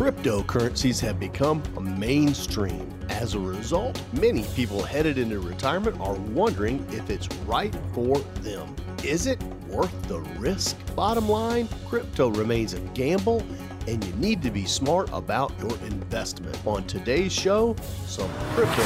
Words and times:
cryptocurrencies 0.00 0.98
have 0.98 1.20
become 1.20 1.62
a 1.76 1.80
mainstream. 1.82 2.88
As 3.10 3.34
a 3.34 3.38
result, 3.38 4.02
many 4.14 4.44
people 4.54 4.82
headed 4.82 5.18
into 5.18 5.38
retirement 5.40 6.00
are 6.00 6.14
wondering 6.14 6.82
if 6.90 7.10
it's 7.10 7.28
right 7.44 7.76
for 7.92 8.18
them. 8.40 8.74
Is 9.04 9.26
it 9.26 9.42
worth 9.68 9.92
the 10.08 10.20
risk? 10.38 10.78
Bottom 10.96 11.28
line, 11.28 11.68
crypto 11.86 12.30
remains 12.30 12.72
a 12.72 12.80
gamble 12.94 13.42
and 13.86 14.02
you 14.02 14.12
need 14.14 14.40
to 14.40 14.50
be 14.50 14.64
smart 14.64 15.10
about 15.12 15.52
your 15.60 15.76
investment. 15.84 16.58
On 16.66 16.82
today's 16.86 17.30
show, 17.30 17.76
some 18.06 18.30
crypto. 18.54 18.82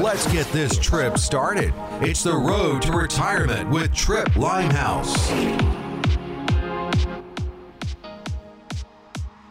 Let's 0.00 0.26
get 0.32 0.46
this 0.46 0.78
trip 0.78 1.18
started. 1.18 1.74
It's 2.00 2.22
the 2.22 2.34
road 2.34 2.80
to 2.82 2.92
retirement 2.92 3.68
with 3.68 3.92
Tripp 3.92 4.34
Limehouse. 4.34 5.77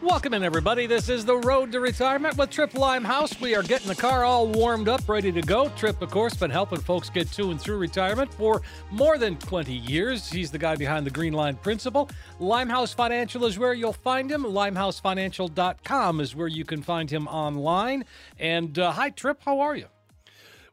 Welcome 0.08 0.32
in, 0.32 0.42
everybody. 0.42 0.86
This 0.86 1.10
is 1.10 1.26
the 1.26 1.36
Road 1.36 1.70
to 1.72 1.80
Retirement 1.80 2.38
with 2.38 2.48
Tripp 2.48 2.72
Limehouse. 2.72 3.38
We 3.42 3.54
are 3.54 3.62
getting 3.62 3.88
the 3.88 3.94
car 3.94 4.24
all 4.24 4.48
warmed 4.48 4.88
up, 4.88 5.06
ready 5.06 5.30
to 5.30 5.42
go. 5.42 5.68
Tripp, 5.76 6.00
of 6.00 6.10
course, 6.10 6.32
been 6.34 6.50
helping 6.50 6.80
folks 6.80 7.10
get 7.10 7.30
to 7.32 7.50
and 7.50 7.60
through 7.60 7.76
retirement 7.76 8.32
for 8.32 8.62
more 8.90 9.18
than 9.18 9.36
20 9.36 9.70
years. 9.70 10.26
He's 10.30 10.50
the 10.50 10.58
guy 10.58 10.76
behind 10.76 11.04
the 11.04 11.10
Green 11.10 11.34
Line 11.34 11.56
Principle. 11.56 12.08
Limehouse 12.40 12.94
Financial 12.94 13.44
is 13.44 13.58
where 13.58 13.74
you'll 13.74 13.92
find 13.92 14.32
him. 14.32 14.44
LimeHouseFinancial.com 14.44 16.20
is 16.20 16.34
where 16.34 16.48
you 16.48 16.64
can 16.64 16.82
find 16.82 17.10
him 17.10 17.28
online. 17.28 18.06
And 18.38 18.78
uh, 18.78 18.92
hi, 18.92 19.10
Tripp. 19.10 19.42
How 19.44 19.60
are 19.60 19.76
you? 19.76 19.86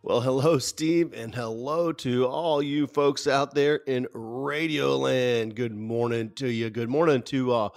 Well, 0.02 0.22
hello, 0.22 0.60
Steve, 0.60 1.14
and 1.14 1.36
hello 1.36 1.92
to 1.92 2.26
all 2.26 2.64
you 2.64 2.88
folks 2.88 3.28
out 3.28 3.54
there 3.54 3.76
in 3.76 4.08
Radioland. 4.16 5.56
Good 5.56 5.76
morning 5.76 6.32
to 6.36 6.48
you. 6.48 6.70
Good 6.70 6.90
morning 6.90 7.22
to 7.24 7.52
uh, 7.54 7.70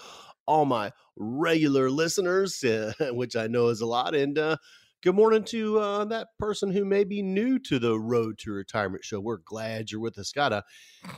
all 0.47 0.65
my 0.65 0.93
regular 1.19 1.91
listeners, 1.91 2.63
uh, 2.65 2.93
which 3.11 3.37
I 3.37 3.47
know 3.47 3.69
is 3.69 3.81
a 3.81 3.87
lot. 3.87 4.15
And 4.15 4.39
uh, 4.39 4.57
good 5.03 5.15
morning 5.15 5.45
to 5.45 5.79
uh, 5.79 6.05
that 6.07 6.29
person 6.39 6.71
who 6.73 6.85
may 6.85 7.05
be 7.05 7.23
new 7.23 7.59
to 7.61 7.79
the 7.79 7.99
Road 7.99 8.39
to 8.39 8.53
Retirement 8.53 9.05
show. 9.05 9.21
We're 9.21 9.39
glad 9.39 9.91
you're 9.91 10.01
with 10.01 10.19
us. 10.19 10.33
Got 10.33 10.53
a 10.53 10.65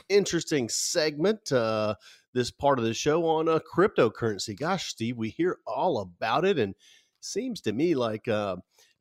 interesting 0.09 0.69
segment. 0.69 1.51
Uh, 1.51 1.95
this 2.33 2.51
part 2.51 2.79
of 2.79 2.85
the 2.85 2.93
show 2.93 3.25
on 3.25 3.49
uh, 3.49 3.59
cryptocurrency. 3.59 4.57
Gosh, 4.57 4.89
Steve, 4.89 5.17
we 5.17 5.29
hear 5.29 5.57
all 5.65 5.99
about 5.99 6.45
it, 6.45 6.57
and 6.57 6.75
seems 7.19 7.61
to 7.61 7.73
me 7.73 7.95
like 7.95 8.27
uh, 8.27 8.57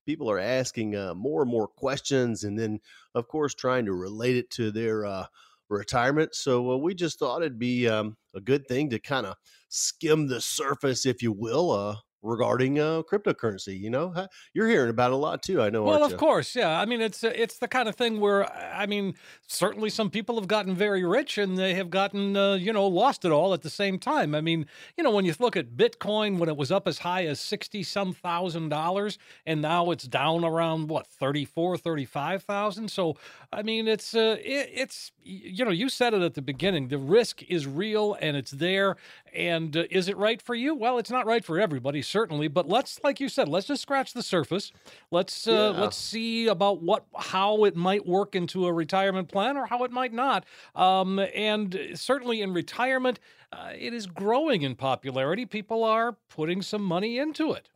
people 0.07 0.31
are 0.31 0.39
asking 0.39 0.97
uh, 0.97 1.15
more 1.15 1.43
and 1.43 1.51
more 1.51 1.69
questions, 1.69 2.45
and 2.45 2.59
then, 2.59 2.81
of 3.15 3.29
course, 3.29 3.55
trying 3.55 3.87
to 3.87 3.93
relate 3.93 4.37
it 4.37 4.51
to 4.51 4.71
their 4.71 5.05
uh, 5.05 5.27
retirement. 5.77 6.35
So 6.35 6.73
uh, 6.73 6.77
we 6.77 6.95
just 6.95 7.19
thought 7.19 7.43
it'd 7.43 7.59
be 7.59 7.89
um, 7.89 8.17
a 8.35 8.41
good 8.41 8.67
thing 8.67 8.91
to 8.91 8.99
kind 8.99 9.27
of 9.27 9.37
skim 9.69 10.27
the 10.27 10.41
surface, 10.41 11.07
if 11.07 11.23
you 11.23 11.33
will, 11.33 11.71
uh, 11.71 11.97
regarding 12.23 12.79
uh, 12.79 13.03
cryptocurrency. 13.03 13.79
You 13.79 13.91
know, 13.91 14.27
you're 14.55 14.69
hearing 14.69 14.91
about 14.91 15.11
it 15.11 15.15
a 15.15 15.17
lot 15.17 15.43
too. 15.43 15.63
I 15.63 15.71
know. 15.71 15.85
Well, 15.85 16.05
of 16.05 16.17
course, 16.17 16.55
yeah. 16.55 16.81
I 16.81 16.85
mean, 16.85 17.01
it's 17.01 17.25
uh, 17.25 17.33
it's 17.35 17.59
the 17.59 17.69
kind 17.69 17.89
of 17.89 17.97
thing 17.97 18.21
where 18.21 18.51
I 18.53 18.87
mean, 18.87 19.15
certainly 19.47 19.91
some 19.91 20.11
people 20.11 20.37
have 20.37 20.49
gotten 20.49 20.75
very 20.75 21.05
rich 21.05 21.39
and 21.39 21.59
they 21.59 21.75
have 21.75 21.91
gotten 21.91 22.37
uh, 22.37 22.55
you 22.55 22.73
know 22.73 22.87
lost 22.87 23.25
it 23.25 23.33
all 23.33 23.55
at 23.55 23.63
the 23.63 23.71
same 23.71 23.99
time. 23.99 24.35
I 24.35 24.41
mean, 24.41 24.67
you 24.97 25.05
know, 25.05 25.11
when 25.11 25.25
you 25.25 25.35
look 25.39 25.57
at 25.57 25.77
Bitcoin 25.77 26.39
when 26.39 26.49
it 26.49 26.57
was 26.57 26.73
up 26.73 26.87
as 26.87 26.99
high 26.99 27.27
as 27.27 27.41
sixty 27.41 27.83
some 27.83 28.13
thousand 28.13 28.69
dollars 28.69 29.19
and 29.47 29.63
now 29.63 29.91
it's 29.91 30.05
down 30.05 30.45
around 30.45 30.89
what 30.89 31.07
34, 31.07 31.79
35,000. 31.79 32.91
So 32.91 33.17
I 33.53 33.63
mean, 33.63 33.89
it's 33.89 34.15
uh, 34.15 34.37
it, 34.41 34.71
it's 34.73 35.13
you 35.23 35.65
know, 35.65 35.71
you 35.71 35.89
said 35.89 36.15
it 36.15 36.23
at 36.23 36.35
the 36.35 36.43
beginning. 36.43 36.89
The 36.89 36.99
risk 36.99 37.43
is 37.45 37.67
real 37.67 38.17
and 38.21 38.37
it's 38.37 38.51
there. 38.51 38.97
And 39.35 39.77
uh, 39.77 39.85
is 39.91 40.09
it 40.09 40.17
right 40.17 40.41
for 40.41 40.55
you? 40.55 40.75
Well, 40.75 40.99
it's 40.99 41.11
not 41.11 41.27
right 41.27 41.45
for 41.45 41.61
everybody, 41.61 42.03
certainly. 42.03 42.49
But 42.49 42.69
let's, 42.69 43.01
like 43.03 43.21
you 43.21 43.29
said, 43.29 43.49
let's 43.49 43.67
just 43.67 43.83
scratch 43.83 44.13
the 44.13 44.23
surface. 44.23 44.73
Let's 45.11 45.47
uh, 45.47 45.73
yeah. 45.75 45.81
let's 45.81 45.97
see 45.97 46.47
about 46.49 46.83
what 46.83 47.05
how 47.17 47.65
it 47.65 47.77
might 47.77 48.07
work 48.07 48.35
into 48.35 48.67
a 48.67 48.73
retirement 48.73 49.29
plan 49.29 49.57
or 49.57 49.67
how 49.67 49.85
it 49.85 49.91
might 49.91 50.13
not. 50.13 50.45
Um, 50.75 51.19
and 51.35 51.79
certainly 51.95 52.43
in 52.43 52.53
retirement, 52.53 53.21
uh, 53.53 53.73
it 53.77 53.93
is 53.93 54.07
growing 54.07 54.63
in 54.63 54.75
popularity. 54.75 55.47
People 55.47 55.85
are 55.85 56.17
putting 56.29 56.63
some 56.63 56.83
money 56.83 57.19
into 57.19 57.53
it. 57.53 57.69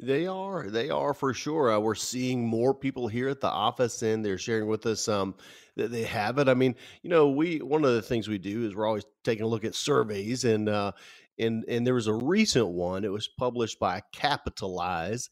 They 0.00 0.26
are. 0.28 0.70
They 0.70 0.90
are 0.90 1.12
for 1.12 1.34
sure. 1.34 1.72
Uh, 1.72 1.80
we're 1.80 1.96
seeing 1.96 2.46
more 2.46 2.72
people 2.72 3.08
here 3.08 3.28
at 3.28 3.40
the 3.40 3.48
office, 3.50 4.00
and 4.02 4.24
they're 4.24 4.38
sharing 4.38 4.68
with 4.68 4.86
us 4.86 5.08
um, 5.08 5.34
that 5.76 5.90
they 5.90 6.04
have 6.04 6.38
it. 6.38 6.48
I 6.48 6.54
mean, 6.54 6.76
you 7.02 7.10
know, 7.10 7.30
we 7.30 7.58
one 7.58 7.84
of 7.84 7.92
the 7.92 8.02
things 8.02 8.28
we 8.28 8.38
do 8.38 8.64
is 8.64 8.76
we're 8.76 8.86
always 8.86 9.06
taking 9.24 9.44
a 9.44 9.48
look 9.48 9.64
at 9.64 9.74
surveys, 9.74 10.44
and 10.44 10.68
uh, 10.68 10.92
and 11.36 11.64
and 11.68 11.84
there 11.84 11.94
was 11.94 12.06
a 12.06 12.14
recent 12.14 12.68
one. 12.68 13.04
It 13.04 13.10
was 13.10 13.26
published 13.26 13.80
by 13.80 14.02
Capitalize, 14.12 15.30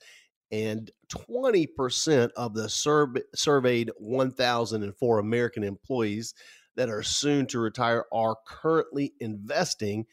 and 0.50 0.91
twenty 1.09 1.69
percent 1.69 2.32
of 2.37 2.55
the 2.55 2.69
survey, 2.69 3.22
surveyed 3.37 3.93
one 3.99 4.32
thousand 4.32 4.82
and 4.82 4.97
four 4.97 5.21
American 5.21 5.62
employees 5.62 6.34
that 6.75 6.88
are 6.88 7.05
soon 7.05 7.47
to 7.47 7.60
retire 7.60 8.05
are 8.12 8.37
currently 8.49 9.15
investing 9.21 10.06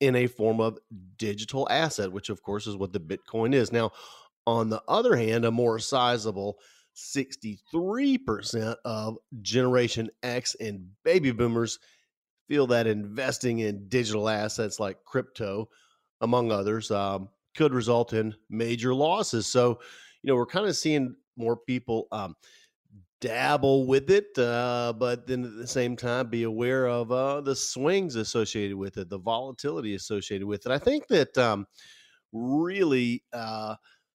in 0.00 0.16
a 0.16 0.26
form 0.26 0.60
of 0.60 0.78
digital 1.16 1.66
asset, 1.70 2.12
which 2.12 2.30
of 2.30 2.42
course 2.42 2.66
is 2.66 2.76
what 2.76 2.92
the 2.92 3.00
Bitcoin 3.00 3.54
is. 3.54 3.72
Now, 3.72 3.92
on 4.46 4.70
the 4.70 4.82
other 4.88 5.16
hand, 5.16 5.44
a 5.44 5.50
more 5.50 5.78
sizable 5.78 6.58
63% 6.96 8.76
of 8.84 9.18
Generation 9.42 10.10
X 10.22 10.56
and 10.60 10.88
baby 11.04 11.30
boomers 11.30 11.78
feel 12.48 12.66
that 12.68 12.86
investing 12.86 13.60
in 13.60 13.88
digital 13.88 14.28
assets 14.28 14.80
like 14.80 15.04
crypto, 15.04 15.68
among 16.22 16.50
others, 16.50 16.90
um, 16.90 17.28
could 17.56 17.74
result 17.74 18.14
in 18.14 18.34
major 18.48 18.94
losses. 18.94 19.46
So, 19.46 19.78
you 20.22 20.28
know, 20.28 20.34
we're 20.34 20.46
kind 20.46 20.66
of 20.66 20.76
seeing 20.76 21.14
more 21.36 21.56
people 21.56 22.08
um, 22.10 22.34
dabble 23.20 23.86
with 23.86 24.10
it, 24.10 24.38
uh, 24.38 24.92
but 24.96 25.26
then 25.26 25.44
at 25.44 25.56
the 25.56 25.66
same 25.66 25.96
time 25.96 26.28
be 26.28 26.44
aware 26.44 26.86
of 26.86 27.10
uh, 27.10 27.40
the 27.40 27.56
swings 27.56 28.16
associated 28.16 28.76
with 28.76 28.96
it, 28.96 29.08
the 29.08 29.18
volatility 29.18 29.94
associated 29.94 30.46
with 30.46 30.66
it. 30.66 30.72
I 30.72 30.78
think 30.78 31.06
that 31.08 31.36
um, 31.36 31.66
really 32.32 33.24
uh, 33.32 33.74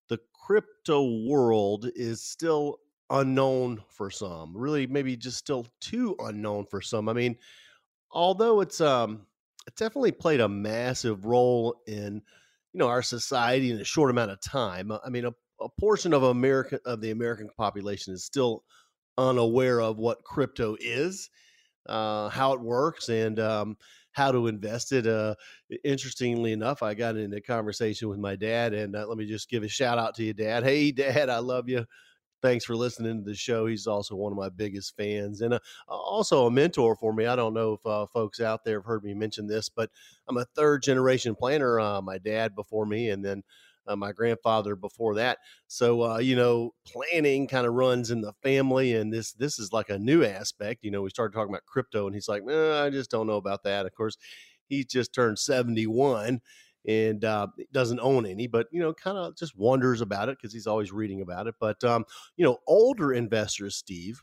the 0.09 0.19
crypto 0.33 1.25
world 1.27 1.89
is 1.95 2.21
still 2.21 2.77
unknown 3.09 3.83
for 3.89 4.09
some. 4.09 4.55
Really, 4.55 4.87
maybe 4.87 5.15
just 5.17 5.37
still 5.37 5.67
too 5.81 6.15
unknown 6.19 6.65
for 6.65 6.81
some. 6.81 7.09
I 7.09 7.13
mean, 7.13 7.37
although 8.11 8.61
it's 8.61 8.81
um, 8.81 9.25
it's 9.67 9.79
definitely 9.79 10.11
played 10.11 10.39
a 10.39 10.49
massive 10.49 11.25
role 11.25 11.81
in 11.87 12.21
you 12.73 12.79
know 12.79 12.87
our 12.87 13.01
society 13.01 13.71
in 13.71 13.79
a 13.79 13.85
short 13.85 14.11
amount 14.11 14.31
of 14.31 14.41
time. 14.41 14.91
I 14.91 15.09
mean, 15.09 15.25
a, 15.25 15.33
a 15.61 15.69
portion 15.79 16.13
of 16.13 16.23
America 16.23 16.79
of 16.85 17.01
the 17.01 17.11
American 17.11 17.49
population 17.57 18.13
is 18.13 18.23
still 18.23 18.63
unaware 19.17 19.81
of 19.81 19.97
what 19.97 20.23
crypto 20.23 20.75
is, 20.79 21.29
uh, 21.87 22.29
how 22.29 22.53
it 22.53 22.61
works, 22.61 23.09
and 23.09 23.39
um, 23.39 23.77
how 24.11 24.31
to 24.31 24.47
invest 24.47 24.91
it. 24.91 25.05
Uh, 25.05 25.35
interestingly 25.83 26.53
enough, 26.53 26.81
I 26.83 26.93
got 26.93 27.17
in 27.17 27.33
a 27.33 27.41
conversation 27.41 28.09
with 28.09 28.19
my 28.19 28.35
dad, 28.35 28.73
and 28.73 28.95
uh, 28.95 29.05
let 29.07 29.17
me 29.17 29.25
just 29.25 29.49
give 29.49 29.63
a 29.63 29.67
shout 29.67 29.97
out 29.97 30.15
to 30.15 30.23
you, 30.23 30.33
Dad. 30.33 30.63
Hey, 30.73 30.91
Dad, 30.91 31.29
I 31.29 31.39
love 31.39 31.67
you. 31.67 31.85
Thanks 32.41 32.65
for 32.65 32.75
listening 32.75 33.19
to 33.19 33.23
the 33.23 33.35
show. 33.35 33.67
He's 33.67 33.87
also 33.87 34.15
one 34.15 34.33
of 34.33 34.37
my 34.37 34.49
biggest 34.49 34.97
fans 34.97 35.39
and 35.39 35.53
uh, 35.53 35.59
also 35.87 36.45
a 36.45 36.51
mentor 36.51 36.93
for 36.97 37.13
me. 37.13 37.25
I 37.25 37.37
don't 37.37 37.53
know 37.53 37.73
if 37.73 37.85
uh, 37.85 38.05
folks 38.07 38.41
out 38.41 38.65
there 38.65 38.79
have 38.79 38.85
heard 38.85 39.05
me 39.05 39.13
mention 39.13 39.47
this, 39.47 39.69
but 39.69 39.89
I'm 40.27 40.35
a 40.35 40.45
third 40.53 40.83
generation 40.83 41.35
planner. 41.35 41.79
Uh, 41.79 42.01
my 42.01 42.17
dad 42.17 42.53
before 42.53 42.85
me, 42.85 43.09
and 43.09 43.23
then 43.23 43.43
uh, 43.87 43.95
my 43.95 44.11
grandfather 44.11 44.75
before 44.75 45.15
that. 45.15 45.39
So 45.67 46.03
uh, 46.03 46.17
you 46.19 46.35
know, 46.35 46.73
planning 46.85 47.47
kind 47.47 47.65
of 47.67 47.73
runs 47.73 48.11
in 48.11 48.21
the 48.21 48.33
family, 48.43 48.93
and 48.95 49.11
this 49.13 49.33
this 49.33 49.59
is 49.59 49.71
like 49.73 49.89
a 49.89 49.99
new 49.99 50.23
aspect. 50.23 50.83
You 50.83 50.91
know, 50.91 51.01
we 51.01 51.09
started 51.09 51.33
talking 51.35 51.53
about 51.53 51.65
crypto, 51.65 52.05
and 52.07 52.15
he's 52.15 52.27
like, 52.27 52.43
eh, 52.49 52.83
I 52.83 52.89
just 52.89 53.11
don't 53.11 53.27
know 53.27 53.37
about 53.37 53.63
that. 53.63 53.85
Of 53.85 53.93
course, 53.95 54.17
he 54.67 54.83
just 54.83 55.13
turned 55.13 55.39
71 55.39 56.41
and 56.87 57.23
uh, 57.23 57.47
doesn't 57.71 57.99
own 58.01 58.25
any, 58.25 58.47
but 58.47 58.67
you 58.71 58.79
know, 58.79 58.93
kind 58.93 59.17
of 59.17 59.37
just 59.37 59.57
wonders 59.57 60.01
about 60.01 60.27
it 60.29 60.37
because 60.37 60.53
he's 60.53 60.67
always 60.67 60.91
reading 60.91 61.21
about 61.21 61.47
it. 61.47 61.55
But 61.59 61.83
um, 61.83 62.05
you 62.35 62.43
know, 62.45 62.57
older 62.67 63.13
investors, 63.13 63.75
Steve, 63.75 64.21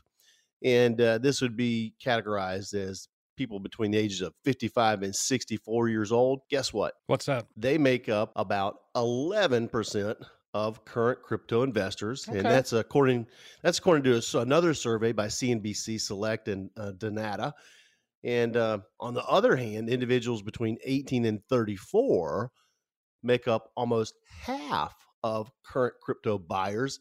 and 0.63 0.99
uh, 1.01 1.17
this 1.17 1.41
would 1.41 1.57
be 1.57 1.93
categorized 2.03 2.73
as 2.73 3.07
people 3.41 3.59
between 3.59 3.89
the 3.89 3.97
ages 3.97 4.21
of 4.21 4.35
55 4.43 5.01
and 5.01 5.15
64 5.15 5.89
years 5.89 6.11
old, 6.11 6.41
guess 6.51 6.71
what? 6.71 6.93
What's 7.07 7.25
that? 7.25 7.47
They 7.57 7.79
make 7.79 8.07
up 8.07 8.31
about 8.35 8.75
11% 8.95 10.15
of 10.53 10.85
current 10.85 11.23
crypto 11.23 11.63
investors, 11.63 12.27
okay. 12.29 12.37
and 12.37 12.45
that's 12.45 12.71
according 12.73 13.25
that's 13.63 13.79
according 13.79 14.03
to 14.03 14.39
another 14.39 14.75
survey 14.75 15.11
by 15.11 15.25
CNBC 15.25 15.99
Select 15.99 16.49
and 16.49 16.69
uh, 16.77 16.91
Dynata. 16.91 17.53
And 18.23 18.55
uh, 18.55 18.79
on 18.99 19.15
the 19.15 19.25
other 19.25 19.55
hand, 19.55 19.89
individuals 19.89 20.43
between 20.43 20.77
18 20.83 21.25
and 21.25 21.43
34 21.49 22.51
make 23.23 23.47
up 23.47 23.71
almost 23.75 24.13
half 24.43 24.93
of 25.23 25.49
current 25.65 25.95
crypto 26.03 26.37
buyers 26.37 26.99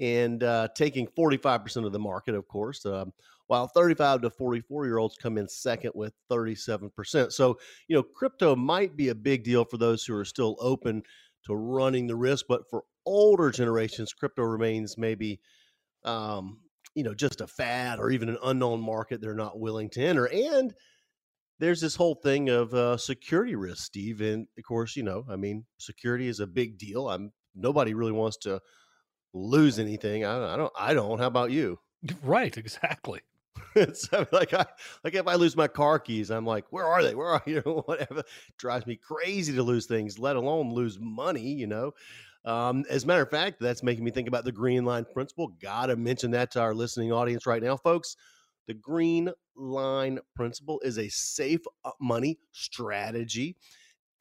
and 0.00 0.42
uh, 0.42 0.66
taking 0.74 1.06
45% 1.06 1.86
of 1.86 1.92
the 1.92 2.00
market, 2.00 2.34
of 2.34 2.48
course. 2.48 2.84
Um, 2.84 3.12
while 3.48 3.68
35 3.68 4.22
to 4.22 4.30
44 4.30 4.86
year 4.86 4.98
olds 4.98 5.16
come 5.16 5.38
in 5.38 5.48
second 5.48 5.92
with 5.94 6.14
37%. 6.30 7.32
So, 7.32 7.58
you 7.88 7.96
know, 7.96 8.02
crypto 8.02 8.56
might 8.56 8.96
be 8.96 9.08
a 9.08 9.14
big 9.14 9.44
deal 9.44 9.64
for 9.64 9.76
those 9.76 10.04
who 10.04 10.16
are 10.16 10.24
still 10.24 10.56
open 10.60 11.02
to 11.44 11.54
running 11.54 12.06
the 12.06 12.16
risk. 12.16 12.46
But 12.48 12.68
for 12.68 12.82
older 13.04 13.50
generations, 13.50 14.12
crypto 14.12 14.42
remains 14.42 14.98
maybe, 14.98 15.40
um, 16.04 16.60
you 16.94 17.04
know, 17.04 17.14
just 17.14 17.40
a 17.40 17.46
fad 17.46 17.98
or 18.00 18.10
even 18.10 18.28
an 18.28 18.38
unknown 18.44 18.80
market 18.80 19.20
they're 19.20 19.34
not 19.34 19.60
willing 19.60 19.90
to 19.90 20.02
enter. 20.02 20.26
And 20.26 20.74
there's 21.58 21.80
this 21.80 21.96
whole 21.96 22.16
thing 22.16 22.48
of 22.48 22.74
uh, 22.74 22.96
security 22.96 23.54
risk, 23.54 23.84
Steve. 23.84 24.20
And 24.20 24.46
of 24.58 24.64
course, 24.64 24.96
you 24.96 25.02
know, 25.02 25.24
I 25.30 25.36
mean, 25.36 25.64
security 25.78 26.28
is 26.28 26.40
a 26.40 26.46
big 26.46 26.78
deal. 26.78 27.08
I'm 27.08 27.32
nobody 27.54 27.94
really 27.94 28.12
wants 28.12 28.36
to 28.38 28.60
lose 29.32 29.78
anything. 29.78 30.24
I, 30.24 30.54
I 30.54 30.56
don't. 30.56 30.72
I 30.78 30.94
don't. 30.94 31.18
How 31.18 31.26
about 31.26 31.50
you? 31.50 31.78
Right. 32.22 32.56
Exactly. 32.56 33.20
it's 33.80 34.10
like 34.32 34.54
I 34.54 34.64
like 35.04 35.14
if 35.14 35.28
I 35.28 35.34
lose 35.34 35.54
my 35.54 35.68
car 35.68 35.98
keys, 35.98 36.30
I'm 36.30 36.46
like, 36.46 36.64
where 36.70 36.86
are 36.86 37.02
they? 37.02 37.14
Where 37.14 37.28
are 37.28 37.42
you? 37.46 37.60
Whatever 37.60 38.22
drives 38.56 38.86
me 38.86 38.96
crazy 38.96 39.54
to 39.54 39.62
lose 39.62 39.86
things, 39.86 40.18
let 40.18 40.36
alone 40.36 40.72
lose 40.72 40.98
money. 40.98 41.52
You 41.52 41.66
know. 41.66 41.92
Um, 42.46 42.84
as 42.88 43.04
a 43.04 43.06
matter 43.08 43.22
of 43.22 43.30
fact, 43.30 43.58
that's 43.60 43.82
making 43.82 44.04
me 44.04 44.12
think 44.12 44.28
about 44.28 44.44
the 44.44 44.52
green 44.52 44.84
line 44.84 45.04
principle. 45.12 45.48
Gotta 45.60 45.96
mention 45.96 46.30
that 46.30 46.52
to 46.52 46.60
our 46.60 46.74
listening 46.74 47.12
audience 47.12 47.44
right 47.44 47.62
now, 47.62 47.76
folks. 47.76 48.16
The 48.66 48.74
green 48.74 49.30
line 49.56 50.20
principle 50.34 50.80
is 50.84 50.98
a 50.98 51.08
safe 51.08 51.60
uh, 51.84 51.90
money 52.00 52.38
strategy. 52.52 53.56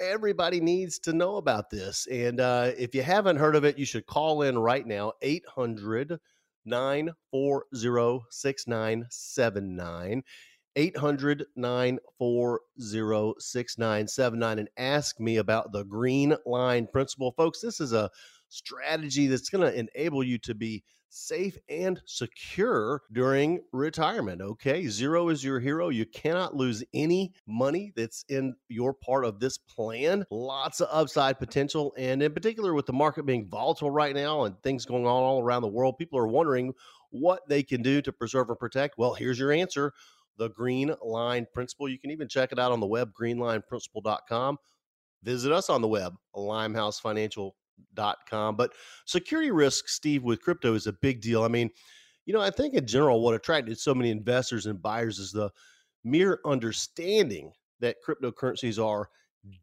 Everybody 0.01 0.59
needs 0.59 0.99
to 0.99 1.13
know 1.13 1.37
about 1.37 1.69
this. 1.69 2.07
And 2.07 2.41
uh, 2.41 2.71
if 2.77 2.93
you 2.93 3.03
haven't 3.03 3.37
heard 3.37 3.55
of 3.55 3.63
it, 3.63 3.77
you 3.77 3.85
should 3.85 4.05
call 4.05 4.41
in 4.41 4.57
right 4.57 4.85
now 4.85 5.13
800 5.21 6.19
940 6.65 8.25
6979. 8.29 10.23
800 10.77 11.45
940 11.55 13.33
6979 13.39 14.59
and 14.59 14.69
ask 14.77 15.19
me 15.19 15.37
about 15.37 15.71
the 15.71 15.83
green 15.83 16.35
line 16.45 16.87
principle. 16.91 17.31
Folks, 17.31 17.61
this 17.61 17.79
is 17.79 17.93
a 17.93 18.09
strategy 18.49 19.27
that's 19.27 19.49
going 19.49 19.65
to 19.65 19.79
enable 19.79 20.23
you 20.23 20.37
to 20.39 20.53
be 20.53 20.83
safe 21.09 21.57
and 21.69 22.01
secure 22.05 23.01
during 23.11 23.61
retirement. 23.71 24.41
Okay. 24.41 24.87
Zero 24.87 25.29
is 25.29 25.43
your 25.43 25.59
hero. 25.59 25.89
You 25.89 26.05
cannot 26.05 26.55
lose 26.55 26.83
any 26.93 27.33
money 27.47 27.93
that's 27.95 28.25
in 28.29 28.55
your 28.67 28.93
part 28.93 29.25
of 29.25 29.39
this 29.39 29.57
plan. 29.57 30.25
Lots 30.29 30.81
of 30.81 30.89
upside 30.91 31.39
potential. 31.39 31.93
And 31.97 32.21
in 32.21 32.33
particular, 32.33 32.73
with 32.73 32.85
the 32.85 32.93
market 32.93 33.25
being 33.25 33.47
volatile 33.47 33.91
right 33.91 34.15
now 34.15 34.43
and 34.43 34.61
things 34.61 34.85
going 34.85 35.05
on 35.05 35.23
all 35.23 35.41
around 35.41 35.61
the 35.61 35.67
world, 35.67 35.97
people 35.97 36.19
are 36.19 36.27
wondering 36.27 36.73
what 37.11 37.47
they 37.47 37.63
can 37.63 37.81
do 37.81 38.01
to 38.01 38.11
preserve 38.11 38.49
and 38.49 38.59
protect. 38.59 38.97
Well, 38.97 39.13
here's 39.13 39.39
your 39.39 39.51
answer 39.51 39.93
the 40.37 40.49
Green 40.49 40.93
Line 41.01 41.47
Principle. 41.53 41.87
You 41.87 41.97
can 41.97 42.11
even 42.11 42.27
check 42.27 42.51
it 42.51 42.59
out 42.59 42.73
on 42.73 42.81
the 42.81 42.85
web, 42.85 43.11
greenlineprinciple.com. 43.19 44.57
Visit 45.23 45.51
us 45.51 45.69
on 45.69 45.81
the 45.81 45.87
web, 45.87 46.13
limehousefinancial.com. 46.35 47.53
But 47.93 48.73
security 49.05 49.51
risk, 49.51 49.87
Steve, 49.87 50.23
with 50.23 50.41
crypto 50.41 50.73
is 50.73 50.87
a 50.87 50.93
big 50.93 51.21
deal. 51.21 51.43
I 51.43 51.47
mean, 51.47 51.69
you 52.25 52.33
know, 52.33 52.41
I 52.41 52.49
think 52.49 52.73
in 52.73 52.87
general, 52.87 53.21
what 53.21 53.35
attracted 53.35 53.79
so 53.79 53.93
many 53.95 54.09
investors 54.09 54.65
and 54.65 54.81
buyers 54.81 55.19
is 55.19 55.31
the 55.31 55.51
mere 56.03 56.39
understanding 56.45 57.51
that 57.79 57.97
cryptocurrencies 58.05 58.83
are 58.83 59.09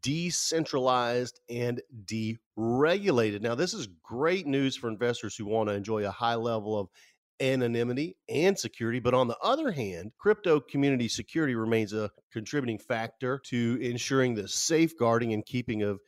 decentralized 0.01 1.41
and 1.49 1.81
deregulated. 2.05 3.41
Now, 3.41 3.55
this 3.55 3.73
is 3.73 3.87
great 4.01 4.47
news 4.47 4.77
for 4.77 4.87
investors 4.87 5.35
who 5.35 5.45
want 5.45 5.69
to 5.69 5.75
enjoy 5.75 6.05
a 6.05 6.11
high 6.11 6.35
level 6.35 6.79
of 6.79 6.87
anonymity 7.41 8.15
and 8.29 8.57
security. 8.57 8.99
But 8.99 9.13
on 9.13 9.27
the 9.27 9.37
other 9.43 9.71
hand, 9.71 10.13
crypto 10.17 10.61
community 10.61 11.09
security 11.09 11.55
remains 11.55 11.91
a 11.91 12.11
contributing 12.31 12.77
factor 12.77 13.39
to 13.45 13.77
ensuring 13.81 14.35
the 14.35 14.47
safeguarding 14.47 15.33
and 15.33 15.45
keeping 15.45 15.81
of 15.81 15.99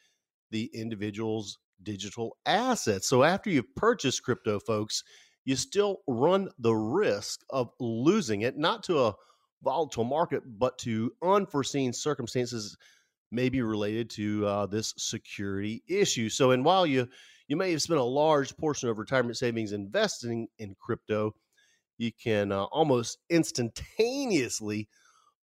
the 0.52 0.70
individual's 0.74 1.58
digital 1.84 2.38
assets. 2.46 3.08
So 3.08 3.24
after 3.24 3.50
you've 3.50 3.76
purchased 3.76 4.24
crypto, 4.24 4.60
folks, 4.60 5.04
you 5.46 5.56
still 5.56 6.00
run 6.08 6.50
the 6.60 6.74
risk 6.74 7.42
of 7.50 7.70
losing 7.80 8.42
it, 8.42 8.58
not 8.58 8.84
to 8.84 9.06
a 9.06 9.16
volatile 9.64 10.04
market, 10.04 10.44
but 10.58 10.78
to 10.80 11.12
unforeseen 11.24 11.94
circumstances 11.94 12.78
maybe 13.32 13.62
related 13.62 14.10
to 14.12 14.46
uh, 14.46 14.66
this 14.66 14.94
security 14.98 15.84
issue. 15.88 16.30
So, 16.30 16.52
and 16.52 16.64
while 16.64 16.86
you 16.86 17.08
you 17.48 17.56
may 17.56 17.72
have 17.72 17.82
spent 17.82 18.00
a 18.00 18.04
large 18.04 18.58
portion 18.58 18.90
of 18.90 18.98
retirement 18.98 19.38
savings 19.38 19.72
investing 19.72 20.48
in 20.58 20.76
crypto, 20.80 21.36
you 21.98 22.12
can 22.12 22.52
uh, 22.52 22.64
almost 22.66 23.20
instantaneously 23.30 24.88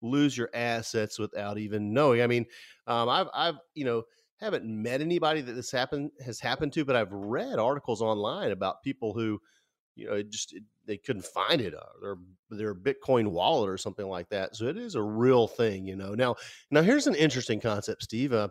lose 0.02 0.36
your 0.36 0.48
assets 0.54 1.18
without 1.18 1.58
even 1.58 1.92
knowing. 1.92 2.22
I 2.22 2.26
mean, 2.26 2.46
um, 2.86 3.08
I've, 3.08 3.28
I've, 3.34 3.54
you 3.74 3.84
know, 3.84 4.04
haven't 4.40 4.64
met 4.64 5.00
anybody 5.00 5.40
that 5.40 5.52
this 5.52 5.70
happened 5.70 6.10
has 6.24 6.40
happened 6.40 6.72
to, 6.74 6.84
but 6.84 6.96
I've 6.96 7.12
read 7.12 7.58
articles 7.58 8.00
online 8.00 8.50
about 8.50 8.82
people 8.82 9.12
who, 9.12 9.40
you 9.96 10.08
know, 10.08 10.22
just 10.22 10.54
they 10.86 10.96
couldn't 10.96 11.24
find 11.24 11.60
it, 11.60 11.74
uh, 11.74 11.80
their 12.00 12.16
their 12.50 12.74
Bitcoin 12.74 13.28
wallet 13.28 13.68
or 13.68 13.76
something 13.76 14.06
like 14.06 14.28
that. 14.30 14.56
So 14.56 14.66
it 14.66 14.76
is 14.76 14.94
a 14.94 15.02
real 15.02 15.46
thing, 15.46 15.86
you 15.86 15.96
know. 15.96 16.14
Now, 16.14 16.36
now 16.70 16.82
here's 16.82 17.06
an 17.06 17.14
interesting 17.14 17.60
concept, 17.60 18.02
Steve. 18.02 18.32
Uh, 18.32 18.48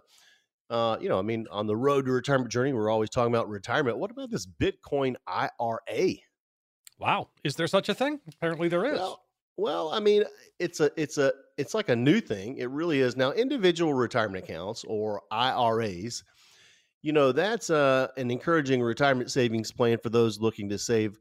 uh, 0.70 0.98
you 1.02 1.10
know, 1.10 1.18
I 1.18 1.24
mean, 1.24 1.48
on 1.50 1.66
the 1.66 1.76
road 1.76 2.06
to 2.06 2.12
retirement 2.12 2.52
journey, 2.52 2.74
we're 2.74 2.92
always 2.92 3.10
talking 3.10 3.34
about 3.34 3.50
retirement. 3.50 3.98
What 3.98 4.12
about 4.12 4.30
this 4.30 4.46
Bitcoin 4.46 5.16
IRA? 5.28 6.14
Wow, 7.00 7.30
is 7.44 7.56
there 7.56 7.68
such 7.68 7.90
a 7.90 7.96
thing? 7.96 8.20
Apparently, 8.28 8.68
there 8.68 8.86
is. 8.86 9.00
Well, 9.00 9.24
well, 9.60 9.90
I 9.92 10.00
mean, 10.00 10.24
it's 10.58 10.80
a 10.80 10.90
it's 10.96 11.18
a 11.18 11.34
it's 11.58 11.74
like 11.74 11.90
a 11.90 11.96
new 11.96 12.22
thing. 12.22 12.58
It 12.58 12.70
really 12.70 13.02
is 13.02 13.18
now. 13.18 13.32
Individual 13.32 13.94
retirement 13.94 14.46
accounts 14.46 14.86
or 14.88 15.22
IRAs, 15.32 16.24
you 17.02 17.12
know, 17.12 17.32
that's 17.32 17.70
uh, 17.70 18.08
an 18.18 18.32
encouraging 18.32 18.82
retirement 18.82 19.32
savings 19.32 19.72
plan 19.72 19.98
for 20.02 20.10
those 20.10 20.40
looking 20.40 20.70
to 20.70 20.78
save 20.78 21.20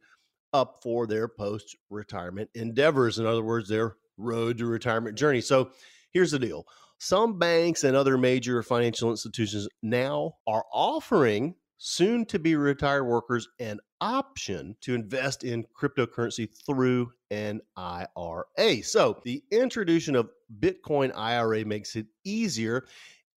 up 0.52 0.78
for 0.82 1.06
their 1.06 1.26
post 1.26 1.76
retirement 1.90 2.48
endeavors. 2.54 3.18
In 3.18 3.26
other 3.26 3.42
words, 3.42 3.68
their 3.68 3.96
road 4.16 4.58
to 4.58 4.66
retirement 4.66 5.18
journey. 5.18 5.40
So, 5.40 5.70
here's 6.12 6.30
the 6.30 6.38
deal 6.38 6.64
some 6.98 7.38
banks 7.38 7.82
and 7.82 7.96
other 7.96 8.16
major 8.16 8.62
financial 8.62 9.10
institutions 9.10 9.68
now 9.82 10.34
are 10.46 10.64
offering 10.72 11.56
soon 11.78 12.26
to 12.26 12.38
be 12.38 12.56
retired 12.56 13.04
workers 13.04 13.48
an 13.60 13.78
option 14.00 14.76
to 14.80 14.94
invest 14.94 15.44
in 15.44 15.64
cryptocurrency 15.76 16.48
through 16.66 17.12
an 17.30 17.60
IRA. 17.76 18.82
So, 18.82 19.20
the 19.24 19.42
introduction 19.50 20.16
of 20.16 20.30
Bitcoin 20.60 21.12
IRA 21.16 21.64
makes 21.64 21.96
it 21.96 22.06
easier 22.24 22.86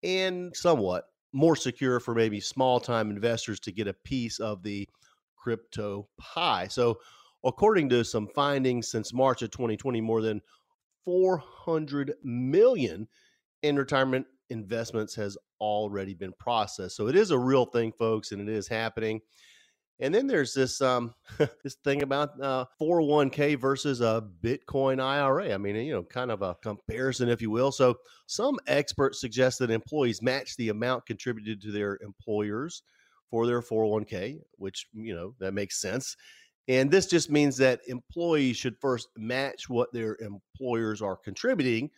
and 0.02 0.54
somewhat 0.56 1.04
more 1.32 1.54
secure 1.54 2.00
for 2.00 2.14
maybe 2.14 2.40
small 2.40 2.80
time 2.80 3.10
investors 3.10 3.60
to 3.60 3.72
get 3.72 3.86
a 3.86 3.94
piece 3.94 4.40
of 4.40 4.62
the 4.62 4.88
crypto 5.36 6.08
pie. 6.18 6.66
So, 6.68 6.98
according 7.44 7.90
to 7.90 8.04
some 8.04 8.28
findings 8.34 8.90
since 8.90 9.12
March 9.12 9.42
of 9.42 9.50
2020, 9.50 10.00
more 10.00 10.22
than 10.22 10.40
400 11.04 12.14
million 12.22 13.06
in 13.62 13.76
retirement 13.76 14.26
investments 14.50 15.14
has 15.14 15.36
already 15.60 16.14
been 16.14 16.32
processed. 16.38 16.96
So 16.96 17.08
it 17.08 17.16
is 17.16 17.30
a 17.30 17.38
real 17.38 17.64
thing, 17.64 17.92
folks, 17.92 18.32
and 18.32 18.48
it 18.48 18.52
is 18.52 18.68
happening. 18.68 19.20
And 20.02 20.14
then 20.14 20.26
there's 20.26 20.54
this 20.54 20.80
um 20.80 21.14
this 21.62 21.76
thing 21.84 22.02
about 22.02 22.40
uh 22.40 22.64
401k 22.80 23.58
versus 23.58 24.00
a 24.00 24.24
Bitcoin 24.42 25.00
IRA. 25.02 25.52
I 25.52 25.58
mean, 25.58 25.76
you 25.76 25.92
know, 25.92 26.02
kind 26.02 26.30
of 26.30 26.42
a 26.42 26.56
comparison, 26.62 27.28
if 27.28 27.42
you 27.42 27.50
will. 27.50 27.70
So 27.70 27.96
some 28.26 28.58
experts 28.66 29.20
suggest 29.20 29.58
that 29.58 29.70
employees 29.70 30.22
match 30.22 30.56
the 30.56 30.70
amount 30.70 31.06
contributed 31.06 31.60
to 31.62 31.70
their 31.70 31.98
employers 32.02 32.82
for 33.30 33.46
their 33.46 33.62
401k, 33.62 34.40
which 34.56 34.86
you 34.92 35.14
know 35.14 35.34
that 35.38 35.52
makes 35.52 35.80
sense. 35.80 36.16
And 36.68 36.90
this 36.90 37.06
just 37.06 37.30
means 37.30 37.56
that 37.56 37.80
employees 37.88 38.56
should 38.56 38.76
first 38.80 39.08
match 39.16 39.68
what 39.68 39.92
their 39.92 40.16
employers 40.20 41.02
are 41.02 41.16
contributing 41.16 41.90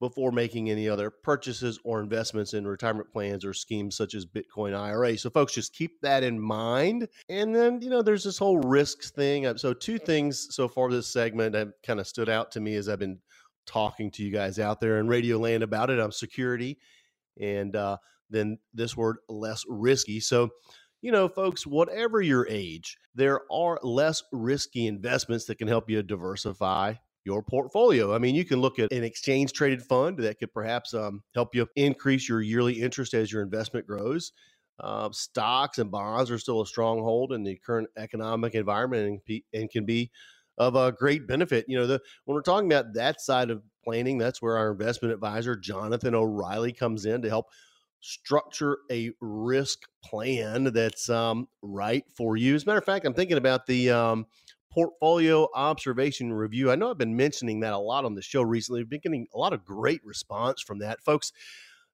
before 0.00 0.30
making 0.30 0.70
any 0.70 0.88
other 0.88 1.10
purchases 1.10 1.78
or 1.84 2.00
investments 2.00 2.54
in 2.54 2.66
retirement 2.66 3.10
plans 3.12 3.44
or 3.44 3.52
schemes 3.52 3.96
such 3.96 4.14
as 4.14 4.26
Bitcoin 4.26 4.78
IRA. 4.78 5.18
So, 5.18 5.30
folks, 5.30 5.54
just 5.54 5.74
keep 5.74 6.00
that 6.02 6.22
in 6.22 6.38
mind. 6.38 7.08
And 7.28 7.54
then, 7.54 7.80
you 7.82 7.90
know, 7.90 8.02
there's 8.02 8.24
this 8.24 8.38
whole 8.38 8.58
risks 8.58 9.10
thing. 9.10 9.46
Uh, 9.46 9.56
so, 9.56 9.74
two 9.74 9.98
things 9.98 10.48
so 10.50 10.68
far 10.68 10.90
this 10.90 11.12
segment 11.12 11.54
have 11.54 11.72
kind 11.84 12.00
of 12.00 12.06
stood 12.06 12.28
out 12.28 12.52
to 12.52 12.60
me 12.60 12.76
as 12.76 12.88
I've 12.88 12.98
been 12.98 13.18
talking 13.66 14.10
to 14.12 14.22
you 14.22 14.30
guys 14.30 14.58
out 14.58 14.80
there 14.80 14.98
in 14.98 15.08
Radio 15.08 15.38
Land 15.38 15.62
about 15.62 15.90
it. 15.90 15.98
I'm 15.98 16.12
security, 16.12 16.78
and 17.40 17.74
uh, 17.74 17.96
then 18.30 18.58
this 18.72 18.96
word 18.96 19.16
less 19.28 19.64
risky. 19.68 20.20
So, 20.20 20.50
you 21.00 21.12
know, 21.12 21.28
folks, 21.28 21.66
whatever 21.66 22.20
your 22.20 22.46
age, 22.48 22.96
there 23.14 23.40
are 23.52 23.78
less 23.82 24.22
risky 24.32 24.86
investments 24.86 25.44
that 25.46 25.58
can 25.58 25.68
help 25.68 25.90
you 25.90 26.02
diversify 26.02 26.94
your 27.28 27.42
portfolio. 27.42 28.14
I 28.14 28.18
mean, 28.18 28.34
you 28.34 28.46
can 28.46 28.58
look 28.58 28.78
at 28.78 28.90
an 28.90 29.04
exchange 29.04 29.52
traded 29.52 29.82
fund 29.82 30.16
that 30.20 30.38
could 30.38 30.50
perhaps 30.50 30.94
um, 30.94 31.22
help 31.34 31.54
you 31.54 31.66
increase 31.76 32.26
your 32.26 32.40
yearly 32.40 32.80
interest 32.80 33.12
as 33.12 33.30
your 33.30 33.42
investment 33.42 33.86
grows. 33.86 34.32
Uh, 34.80 35.10
stocks 35.12 35.76
and 35.76 35.90
bonds 35.90 36.30
are 36.30 36.38
still 36.38 36.62
a 36.62 36.66
stronghold 36.66 37.34
in 37.34 37.42
the 37.42 37.60
current 37.66 37.86
economic 37.98 38.54
environment 38.54 39.20
and, 39.28 39.42
and 39.52 39.70
can 39.70 39.84
be 39.84 40.10
of 40.56 40.74
a 40.74 40.90
great 40.90 41.26
benefit. 41.26 41.66
You 41.68 41.78
know, 41.78 41.86
the, 41.86 42.00
when 42.24 42.34
we're 42.34 42.40
talking 42.40 42.72
about 42.72 42.94
that 42.94 43.20
side 43.20 43.50
of 43.50 43.62
planning, 43.84 44.16
that's 44.16 44.40
where 44.40 44.56
our 44.56 44.72
investment 44.72 45.12
advisor, 45.12 45.54
Jonathan 45.54 46.14
O'Reilly, 46.14 46.72
comes 46.72 47.04
in 47.04 47.20
to 47.20 47.28
help 47.28 47.46
structure 48.00 48.78
a 48.90 49.10
risk 49.20 49.80
plan 50.02 50.72
that's 50.72 51.10
um, 51.10 51.46
right 51.60 52.04
for 52.16 52.38
you. 52.38 52.54
As 52.54 52.62
a 52.62 52.66
matter 52.66 52.78
of 52.78 52.84
fact, 52.86 53.04
I'm 53.04 53.12
thinking 53.12 53.36
about 53.36 53.66
the 53.66 53.90
um, 53.90 54.26
portfolio 54.78 55.48
observation 55.56 56.32
review. 56.32 56.70
I 56.70 56.76
know 56.76 56.92
I've 56.92 56.98
been 56.98 57.16
mentioning 57.16 57.58
that 57.60 57.72
a 57.72 57.78
lot 57.78 58.04
on 58.04 58.14
the 58.14 58.22
show 58.22 58.42
recently. 58.42 58.80
We've 58.80 58.88
been 58.88 59.00
getting 59.00 59.26
a 59.34 59.38
lot 59.38 59.52
of 59.52 59.64
great 59.64 60.00
response 60.04 60.62
from 60.62 60.78
that, 60.78 61.02
folks. 61.02 61.32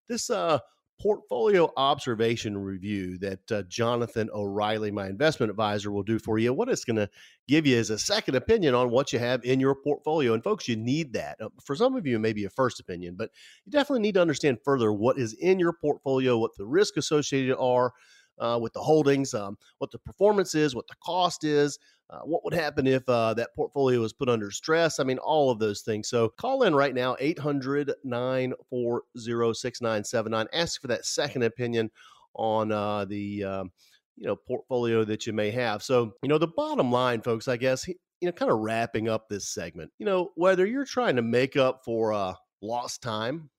This 0.07 0.29
uh, 0.29 0.59
portfolio 1.00 1.73
observation 1.79 2.59
review 2.59 3.17
that 3.21 3.50
uh, 3.50 3.62
Jonathan 3.62 4.29
O'Reilly, 4.35 4.91
my 4.91 5.07
investment 5.07 5.49
advisor, 5.49 5.91
will 5.91 6.03
do 6.03 6.19
for 6.19 6.38
you. 6.38 6.53
What 6.53 6.69
it's 6.69 6.85
going 6.85 6.97
to 6.97 7.09
give 7.49 7.67
you 7.67 7.75
is 7.75 7.88
a 7.88 7.99
second 7.99 8.35
opinion 8.35 8.75
on 8.75 8.91
what 8.91 9.14
you 9.14 9.19
have 9.19 9.43
in 9.47 9.61
your 9.61 9.75
portfolio. 9.75 10.35
And 10.35 10.45
folks, 10.45 10.69
you 10.69 10.76
need 10.76 11.14
that. 11.14 11.41
Uh, 11.41 11.49
for 11.64 11.75
some 11.75 11.97
of 11.97 12.07
you, 12.07 12.19
maybe 12.19 12.45
a 12.45 12.50
first 12.50 12.81
opinion, 12.81 13.14
but 13.17 13.31
you 13.64 13.73
definitely 13.73 14.03
need 14.03 14.17
to 14.17 14.21
understand 14.21 14.59
further 14.62 14.93
what 14.93 15.19
is 15.19 15.33
in 15.33 15.59
your 15.59 15.73
portfolio, 15.73 16.37
what 16.37 16.55
the 16.59 16.67
risk 16.67 16.99
associated 16.99 17.57
are. 17.57 17.95
Uh, 18.38 18.59
with 18.61 18.73
the 18.73 18.81
holdings, 18.81 19.33
um, 19.33 19.57
what 19.79 19.91
the 19.93 19.99
performance 19.99 20.57
is, 20.57 20.75
what 20.75 20.88
the 20.88 20.95
cost 21.05 21.45
is, 21.45 21.79
uh, 22.11 22.21
what 22.21 22.45
would 22.45 22.53
happen 22.53 22.87
if 22.87 23.09
uh, 23.09 23.33
that 23.35 23.55
portfolio 23.55 24.00
was 24.00 24.12
put 24.12 24.29
under 24.29 24.50
stress? 24.50 25.00
I 25.00 25.05
mean, 25.05 25.19
all 25.19 25.50
of 25.50 25.59
those 25.59 25.83
things. 25.83 26.09
So 26.09 26.29
call 26.29 26.64
in 26.64 26.75
right 26.75 26.95
now, 26.95 27.17
800 27.19 27.93
940 28.05 29.55
6979. 29.55 30.47
Ask 30.53 30.81
for 30.81 30.88
that 30.88 31.07
second 31.07 31.43
opinion 31.43 31.91
on 32.35 32.73
uh, 32.73 33.05
the. 33.05 33.45
Um, 33.45 33.73
you 34.17 34.26
know 34.26 34.37
portfolio 34.37 35.05
that 35.05 35.26
you 35.26 35.33
may 35.33 35.50
have 35.50 35.83
so 35.83 36.14
you 36.23 36.29
know 36.29 36.38
the 36.38 36.47
bottom 36.47 36.93
line 36.93 37.21
folks 37.21 37.49
i 37.49 37.57
guess 37.57 37.88
you 37.88 37.97
know 38.23 38.33
kind 38.33 38.50
of 38.50 38.59
wrapping 38.61 39.09
up 39.09 39.29
this 39.29 39.49
segment 39.49 39.91
you 39.99 40.07
know 40.07 40.31
whether 40.37 40.67
you're 40.67 40.85
trying 40.85 41.17
to 41.17 41.23
make 41.23 41.57
up 41.57 41.83
for 41.85 42.12
uh 42.12 42.33
lost 42.62 43.03
time 43.03 43.50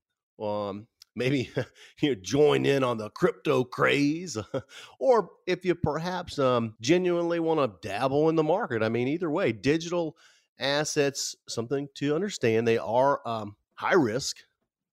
um 0.41 0.87
maybe 1.15 1.49
you 2.01 2.09
know, 2.09 2.15
join 2.21 2.65
in 2.65 2.83
on 2.83 2.97
the 2.97 3.09
crypto 3.09 3.63
craze, 3.63 4.37
or 4.99 5.29
if 5.47 5.65
you 5.65 5.75
perhaps 5.75 6.39
um, 6.39 6.75
genuinely 6.81 7.39
want 7.39 7.59
to 7.59 7.87
dabble 7.87 8.29
in 8.29 8.35
the 8.35 8.43
market. 8.43 8.83
I 8.83 8.89
mean, 8.89 9.07
either 9.07 9.29
way, 9.29 9.51
digital 9.51 10.15
assets, 10.59 11.35
something 11.47 11.87
to 11.95 12.15
understand, 12.15 12.67
they 12.67 12.77
are 12.77 13.21
um, 13.25 13.55
high 13.75 13.95
risk, 13.95 14.37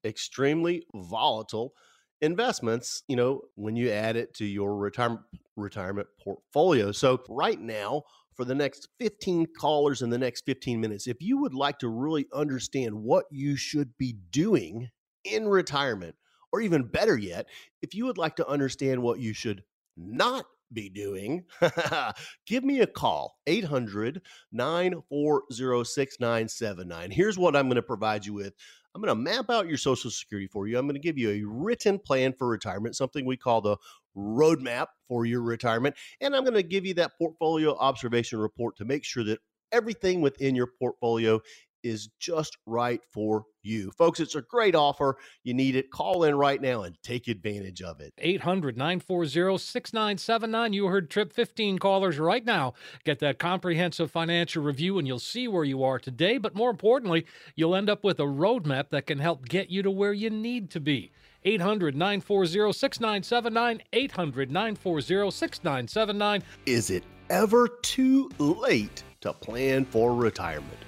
extremely 0.05 0.85
volatile 0.95 1.73
investments, 2.21 3.02
you 3.09 3.17
know, 3.17 3.43
when 3.57 3.76
you 3.76 3.91
add 3.91 4.17
it 4.17 4.35
to 4.35 4.45
your 4.45 4.76
retirement 4.76 5.23
retirement 5.57 6.09
portfolio. 6.23 6.93
So 6.93 7.21
right 7.29 7.61
now, 7.61 8.05
for 8.35 8.45
the 8.45 8.55
next 8.55 8.88
15 8.99 9.47
callers 9.59 10.00
in 10.00 10.09
the 10.09 10.19
next 10.19 10.47
15 10.47 10.81
minutes, 10.81 11.07
if 11.07 11.21
you 11.21 11.38
would 11.38 11.52
like 11.52 11.79
to 11.81 11.88
really 11.88 12.26
understand 12.33 12.95
what 12.95 13.26
you 13.31 13.57
should 13.57 13.97
be 13.99 14.14
doing 14.31 14.91
in 15.25 15.49
retirement, 15.49 16.14
or 16.52 16.61
even 16.61 16.85
better 16.85 17.17
yet, 17.17 17.47
if 17.81 17.95
you 17.95 18.07
would 18.07 18.19
like 18.19 18.37
to 18.37 18.49
understand 18.49 19.02
what 19.02 19.19
you 19.19 19.33
should 19.33 19.62
not 19.97 20.47
be 20.73 20.88
doing, 20.88 21.45
give 22.47 22.64
me 22.64 22.81
a 22.81 22.87
call 22.87 23.38
800 23.47 24.23
940 24.52 25.85
6979. 25.85 27.11
Here's 27.11 27.38
what 27.38 27.57
I'm 27.57 27.67
going 27.67 27.76
to 27.76 27.83
provide 27.83 28.25
you 28.25 28.35
with. 28.35 28.55
I'm 28.95 29.00
going 29.00 29.17
to 29.17 29.23
map 29.23 29.49
out 29.49 29.69
your 29.69 29.79
Social 29.79 30.11
Security 30.11 30.47
for 30.47 30.67
you. 30.67 30.79
I'm 30.79 30.87
going 30.87 30.95
to 30.95 31.00
give 31.00 31.17
you 31.17 31.31
a 31.31 31.43
written 31.47 31.99
plan 31.99 32.35
for 32.35 32.47
retirement, 32.47 32.95
something 32.95 33.25
we 33.25 33.38
call 33.38 33.62
the 33.62 33.79
roadmap 34.17 34.88
for 35.09 35.25
your 35.25 35.41
retirement. 35.41 35.97
And 36.21 36.37
I'm 36.37 36.43
going 36.43 36.55
to 36.55 36.62
give 36.62 36.85
you 36.85 36.95
that 36.95 37.12
portfolio 37.19 37.75
observation 37.76 38.38
report 38.38 38.76
to 38.76 38.85
make 38.85 39.05
sure 39.05 39.25
that 39.25 39.41
everything 39.73 40.21
within 40.21 40.55
your 40.55 40.69
portfolio 40.79 41.41
is 41.83 42.09
just 42.19 42.57
right 42.67 43.01
for 43.12 43.45
you. 43.62 43.91
Folks, 43.93 44.21
it's 44.21 44.35
a 44.35 44.43
great 44.43 44.75
offer. 44.75 45.17
You 45.45 45.55
need 45.55 45.77
it. 45.77 45.91
Call 45.91 46.25
in 46.25 46.35
right 46.35 46.61
now 46.61 46.83
and 46.83 46.97
take 47.03 47.29
advantage 47.29 47.83
of 47.83 48.01
it. 48.01 48.12
800 48.19 48.77
940 48.77 49.59
6979. 49.59 50.73
You 50.73 50.87
heard 50.87 51.11
Tripp 51.11 51.33
15 51.33 51.79
callers 51.79 52.19
right 52.19 52.45
now. 52.45 52.75
Get 53.05 53.19
that 53.21 53.39
comprehensive 53.39 54.11
financial 54.11 54.62
review 54.62 54.99
and 54.99 55.07
you'll 55.07 55.19
see 55.19 55.49
where 55.49 55.65
you 55.65 55.83
are 55.85 55.99
today. 55.99 56.39
But 56.39 56.55
more 56.55 56.71
importantly, 56.71 57.27
you'll 57.55 57.77
end 57.77 57.91
up 57.91 58.05
with 58.05 58.21
a 58.21 58.25
roadmap 58.25 58.91
that 58.91 59.07
can 59.07 59.19
help 59.19 59.49
get 59.49 59.71
you 59.71 59.83
to 59.83 59.91
where 59.91 60.12
you 60.12 60.31
need 60.31 60.71
to 60.71 60.81
be. 60.81 61.12
800 61.45 61.95
940 61.95 62.73
6979. 62.73 63.83
800 63.93 64.51
940 64.51 65.31
6979. 65.31 66.43
Is 66.67 66.91
it 66.91 67.05
ever 67.31 67.69
too 67.83 68.31
late 68.39 69.03
to 69.21 69.33
plan 69.33 69.85
for 69.85 70.15
retirement? 70.15 70.79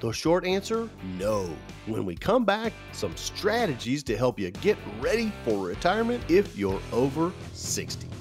The 0.00 0.12
short 0.12 0.44
answer 0.44 0.88
no. 1.18 1.48
When 1.86 2.04
we 2.04 2.14
come 2.14 2.44
back, 2.44 2.72
some 2.92 3.16
strategies 3.16 4.02
to 4.04 4.16
help 4.16 4.38
you 4.38 4.50
get 4.50 4.76
ready 5.00 5.32
for 5.44 5.66
retirement 5.66 6.22
if 6.28 6.56
you're 6.56 6.80
over 6.92 7.32
60. 7.52 8.13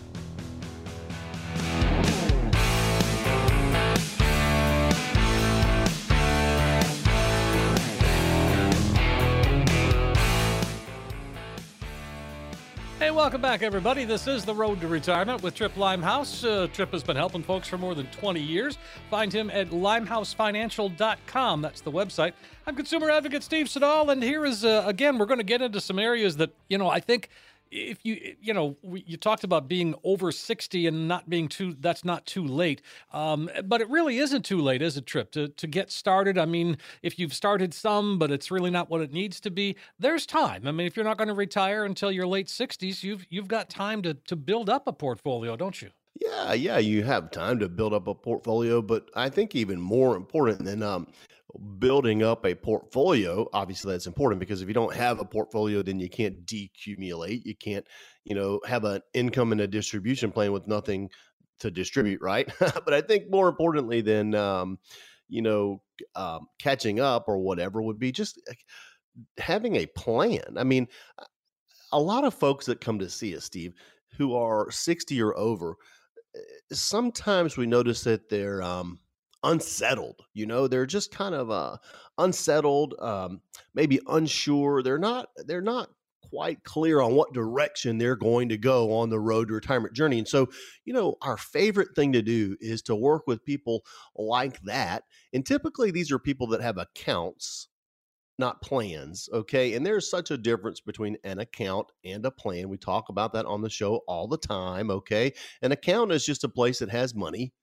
Welcome 13.24 13.40
back, 13.40 13.64
everybody. 13.64 14.04
This 14.04 14.28
is 14.28 14.44
The 14.44 14.54
Road 14.54 14.82
to 14.82 14.90
Retirement 14.90 15.42
with 15.44 15.56
Tripp 15.56 15.78
Limehouse. 15.78 16.44
Uh, 16.44 16.68
Tripp 16.74 16.92
has 16.92 17.04
been 17.04 17.16
helping 17.16 17.42
folks 17.42 17.70
for 17.70 17.78
more 17.78 17.96
than 17.96 18.06
20 18.08 18.42
years. 18.42 18.78
Find 19.10 19.32
him 19.32 19.50
at 19.50 19.70
limehousefinancial.com. 19.70 21.62
That's 21.62 21.80
the 21.80 21.92
website. 21.92 22.34
I'm 22.68 22.76
consumer 22.76 23.10
advocate 23.10 23.42
Steve 23.42 23.70
Siddall, 23.70 24.10
and 24.10 24.22
here 24.22 24.46
is, 24.46 24.66
uh, 24.66 24.84
again, 24.86 25.18
we're 25.18 25.26
going 25.26 25.40
to 25.40 25.46
get 25.46 25.62
into 25.62 25.80
some 25.80 26.00
areas 26.00 26.36
that, 26.36 26.50
you 26.68 26.78
know, 26.78 26.90
I 26.90 27.00
think 27.00 27.30
if 27.74 28.00
you 28.04 28.36
you 28.40 28.54
know 28.54 28.78
you 28.84 29.18
talked 29.18 29.44
about 29.44 29.68
being 29.68 29.96
over 30.04 30.32
60 30.32 30.88
and 30.88 31.08
not 31.08 31.30
being 31.30 31.48
too 31.48 31.76
that's 31.80 32.06
not 32.06 32.26
too 32.26 32.46
late. 32.46 32.82
Um, 33.12 33.50
but 33.66 33.82
it 33.82 33.90
really 33.90 34.18
isn't 34.20 34.44
too 34.44 34.62
late 34.62 34.82
is 34.82 34.98
it 34.98 35.06
Tripp 35.06 35.32
to, 35.32 35.48
to 35.50 35.68
get 35.68 35.92
started? 35.92 36.38
I 36.38 36.46
mean 36.46 36.78
if 37.02 37.18
you've 37.18 37.34
started 37.34 37.74
some 37.74 38.20
but 38.20 38.32
it's 38.32 38.52
really 38.52 38.72
not 38.72 38.90
what 38.90 39.02
it 39.02 39.12
needs 39.12 39.40
to 39.42 39.52
be 39.52 39.76
there's 40.00 40.26
time. 40.26 40.68
I 40.68 40.72
mean 40.72 40.88
if 40.88 40.96
you're 40.96 41.06
not 41.06 41.18
going 41.18 41.28
to 41.28 41.34
retire 41.34 41.86
until 41.86 42.12
your 42.12 42.28
late 42.28 42.48
60s 42.48 43.04
you've 43.04 43.26
you've 43.30 43.48
got 43.48 43.70
time 43.70 44.02
to 44.04 44.14
to 44.14 44.36
build 44.36 44.70
up 44.70 44.88
a 44.88 44.94
portfolio 44.94 45.56
don't 45.56 45.82
you? 45.82 45.90
Yeah, 46.22 46.54
yeah, 46.54 46.78
you 46.78 47.04
have 47.04 47.32
time 47.32 47.60
to 47.60 47.68
build 47.68 47.94
up 47.94 48.08
a 48.08 48.14
portfolio, 48.14 48.82
but 48.82 49.10
I 49.16 49.30
think 49.30 49.56
even 49.56 49.82
more 49.82 50.16
important 50.16 50.64
than 50.64 50.84
um, 50.84 51.08
building 51.78 52.24
up 52.24 52.46
a 52.46 52.56
portfolio 52.56 53.48
obviously 53.54 53.92
that's 53.92 54.08
important 54.08 54.40
because 54.40 54.62
if 54.62 54.68
you 54.68 54.74
don't 54.74 54.96
have 54.96 55.20
a 55.20 55.26
portfolio 55.26 55.82
then 55.84 56.00
you 56.00 56.10
can't 56.10 56.46
decumulate. 56.46 57.46
You 57.46 57.56
can't 57.56 57.86
you 58.24 58.36
know 58.36 58.60
have 58.66 58.86
an 58.86 59.02
income 59.14 59.52
and 59.52 59.62
a 59.62 59.68
distribution 59.68 60.32
plan 60.32 60.52
with 60.52 60.68
nothing 60.68 61.10
to 61.60 61.70
distribute 61.70 62.22
right? 62.22 62.52
But 62.60 62.94
i 62.94 63.02
think 63.02 63.30
more 63.30 63.48
importantly 63.48 64.02
than 64.02 64.34
um, 64.36 64.80
you 65.30 65.42
know 65.42 65.82
um, 66.16 66.48
catching 66.60 67.00
up 67.00 67.26
or 67.28 67.38
whatever 67.38 67.82
would 67.82 68.00
be 68.00 68.12
just 68.12 68.42
having 69.38 69.76
a 69.76 69.86
plan. 69.86 70.58
I 70.58 70.64
mean 70.64 70.88
a 71.92 72.00
lot 72.00 72.24
of 72.24 72.34
folks 72.34 72.66
that 72.66 72.82
come 72.82 72.98
to 73.00 73.10
see 73.10 73.38
us 73.38 73.46
steve 73.46 73.74
who 74.18 74.36
are 74.36 74.72
60 74.72 75.22
or 75.22 75.38
over 75.38 75.76
eh, 76.36 76.40
sometimes 76.72 77.58
we 77.58 77.68
notice 77.68 78.04
that 78.04 78.30
they're 78.30 78.64
um, 78.64 79.00
unsettled. 79.44 80.22
You 80.34 80.46
know, 80.46 80.68
they're 80.68 80.86
just 80.86 81.12
kind 81.12 81.36
of 81.36 81.52
uh, 81.52 81.78
unsettled, 82.18 82.96
um, 83.00 83.42
maybe 83.74 84.00
unsure. 84.08 84.84
They're 84.84 84.98
not. 84.98 85.30
They're 85.46 85.62
not 85.62 85.90
quite 86.30 86.64
clear 86.64 87.00
on 87.00 87.14
what 87.14 87.34
direction 87.34 87.98
they're 87.98 88.16
going 88.16 88.50
to 88.50 88.58
go 88.58 88.92
on 88.98 89.10
the 89.10 89.20
road 89.20 89.48
to 89.48 89.54
retirement 89.54 89.94
journey. 89.94 90.18
And 90.18 90.28
so, 90.28 90.50
you 90.84 90.92
know, 90.92 91.16
our 91.22 91.38
favorite 91.38 91.90
thing 91.96 92.14
to 92.14 92.24
do 92.24 92.58
is 92.60 92.82
to 92.84 92.96
work 92.96 93.28
with 93.28 93.46
people 93.46 93.84
like 94.16 94.60
that. 94.62 95.04
And 95.32 95.46
typically, 95.46 95.92
these 95.92 96.12
are 96.12 96.18
people 96.18 96.48
that 96.48 96.62
have 96.62 96.78
accounts 96.78 97.68
not 98.40 98.62
plans. 98.62 99.30
Okay. 99.32 99.76
And 99.76 99.86
there's 99.86 100.10
such 100.10 100.32
a 100.32 100.38
difference 100.38 100.80
between 100.80 101.18
an 101.24 101.40
account 101.40 101.92
and 102.04 102.26
a 102.26 102.32
plan. 102.32 102.70
We 102.70 102.78
talk 102.78 103.10
about 103.10 103.34
that 103.34 103.46
on 103.46 103.62
the 103.62 103.70
show 103.70 104.02
all 104.08 104.28
the 104.28 104.38
time. 104.38 104.90
Okay. 104.90 105.34
An 105.62 105.72
account 105.72 106.12
is 106.12 106.26
just 106.26 106.44
a 106.44 106.50
place 106.50 106.80
that 106.80 106.90
has 106.90 107.14
money 107.14 107.54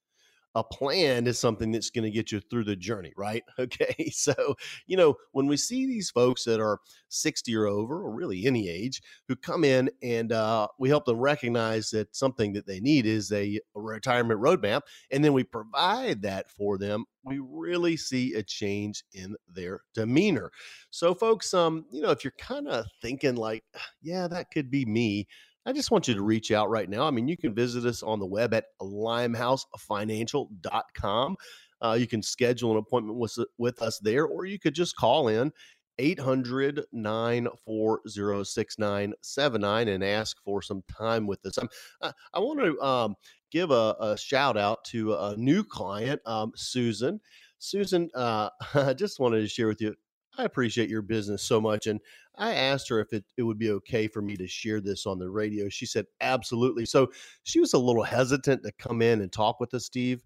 a 0.54 0.64
plan 0.64 1.26
is 1.26 1.38
something 1.38 1.70
that's 1.70 1.90
going 1.90 2.04
to 2.04 2.10
get 2.10 2.32
you 2.32 2.40
through 2.40 2.64
the 2.64 2.76
journey, 2.76 3.12
right? 3.16 3.44
Okay. 3.60 4.10
So, 4.10 4.56
you 4.86 4.96
know, 4.96 5.16
when 5.32 5.46
we 5.46 5.56
see 5.56 5.86
these 5.86 6.10
folks 6.10 6.44
that 6.44 6.60
are 6.60 6.78
60 7.08 7.54
or 7.54 7.66
over, 7.66 8.02
or 8.02 8.10
really 8.10 8.46
any 8.46 8.68
age, 8.68 9.02
who 9.28 9.36
come 9.36 9.64
in 9.64 9.90
and 10.02 10.32
uh, 10.32 10.66
we 10.78 10.88
help 10.88 11.04
them 11.04 11.18
recognize 11.18 11.90
that 11.90 12.14
something 12.16 12.54
that 12.54 12.66
they 12.66 12.80
need 12.80 13.06
is 13.06 13.30
a, 13.32 13.60
retirement 13.74 14.40
roadmap, 14.40 14.82
and 15.10 15.22
then 15.24 15.32
we 15.32 15.44
provide 15.44 16.22
that 16.22 16.50
for 16.50 16.78
them, 16.78 17.04
we 17.22 17.38
really 17.38 17.96
see 17.96 18.34
a 18.34 18.42
change 18.42 19.04
in 19.12 19.36
their 19.52 19.82
demeanor. 19.94 20.50
So, 20.90 21.14
folks, 21.14 21.52
um, 21.52 21.84
you 21.90 22.00
know, 22.00 22.10
if 22.10 22.24
you're 22.24 22.32
kind 22.38 22.66
of 22.66 22.86
thinking 23.02 23.36
like, 23.36 23.62
yeah, 24.02 24.26
that 24.28 24.50
could 24.50 24.70
be 24.70 24.84
me, 24.86 25.26
I 25.66 25.72
just 25.72 25.90
want 25.90 26.08
you 26.08 26.14
to 26.14 26.22
reach 26.22 26.50
out 26.50 26.70
right 26.70 26.88
now. 26.88 27.06
I 27.06 27.10
mean, 27.10 27.28
you 27.28 27.36
can 27.36 27.54
visit 27.54 27.84
us 27.84 28.02
on 28.02 28.18
the 28.18 28.24
web 28.26 28.54
at 28.54 28.64
limehousefinancial.com. 28.80 31.36
Uh, 31.82 31.96
you 31.98 32.06
can 32.06 32.22
schedule 32.22 32.72
an 32.72 32.78
appointment 32.78 33.18
with, 33.18 33.36
with 33.58 33.82
us 33.82 33.98
there, 33.98 34.24
or 34.26 34.46
you 34.46 34.58
could 34.58 34.74
just 34.74 34.96
call 34.96 35.28
in 35.28 35.52
800 35.98 36.84
940 36.92 38.44
6979 38.44 39.88
and 39.88 40.04
ask 40.04 40.36
for 40.44 40.62
some 40.62 40.82
time 40.88 41.26
with 41.26 41.44
us. 41.44 41.58
I, 42.02 42.12
I 42.32 42.38
want 42.38 42.60
to 42.60 42.80
um, 42.80 43.16
give 43.50 43.70
a, 43.70 43.96
a, 44.00 44.16
shout 44.16 44.56
out 44.56 44.82
to 44.86 45.14
a 45.14 45.36
new 45.36 45.62
client, 45.62 46.20
um, 46.26 46.52
Susan. 46.56 47.20
Susan, 47.58 48.10
uh, 48.14 48.48
I 48.74 48.94
just 48.94 49.20
wanted 49.20 49.40
to 49.40 49.48
share 49.48 49.68
with 49.68 49.80
you. 49.80 49.94
I 50.40 50.44
appreciate 50.44 50.88
your 50.88 51.02
business 51.02 51.42
so 51.42 51.60
much. 51.60 51.86
And 51.86 52.00
I 52.36 52.54
asked 52.54 52.88
her 52.88 53.00
if 53.00 53.12
it, 53.12 53.24
it 53.36 53.42
would 53.42 53.58
be 53.58 53.70
okay 53.72 54.08
for 54.08 54.22
me 54.22 54.36
to 54.36 54.46
share 54.46 54.80
this 54.80 55.06
on 55.06 55.18
the 55.18 55.28
radio. 55.28 55.68
She 55.68 55.86
said, 55.86 56.06
absolutely. 56.20 56.86
So 56.86 57.10
she 57.42 57.60
was 57.60 57.74
a 57.74 57.78
little 57.78 58.02
hesitant 58.02 58.62
to 58.64 58.72
come 58.72 59.02
in 59.02 59.20
and 59.20 59.30
talk 59.30 59.60
with 59.60 59.74
us, 59.74 59.84
Steve. 59.84 60.24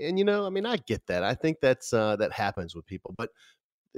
And, 0.00 0.18
you 0.18 0.24
know, 0.24 0.46
I 0.46 0.50
mean, 0.50 0.66
I 0.66 0.78
get 0.78 1.06
that. 1.08 1.22
I 1.22 1.34
think 1.34 1.58
that's, 1.60 1.92
uh, 1.92 2.16
that 2.16 2.32
happens 2.32 2.74
with 2.74 2.86
people. 2.86 3.14
But 3.18 3.30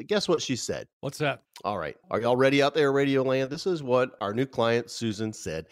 guess 0.06 0.26
what 0.26 0.42
she 0.42 0.56
said? 0.56 0.88
What's 1.00 1.18
that? 1.18 1.42
All 1.64 1.78
right. 1.78 1.96
Are 2.10 2.20
y'all 2.20 2.36
ready 2.36 2.62
out 2.62 2.74
there, 2.74 2.92
Radio 2.92 3.22
Land? 3.22 3.50
This 3.50 3.66
is 3.66 3.82
what 3.82 4.16
our 4.20 4.34
new 4.34 4.46
client, 4.46 4.90
Susan, 4.90 5.32
said. 5.32 5.66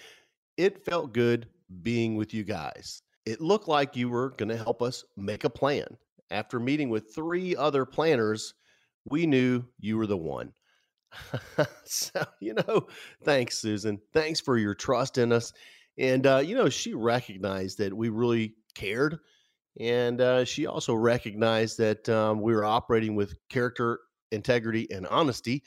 It 0.57 0.85
felt 0.85 1.13
good 1.13 1.49
being 1.83 2.17
with 2.17 2.33
you 2.33 2.45
guys. 2.45 3.03
It 3.27 3.41
looked 3.41 3.67
like 3.67 3.97
you 3.97 4.09
were 4.09 4.31
going 4.31 4.51
to 4.51 4.57
help 4.57 4.83
us 4.83 5.05
make 5.17 5.45
a 5.45 5.51
plan. 5.51 5.87
After 6.31 6.61
meeting 6.61 6.91
with 6.91 7.15
three 7.15 7.57
other 7.57 7.85
planners, 7.85 8.55
we 9.05 9.27
knew 9.27 9.65
you 9.79 9.97
were 9.97 10.07
the 10.07 10.17
one. 10.17 10.53
so, 11.85 12.25
you 12.41 12.55
know, 12.55 12.87
thanks, 13.25 13.59
Susan. 13.59 14.01
Thanks 14.13 14.41
for 14.41 14.57
your 14.57 14.75
trust 14.75 15.19
in 15.19 15.33
us. 15.33 15.53
And, 15.99 16.27
uh, 16.27 16.39
you 16.39 16.55
know, 16.55 16.69
she 16.69 16.95
recognized 16.95 17.79
that 17.79 17.93
we 17.93 18.09
really 18.09 18.55
cared. 18.75 19.19
And 19.79 20.21
uh, 20.21 20.45
she 20.45 20.67
also 20.67 20.95
recognized 20.95 21.79
that 21.79 22.09
um, 22.09 22.41
we 22.41 22.55
were 22.55 22.65
operating 22.65 23.15
with 23.15 23.35
character, 23.49 24.01
integrity, 24.31 24.91
and 24.91 25.07
honesty, 25.07 25.63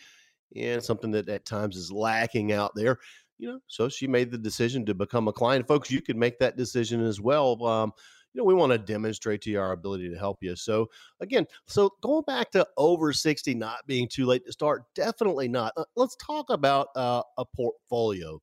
and 0.56 0.84
something 0.84 1.12
that 1.12 1.30
at 1.30 1.46
times 1.46 1.75
is 1.75 1.92
lacking 1.92 2.52
out 2.52 2.74
there. 2.75 3.00
You 3.38 3.54
know, 3.54 3.60
so 3.68 3.90
she 3.90 4.08
made 4.08 4.32
the 4.32 4.38
decision 4.38 4.86
to 4.86 4.94
become 4.94 5.28
a 5.28 5.34
client. 5.34 5.68
Folks, 5.68 5.90
you 5.90 6.02
can 6.02 6.20
make 6.20 6.40
that 6.40 6.58
decision 6.58 7.04
as 7.04 7.20
well. 7.20 7.66
Um, 7.66 7.92
you 8.34 8.42
know, 8.42 8.46
we 8.46 8.54
want 8.54 8.72
to 8.72 8.78
demonstrate 8.78 9.42
to 9.44 9.52
you 9.52 9.60
our 9.60 9.72
ability 9.72 10.10
to 10.10 10.18
help 10.18 10.40
you. 10.42 10.56
So 10.56 10.90
again, 11.22 11.46
so 11.68 11.92
going 12.02 12.24
back 12.25 12.52
to 12.52 12.68
over 12.78 13.13
60 13.13 13.54
not 13.56 13.86
being 13.86 14.08
too 14.08 14.25
late 14.25 14.46
to 14.46 14.52
start, 14.52 14.84
definitely 14.96 15.48
not. 15.48 15.74
Uh, 15.78 15.86
let's 15.96 16.16
talk 16.16 16.50
about 16.50 16.88
uh, 16.96 17.22
a 17.38 17.46
portfolio 17.46 18.42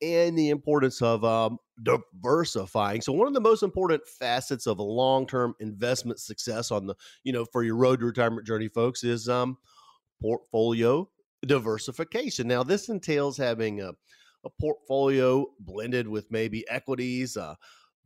and 0.00 0.36
the 0.36 0.50
importance 0.50 1.00
of 1.00 1.24
um, 1.24 1.58
diversifying. 1.82 3.00
So 3.00 3.12
one 3.12 3.28
of 3.28 3.34
the 3.34 3.40
most 3.40 3.62
important 3.62 4.06
facets 4.06 4.66
of 4.66 4.78
a 4.78 4.82
long-term 4.82 5.54
investment 5.60 6.18
success 6.18 6.70
on 6.70 6.86
the, 6.86 6.94
you 7.24 7.32
know, 7.32 7.44
for 7.44 7.62
your 7.62 7.76
road 7.76 8.00
to 8.00 8.06
retirement 8.06 8.46
journey, 8.46 8.68
folks, 8.68 9.04
is 9.04 9.28
um, 9.28 9.56
portfolio 10.20 11.08
diversification. 11.46 12.48
Now, 12.48 12.62
this 12.62 12.88
entails 12.88 13.36
having 13.36 13.80
a, 13.80 13.92
a 14.44 14.50
portfolio 14.60 15.46
blended 15.60 16.08
with 16.08 16.30
maybe 16.30 16.68
equities, 16.68 17.36
uh, 17.36 17.54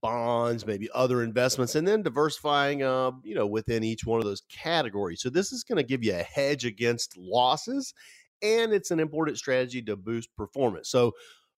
bonds, 0.00 0.66
maybe 0.66 0.88
other 0.94 1.22
investments, 1.22 1.74
and 1.74 1.86
then 1.86 2.02
diversifying, 2.02 2.82
uh, 2.82 3.12
you 3.22 3.34
know, 3.34 3.46
within 3.46 3.82
each 3.82 4.04
one 4.04 4.18
of 4.18 4.24
those 4.24 4.42
categories. 4.50 5.20
So 5.20 5.30
this 5.30 5.52
is 5.52 5.64
going 5.64 5.76
to 5.76 5.82
give 5.82 6.04
you 6.04 6.14
a 6.14 6.22
hedge 6.22 6.64
against 6.64 7.16
losses, 7.16 7.94
and 8.42 8.72
it's 8.72 8.90
an 8.90 9.00
important 9.00 9.38
strategy 9.38 9.82
to 9.82 9.96
boost 9.96 10.34
performance. 10.36 10.88
So 10.88 11.12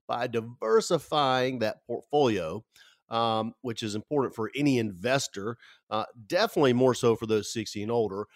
by 0.06 0.26
diversifying 0.26 1.58
that 1.60 1.84
portfolio, 1.86 2.64
um, 3.10 3.54
which 3.62 3.82
is 3.82 3.94
important 3.94 4.34
for 4.34 4.50
any 4.56 4.78
investor, 4.78 5.56
uh, 5.90 6.04
definitely 6.26 6.72
more 6.72 6.94
so 6.94 7.16
for 7.16 7.26
those 7.26 7.52
60 7.52 7.82
and 7.82 7.92
older. 7.92 8.26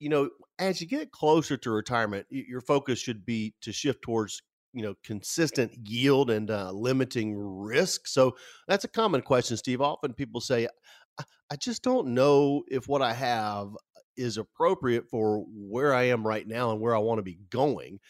You 0.00 0.08
know, 0.08 0.30
as 0.58 0.80
you 0.80 0.86
get 0.86 1.12
closer 1.12 1.56
to 1.56 1.70
retirement, 1.70 2.26
your 2.30 2.60
focus 2.60 2.98
should 2.98 3.24
be 3.24 3.54
to 3.62 3.72
shift 3.72 4.02
towards 4.02 4.42
you 4.74 4.82
know 4.82 4.94
consistent 5.04 5.72
yield 5.84 6.30
and 6.30 6.50
uh, 6.50 6.70
limiting 6.72 7.36
risk. 7.36 8.06
So 8.06 8.36
that's 8.68 8.84
a 8.84 8.88
common 8.88 9.22
question 9.22 9.56
steve. 9.56 9.80
Often 9.80 10.14
people 10.14 10.40
say 10.40 10.68
I 11.50 11.56
just 11.56 11.82
don't 11.82 12.08
know 12.08 12.64
if 12.68 12.88
what 12.88 13.02
i 13.02 13.12
have 13.12 13.68
is 14.16 14.38
appropriate 14.38 15.08
for 15.08 15.44
where 15.48 15.94
i 15.94 16.04
am 16.04 16.26
right 16.26 16.46
now 16.46 16.72
and 16.72 16.80
where 16.80 16.94
i 16.94 16.98
want 16.98 17.18
to 17.18 17.22
be 17.22 17.38
going. 17.50 18.00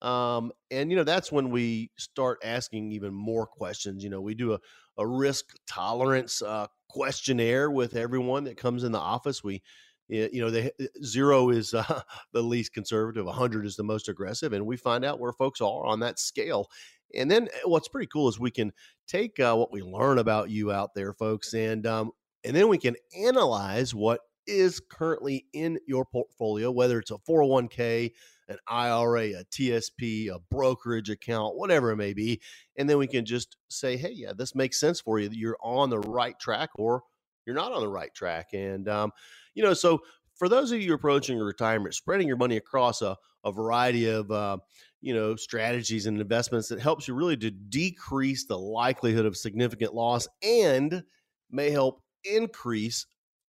Um, 0.00 0.52
and 0.70 0.90
you 0.90 0.96
know 0.96 1.04
that's 1.04 1.32
when 1.32 1.50
we 1.50 1.90
start 1.96 2.38
asking 2.44 2.92
even 2.92 3.12
more 3.12 3.46
questions. 3.46 4.04
You 4.04 4.10
know 4.10 4.20
we 4.20 4.34
do 4.34 4.54
a, 4.54 4.60
a 4.96 5.06
risk 5.06 5.44
tolerance 5.66 6.42
uh, 6.42 6.66
questionnaire 6.88 7.70
with 7.70 7.96
everyone 7.96 8.44
that 8.44 8.56
comes 8.56 8.84
in 8.84 8.92
the 8.92 8.98
office. 8.98 9.42
We 9.44 9.62
you 10.08 10.40
know, 10.40 10.50
the 10.50 10.72
zero 11.04 11.50
is 11.50 11.74
uh, 11.74 12.02
the 12.32 12.42
least 12.42 12.72
conservative, 12.72 13.26
100 13.26 13.66
is 13.66 13.76
the 13.76 13.84
most 13.84 14.08
aggressive, 14.08 14.52
and 14.52 14.66
we 14.66 14.76
find 14.76 15.04
out 15.04 15.20
where 15.20 15.32
folks 15.32 15.60
are 15.60 15.86
on 15.86 16.00
that 16.00 16.18
scale. 16.18 16.68
And 17.14 17.30
then 17.30 17.48
eh, 17.48 17.60
what's 17.64 17.88
pretty 17.88 18.08
cool 18.12 18.28
is 18.28 18.38
we 18.38 18.50
can 18.50 18.72
take 19.06 19.40
uh, 19.40 19.54
what 19.54 19.72
we 19.72 19.82
learn 19.82 20.18
about 20.18 20.50
you 20.50 20.72
out 20.72 20.94
there, 20.94 21.12
folks, 21.12 21.54
and 21.54 21.86
um, 21.86 22.12
and 22.44 22.54
then 22.54 22.68
we 22.68 22.78
can 22.78 22.96
analyze 23.16 23.94
what 23.94 24.20
is 24.46 24.80
currently 24.80 25.46
in 25.52 25.78
your 25.86 26.04
portfolio, 26.06 26.70
whether 26.70 26.98
it's 26.98 27.10
a 27.10 27.18
401k, 27.28 28.12
an 28.48 28.56
IRA, 28.66 29.32
a 29.32 29.44
TSP, 29.44 30.30
a 30.30 30.38
brokerage 30.50 31.10
account, 31.10 31.56
whatever 31.56 31.90
it 31.90 31.96
may 31.96 32.14
be. 32.14 32.40
And 32.76 32.88
then 32.88 32.96
we 32.98 33.06
can 33.06 33.26
just 33.26 33.58
say, 33.68 33.96
hey, 33.96 34.12
yeah, 34.14 34.32
this 34.36 34.54
makes 34.54 34.80
sense 34.80 35.00
for 35.00 35.18
you. 35.20 35.28
You're 35.30 35.58
on 35.62 35.90
the 35.90 36.00
right 36.00 36.38
track 36.40 36.70
or 36.76 37.02
you're 37.46 37.54
not 37.54 37.72
on 37.72 37.82
the 37.82 37.88
right 37.88 38.14
track. 38.14 38.48
And, 38.54 38.88
um, 38.88 39.12
you 39.58 39.64
know, 39.64 39.74
so 39.74 40.00
for 40.36 40.48
those 40.48 40.70
of 40.70 40.80
you 40.80 40.94
approaching 40.94 41.36
retirement, 41.36 41.92
spreading 41.92 42.28
your 42.28 42.36
money 42.36 42.56
across 42.56 43.02
a, 43.02 43.16
a 43.44 43.50
variety 43.50 44.08
of, 44.08 44.30
uh, 44.30 44.56
you 45.00 45.12
know, 45.12 45.34
strategies 45.34 46.06
and 46.06 46.20
investments 46.20 46.68
that 46.68 46.78
helps 46.78 47.08
you 47.08 47.14
really 47.14 47.36
to 47.38 47.50
decrease 47.50 48.46
the 48.46 48.56
likelihood 48.56 49.26
of 49.26 49.36
significant 49.36 49.92
loss 49.92 50.28
and 50.44 51.02
may 51.50 51.70
help 51.70 52.00
increase 52.22 53.04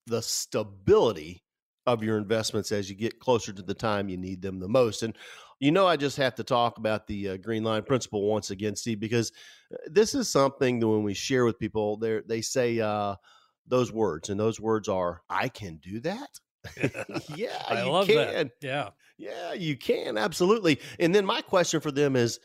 the 0.07 0.19
stability 0.19 1.43
of 1.85 2.01
your 2.01 2.17
investments 2.17 2.71
as 2.71 2.89
you 2.89 2.95
get 2.95 3.19
closer 3.19 3.53
to 3.53 3.61
the 3.61 3.75
time 3.75 4.09
you 4.09 4.17
need 4.17 4.41
them 4.41 4.59
the 4.59 4.67
most. 4.67 5.03
And 5.03 5.15
you 5.59 5.71
know, 5.71 5.85
I 5.85 5.95
just 5.95 6.17
have 6.17 6.33
to 6.35 6.43
talk 6.43 6.79
about 6.79 7.05
the 7.05 7.29
uh, 7.29 7.37
green 7.37 7.63
line 7.63 7.83
principle 7.83 8.23
once 8.23 8.49
again, 8.49 8.75
Steve, 8.75 8.99
because 8.99 9.31
uh, 9.71 9.77
this 9.91 10.15
is 10.15 10.27
something 10.27 10.79
that 10.79 10.87
when 10.87 11.03
we 11.03 11.13
share 11.13 11.45
with 11.45 11.59
people, 11.59 11.97
they 11.97 12.21
they 12.25 12.41
say, 12.41 12.79
uh, 12.79 13.15
those 13.67 13.91
words, 13.91 14.29
and 14.29 14.39
those 14.39 14.59
words 14.59 14.87
are, 14.87 15.21
"I 15.29 15.49
can 15.49 15.77
do 15.77 15.99
that." 16.01 16.39
yeah, 17.35 17.63
I 17.67 17.83
you 17.83 17.91
love 17.91 18.07
can. 18.07 18.15
that. 18.15 18.51
Yeah, 18.61 18.89
yeah, 19.17 19.53
you 19.53 19.77
can 19.77 20.17
absolutely. 20.17 20.79
And 20.99 21.13
then 21.13 21.25
my 21.25 21.41
question 21.41 21.79
for 21.81 21.91
them 21.91 22.15
is, 22.15 22.39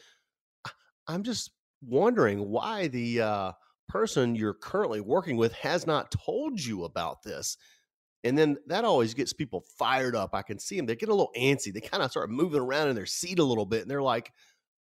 I'm 1.09 1.22
just 1.22 1.50
wondering 1.83 2.48
why 2.48 2.88
the 2.88 3.20
uh, 3.20 3.53
person 3.88 4.35
you're 4.35 4.55
currently 4.55 5.00
working 5.00 5.37
with 5.37 5.53
has 5.55 5.87
not 5.87 6.11
told 6.11 6.62
you 6.62 6.85
about 6.85 7.22
this. 7.22 7.57
And 8.22 8.38
then 8.38 8.57
that 8.68 8.85
always 8.85 9.12
gets 9.12 9.35
people 9.35 9.62
fired 9.79 10.16
up. 10.16 10.31
I 10.35 10.42
can 10.42 10.59
see 10.59 10.77
them; 10.77 10.87
they 10.87 10.96
get 10.96 11.11
a 11.11 11.14
little 11.14 11.33
antsy. 11.37 11.72
They 11.72 11.81
kind 11.81 12.03
of 12.03 12.11
start 12.11 12.31
moving 12.31 12.61
around 12.61 12.88
in 12.88 12.96
their 12.96 13.05
seat 13.07 13.38
a 13.38 13.44
little 13.44 13.66
bit, 13.66 13.83
and 13.83 13.90
they're 13.90 14.03
like, 14.03 14.33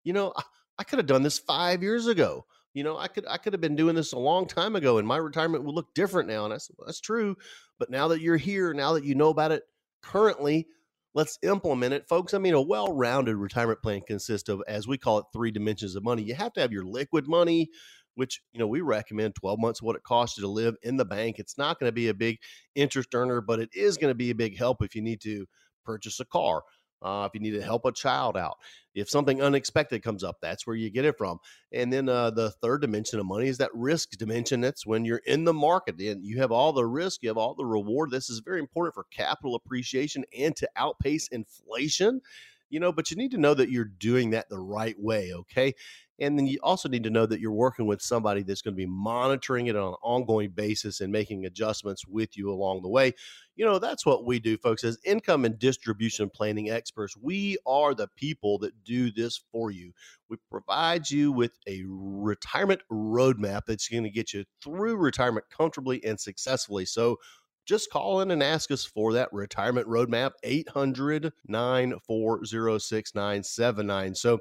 you 0.04 0.14
know, 0.14 0.34
I, 0.36 0.42
I 0.80 0.84
could 0.84 0.98
have 0.98 1.06
done 1.06 1.22
this 1.22 1.38
five 1.38 1.84
years 1.84 2.08
ago 2.08 2.46
you 2.74 2.84
know, 2.84 2.98
I 2.98 3.08
could 3.08 3.26
I 3.28 3.38
could 3.38 3.54
have 3.54 3.62
been 3.62 3.76
doing 3.76 3.96
this 3.96 4.14
a 4.14 4.20
long 4.20 4.48
time 4.48 4.76
ago, 4.76 4.98
and 4.98 5.08
my 5.08 5.18
retirement 5.18 5.64
would 5.64 5.76
look 5.76 5.94
different 5.94 6.30
now. 6.30 6.46
And 6.46 6.54
I 6.54 6.58
said, 6.58 6.76
well, 6.78 6.86
that's 6.86 7.02
true. 7.02 7.36
But 7.80 7.90
now 7.90 8.10
that 8.10 8.22
you're 8.22 8.38
here, 8.38 8.74
now 8.74 8.94
that 8.94 9.04
you 9.04 9.16
know 9.16 9.30
about 9.30 9.52
it 9.52 9.64
currently, 10.02 10.68
let's 11.14 11.40
implement 11.42 11.94
it, 11.94 12.08
folks. 12.08 12.34
I 12.34 12.38
mean, 12.38 12.54
a 12.54 12.62
well-rounded 12.62 13.36
retirement 13.36 13.82
plan 13.82 14.02
consists 14.06 14.50
of, 14.50 14.62
as 14.68 14.88
we 14.88 14.98
call 14.98 15.20
it, 15.20 15.26
three 15.34 15.52
dimensions 15.52 15.96
of 15.96 16.04
money. 16.04 16.24
You 16.24 16.36
have 16.36 16.54
to 16.54 16.62
have 16.62 16.72
your 16.72 16.86
liquid 16.86 17.28
money, 17.28 17.70
which 18.16 18.42
you 18.52 18.60
know 18.60 18.68
we 18.68 18.82
recommend 18.82 19.36
12 19.36 19.60
months 19.60 19.82
what 19.82 19.96
it 19.96 20.04
costs 20.04 20.38
you 20.38 20.42
to 20.42 20.48
live 20.48 20.76
in 20.84 20.98
the 20.98 21.06
bank. 21.06 21.40
It's 21.40 21.58
not 21.58 21.80
going 21.80 21.90
to 21.90 21.94
be 21.96 22.10
a 22.10 22.14
big 22.14 22.38
interest 22.76 23.16
earner, 23.16 23.42
but 23.42 23.60
it 23.60 23.70
is 23.74 23.98
going 23.98 24.12
to 24.12 24.16
be 24.16 24.30
a 24.30 24.36
big 24.36 24.58
help 24.58 24.84
if 24.84 24.96
you 24.96 25.02
need 25.02 25.22
to 25.22 25.46
purchase 25.84 26.20
a 26.20 26.26
car 26.26 26.62
uh, 27.02 27.28
if 27.30 27.34
you 27.34 27.42
need 27.42 27.58
to 27.58 27.64
help 27.64 27.86
a 27.86 27.92
child 27.92 28.38
out, 28.38 28.58
if 28.96 29.10
something 29.10 29.42
unexpected 29.42 30.02
comes 30.02 30.24
up, 30.24 30.38
that's 30.42 30.66
where 30.66 30.76
you 30.76 30.90
get 30.90 31.06
it 31.06 31.18
from. 31.18 31.40
And 31.72 31.94
then 31.94 32.10
uh, 32.10 32.32
the 32.32 32.50
third 32.50 32.82
dimension 32.82 33.20
of 33.20 33.26
money 33.26 33.48
is 33.48 33.60
that 33.60 33.70
risk 33.74 34.12
dimension. 34.12 34.62
That's 34.62 34.86
when 34.86 35.06
you're 35.06 35.22
in 35.26 35.44
the 35.44 35.54
market 35.54 36.00
and 36.00 36.26
you 36.26 36.40
have 36.40 36.52
all 36.52 36.74
the 36.74 36.86
risk, 36.86 37.22
you 37.22 37.30
have 37.30 37.38
all 37.38 37.54
the 37.54 37.66
reward. 37.66 38.10
This 38.12 38.30
is 38.30 38.40
very 38.40 38.60
important 38.60 38.96
for 38.96 39.06
capital 39.12 39.56
appreciation 39.56 40.26
and 40.38 40.56
to 40.56 40.70
outpace 40.76 41.28
inflation. 41.28 42.22
You 42.70 42.82
know, 42.82 42.92
but 42.92 43.12
you 43.12 43.18
need 43.18 43.32
to 43.32 43.38
know 43.38 43.54
that 43.54 43.70
you're 43.70 43.86
doing 43.86 44.32
that 44.32 44.50
the 44.50 44.60
right 44.60 45.00
way. 45.00 45.32
Okay. 45.34 45.74
And 46.20 46.38
then 46.38 46.48
you 46.48 46.60
also 46.64 46.90
need 46.90 47.04
to 47.04 47.10
know 47.10 47.26
that 47.26 47.40
you're 47.40 47.52
working 47.52 47.86
with 47.86 48.02
somebody 48.02 48.42
that's 48.42 48.62
going 48.62 48.74
to 48.74 48.78
be 48.78 48.88
monitoring 48.88 49.68
it 49.68 49.76
on 49.76 49.90
an 49.90 49.96
ongoing 50.02 50.50
basis 50.50 51.00
and 51.00 51.12
making 51.12 51.46
adjustments 51.46 52.08
with 52.08 52.36
you 52.38 52.52
along 52.52 52.82
the 52.82 52.90
way. 52.90 53.14
You 53.56 53.66
know, 53.66 53.80
that's 53.80 54.06
what 54.06 54.26
we 54.26 54.40
do, 54.40 54.58
folks, 54.58 54.84
as 54.84 54.98
income 55.04 55.46
and 55.46 55.58
distribution 55.60 56.30
planning 56.30 56.70
experts. 56.70 57.16
We 57.16 57.58
are 57.66 57.94
the 57.94 58.08
people 58.16 58.58
that 58.60 58.84
do 58.84 59.12
this 59.12 59.42
for 59.52 59.72
you. 59.72 59.94
We 60.30 60.38
provide 60.50 61.10
you 61.10 61.32
with 61.32 61.58
a 61.68 61.84
retirement 61.88 62.82
roadmap 62.92 63.66
that's 63.66 63.88
going 63.88 64.04
to 64.04 64.10
get 64.10 64.34
you 64.34 64.46
through 64.64 64.98
retirement 64.98 65.46
comfortably 65.56 66.04
and 66.04 66.20
successfully. 66.20 66.86
So, 66.86 67.18
just 67.66 67.92
call 67.92 68.22
in 68.22 68.32
and 68.32 68.42
ask 68.42 68.72
us 68.72 68.86
for 68.86 69.12
that 69.14 69.28
retirement 69.34 69.88
roadmap 69.88 70.32
800 70.42 71.34
940 71.48 72.80
6979. 72.80 74.16
So, 74.16 74.40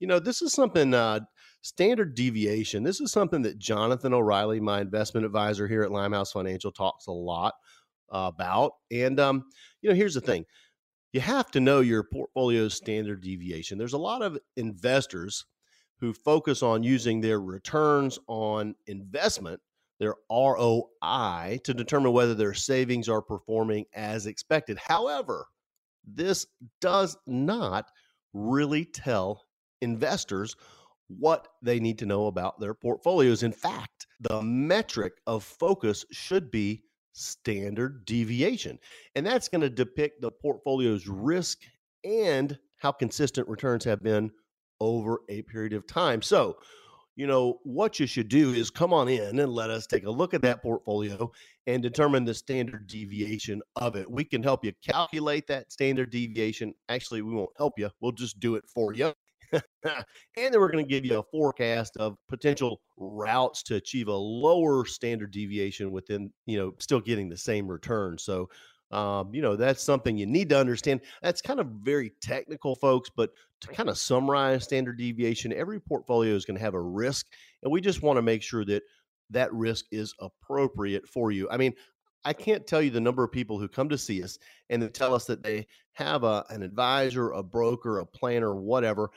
you 0.00 0.06
know, 0.06 0.18
this 0.18 0.42
is 0.42 0.52
something 0.52 0.94
uh, 0.94 1.20
standard 1.62 2.14
deviation. 2.14 2.82
This 2.82 3.00
is 3.00 3.12
something 3.12 3.42
that 3.42 3.58
Jonathan 3.58 4.12
O'Reilly, 4.12 4.60
my 4.60 4.80
investment 4.80 5.24
advisor 5.24 5.66
here 5.66 5.82
at 5.82 5.90
Limehouse 5.90 6.32
Financial, 6.32 6.72
talks 6.72 7.06
a 7.06 7.12
lot 7.12 7.54
about. 8.10 8.72
And, 8.90 9.18
um, 9.18 9.44
you 9.80 9.90
know, 9.90 9.96
here's 9.96 10.14
the 10.14 10.20
thing 10.20 10.44
you 11.12 11.20
have 11.20 11.50
to 11.52 11.60
know 11.60 11.80
your 11.80 12.02
portfolio's 12.02 12.74
standard 12.74 13.22
deviation. 13.22 13.78
There's 13.78 13.92
a 13.92 13.98
lot 13.98 14.22
of 14.22 14.38
investors 14.56 15.44
who 16.00 16.12
focus 16.12 16.62
on 16.62 16.82
using 16.82 17.20
their 17.20 17.40
returns 17.40 18.18
on 18.26 18.74
investment, 18.88 19.60
their 20.00 20.16
ROI, 20.28 21.60
to 21.64 21.72
determine 21.72 22.12
whether 22.12 22.34
their 22.34 22.52
savings 22.52 23.08
are 23.08 23.22
performing 23.22 23.84
as 23.94 24.26
expected. 24.26 24.76
However, 24.76 25.46
this 26.04 26.46
does 26.80 27.16
not 27.26 27.86
really 28.32 28.84
tell 28.84 29.43
investors 29.84 30.56
what 31.08 31.48
they 31.62 31.78
need 31.78 31.98
to 31.98 32.06
know 32.06 32.26
about 32.26 32.58
their 32.58 32.74
portfolios. 32.74 33.42
In 33.42 33.52
fact, 33.52 34.06
the 34.20 34.42
metric 34.42 35.14
of 35.26 35.44
focus 35.44 36.04
should 36.10 36.50
be 36.50 36.82
standard 37.12 38.04
deviation. 38.04 38.78
And 39.14 39.26
that's 39.26 39.48
going 39.48 39.60
to 39.60 39.70
depict 39.70 40.20
the 40.20 40.30
portfolio's 40.30 41.06
risk 41.06 41.58
and 42.04 42.58
how 42.78 42.92
consistent 42.92 43.48
returns 43.48 43.84
have 43.84 44.02
been 44.02 44.30
over 44.80 45.20
a 45.28 45.42
period 45.42 45.72
of 45.72 45.86
time. 45.86 46.20
So, 46.20 46.58
you 47.16 47.26
know, 47.26 47.60
what 47.62 48.00
you 48.00 48.06
should 48.06 48.28
do 48.28 48.52
is 48.52 48.70
come 48.70 48.92
on 48.92 49.08
in 49.08 49.38
and 49.38 49.52
let 49.52 49.70
us 49.70 49.86
take 49.86 50.04
a 50.04 50.10
look 50.10 50.34
at 50.34 50.42
that 50.42 50.62
portfolio 50.62 51.30
and 51.66 51.82
determine 51.82 52.24
the 52.24 52.34
standard 52.34 52.88
deviation 52.88 53.62
of 53.76 53.94
it. 53.94 54.10
We 54.10 54.24
can 54.24 54.42
help 54.42 54.64
you 54.64 54.72
calculate 54.84 55.46
that 55.46 55.70
standard 55.70 56.10
deviation. 56.10 56.74
Actually, 56.88 57.22
we 57.22 57.32
won't 57.32 57.56
help 57.56 57.78
you, 57.78 57.90
we'll 58.00 58.12
just 58.12 58.40
do 58.40 58.56
it 58.56 58.64
for 58.66 58.92
you. 58.92 59.12
and 59.84 60.04
then 60.36 60.60
we're 60.60 60.70
going 60.70 60.84
to 60.84 60.88
give 60.88 61.04
you 61.04 61.18
a 61.18 61.22
forecast 61.22 61.96
of 61.98 62.16
potential 62.28 62.80
routes 62.96 63.62
to 63.64 63.76
achieve 63.76 64.08
a 64.08 64.14
lower 64.14 64.84
standard 64.84 65.30
deviation 65.30 65.90
within, 65.90 66.32
you 66.46 66.58
know, 66.58 66.72
still 66.78 67.00
getting 67.00 67.28
the 67.28 67.36
same 67.36 67.66
return. 67.66 68.18
So, 68.18 68.48
um, 68.90 69.34
you 69.34 69.42
know, 69.42 69.56
that's 69.56 69.82
something 69.82 70.16
you 70.16 70.26
need 70.26 70.48
to 70.50 70.58
understand. 70.58 71.00
That's 71.22 71.42
kind 71.42 71.60
of 71.60 71.66
very 71.82 72.12
technical, 72.20 72.76
folks, 72.76 73.10
but 73.14 73.30
to 73.62 73.68
kind 73.68 73.88
of 73.88 73.98
summarize 73.98 74.64
standard 74.64 74.98
deviation, 74.98 75.52
every 75.52 75.80
portfolio 75.80 76.34
is 76.34 76.44
going 76.44 76.56
to 76.56 76.62
have 76.62 76.74
a 76.74 76.80
risk, 76.80 77.26
and 77.62 77.72
we 77.72 77.80
just 77.80 78.02
want 78.02 78.18
to 78.18 78.22
make 78.22 78.42
sure 78.42 78.64
that 78.66 78.82
that 79.30 79.52
risk 79.52 79.86
is 79.90 80.14
appropriate 80.20 81.08
for 81.08 81.30
you. 81.32 81.48
I 81.50 81.56
mean, 81.56 81.72
I 82.24 82.32
can't 82.32 82.66
tell 82.66 82.80
you 82.80 82.90
the 82.90 83.00
number 83.00 83.22
of 83.22 83.32
people 83.32 83.58
who 83.58 83.68
come 83.68 83.88
to 83.90 83.98
see 83.98 84.22
us 84.22 84.38
and 84.70 84.82
they 84.82 84.88
tell 84.88 85.14
us 85.14 85.26
that 85.26 85.42
they 85.42 85.66
have 85.92 86.24
a, 86.24 86.44
an 86.48 86.62
advisor, 86.62 87.30
a 87.32 87.42
broker, 87.42 87.98
a 87.98 88.06
planner, 88.06 88.54
whatever, 88.54 89.10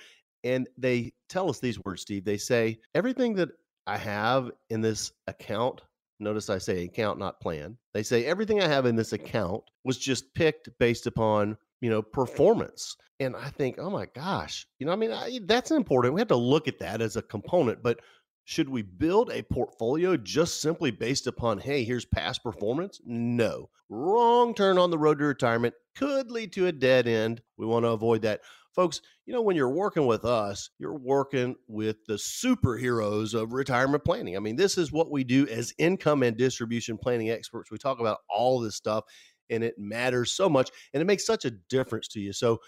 and 0.43 0.67
they 0.77 1.13
tell 1.29 1.49
us 1.49 1.59
these 1.59 1.83
words, 1.83 2.01
Steve. 2.01 2.25
They 2.25 2.37
say, 2.37 2.79
everything 2.95 3.35
that 3.35 3.49
I 3.85 3.97
have 3.97 4.51
in 4.69 4.81
this 4.81 5.11
account, 5.27 5.81
notice 6.19 6.49
I 6.49 6.57
say 6.57 6.83
account, 6.83 7.19
not 7.19 7.39
plan. 7.39 7.77
They 7.93 8.03
say, 8.03 8.25
everything 8.25 8.61
I 8.61 8.67
have 8.67 8.85
in 8.85 8.95
this 8.95 9.13
account 9.13 9.63
was 9.83 9.97
just 9.97 10.33
picked 10.33 10.69
based 10.79 11.07
upon, 11.07 11.57
you 11.81 11.89
know, 11.89 12.01
performance. 12.01 12.95
And 13.19 13.35
I 13.35 13.49
think, 13.49 13.77
oh 13.79 13.89
my 13.89 14.07
gosh, 14.13 14.67
you 14.79 14.85
know, 14.85 14.91
I 14.91 14.95
mean, 14.95 15.11
I, 15.11 15.39
that's 15.45 15.71
important. 15.71 16.13
We 16.13 16.21
have 16.21 16.27
to 16.29 16.35
look 16.35 16.67
at 16.67 16.79
that 16.79 17.01
as 17.01 17.15
a 17.15 17.21
component, 17.21 17.81
but 17.81 17.99
should 18.45 18.69
we 18.69 18.81
build 18.81 19.29
a 19.29 19.43
portfolio 19.43 20.15
just 20.15 20.61
simply 20.61 20.89
based 20.89 21.27
upon, 21.27 21.57
hey, 21.57 21.83
here's 21.83 22.05
past 22.05 22.43
performance? 22.43 23.01
No. 23.05 23.69
Wrong 23.89 24.53
turn 24.53 24.77
on 24.77 24.89
the 24.89 24.97
road 24.97 25.19
to 25.19 25.25
retirement 25.25 25.73
could 25.97 26.31
lead 26.31 26.53
to 26.53 26.67
a 26.67 26.71
dead 26.71 27.07
end. 27.07 27.41
We 27.57 27.65
want 27.65 27.83
to 27.83 27.89
avoid 27.89 28.21
that. 28.21 28.41
Folks, 28.77 29.01
you 29.25 29.33
know, 29.33 29.41
when 29.41 29.55
you're 29.55 29.71
working 29.71 30.05
with 30.05 30.23
us, 30.23 30.69
you're 30.77 30.99
working 30.99 31.55
with 31.67 31.97
the 32.05 32.13
superheroes 32.13 33.33
of 33.33 33.51
retirement 33.51 34.05
planning. 34.05 34.37
I 34.37 34.39
mean, 34.39 34.55
this 34.55 34.77
is 34.77 34.91
what 34.91 35.09
we 35.09 35.23
do 35.23 35.47
as 35.47 35.73
income 35.79 36.21
and 36.21 36.37
distribution 36.37 36.95
planning 36.95 37.31
experts. 37.31 37.71
We 37.71 37.79
talk 37.79 37.99
about 37.99 38.19
all 38.29 38.59
this 38.59 38.75
stuff 38.75 39.03
and 39.49 39.63
it 39.63 39.73
matters 39.79 40.31
so 40.31 40.47
much 40.47 40.69
and 40.93 41.01
it 41.01 41.05
makes 41.05 41.25
such 41.25 41.43
a 41.43 41.51
difference 41.69 42.07
to 42.09 42.19
you. 42.19 42.33
So, 42.33 42.59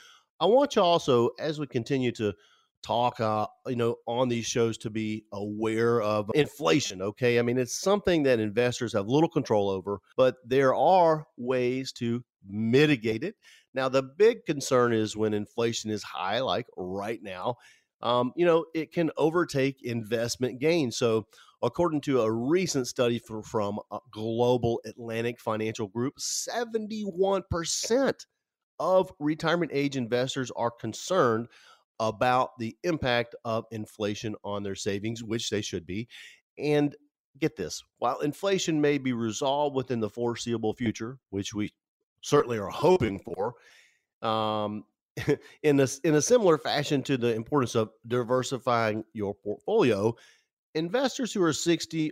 I 0.41 0.47
want 0.47 0.75
you 0.75 0.81
also, 0.81 1.29
as 1.37 1.59
we 1.59 1.67
continue 1.67 2.11
to 2.13 2.33
talk 2.81 3.19
uh, 3.19 3.45
you 3.67 3.75
know 3.75 3.97
on 4.07 4.29
these 4.29 4.45
shows 4.45 4.77
to 4.79 4.89
be 4.89 5.25
aware 5.33 6.01
of 6.01 6.31
inflation 6.33 7.01
okay 7.01 7.37
i 7.37 7.41
mean 7.41 7.57
it's 7.57 7.81
something 7.81 8.23
that 8.23 8.39
investors 8.39 8.93
have 8.93 9.05
little 9.07 9.27
control 9.27 9.69
over 9.69 9.99
but 10.15 10.35
there 10.45 10.73
are 10.73 11.25
ways 11.35 11.91
to 11.91 12.23
mitigate 12.47 13.21
it 13.21 13.35
now 13.73 13.89
the 13.89 14.03
big 14.03 14.45
concern 14.45 14.93
is 14.93 15.15
when 15.15 15.33
inflation 15.33 15.89
is 15.89 16.03
high 16.03 16.39
like 16.39 16.67
right 16.77 17.21
now 17.21 17.55
um, 18.01 18.31
you 18.35 18.45
know 18.45 18.65
it 18.73 18.91
can 18.91 19.11
overtake 19.17 19.81
investment 19.83 20.59
gains 20.59 20.97
so 20.97 21.25
according 21.61 21.99
to 21.99 22.21
a 22.21 22.31
recent 22.31 22.87
study 22.87 23.19
for, 23.19 23.43
from 23.43 23.79
uh, 23.91 23.99
global 24.11 24.81
atlantic 24.85 25.39
financial 25.39 25.87
group 25.87 26.13
71% 26.17 28.13
of 28.79 29.11
retirement 29.19 29.71
age 29.73 29.97
investors 29.97 30.51
are 30.55 30.71
concerned 30.71 31.47
about 31.99 32.57
the 32.57 32.77
impact 32.83 33.35
of 33.43 33.65
inflation 33.71 34.35
on 34.43 34.63
their 34.63 34.75
savings, 34.75 35.23
which 35.23 35.49
they 35.49 35.61
should 35.61 35.85
be. 35.85 36.07
And 36.57 36.95
get 37.39 37.55
this 37.55 37.83
while 37.99 38.19
inflation 38.19 38.81
may 38.81 38.97
be 38.97 39.13
resolved 39.13 39.75
within 39.75 39.99
the 39.99 40.09
foreseeable 40.09 40.73
future, 40.73 41.19
which 41.29 41.53
we 41.53 41.71
certainly 42.21 42.57
are 42.57 42.69
hoping 42.69 43.19
for, 43.19 43.55
um, 44.21 44.83
in, 45.63 45.79
a, 45.79 45.87
in 46.03 46.15
a 46.15 46.21
similar 46.21 46.57
fashion 46.57 47.01
to 47.03 47.17
the 47.17 47.33
importance 47.33 47.75
of 47.75 47.89
diversifying 48.07 49.03
your 49.13 49.33
portfolio, 49.33 50.13
investors 50.75 51.33
who 51.33 51.43
are 51.43 51.53
60 51.53 52.11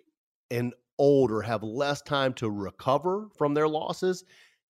and 0.51 0.73
older 0.99 1.41
have 1.41 1.63
less 1.63 2.01
time 2.01 2.33
to 2.33 2.49
recover 2.49 3.27
from 3.37 3.53
their 3.53 3.67
losses 3.67 4.23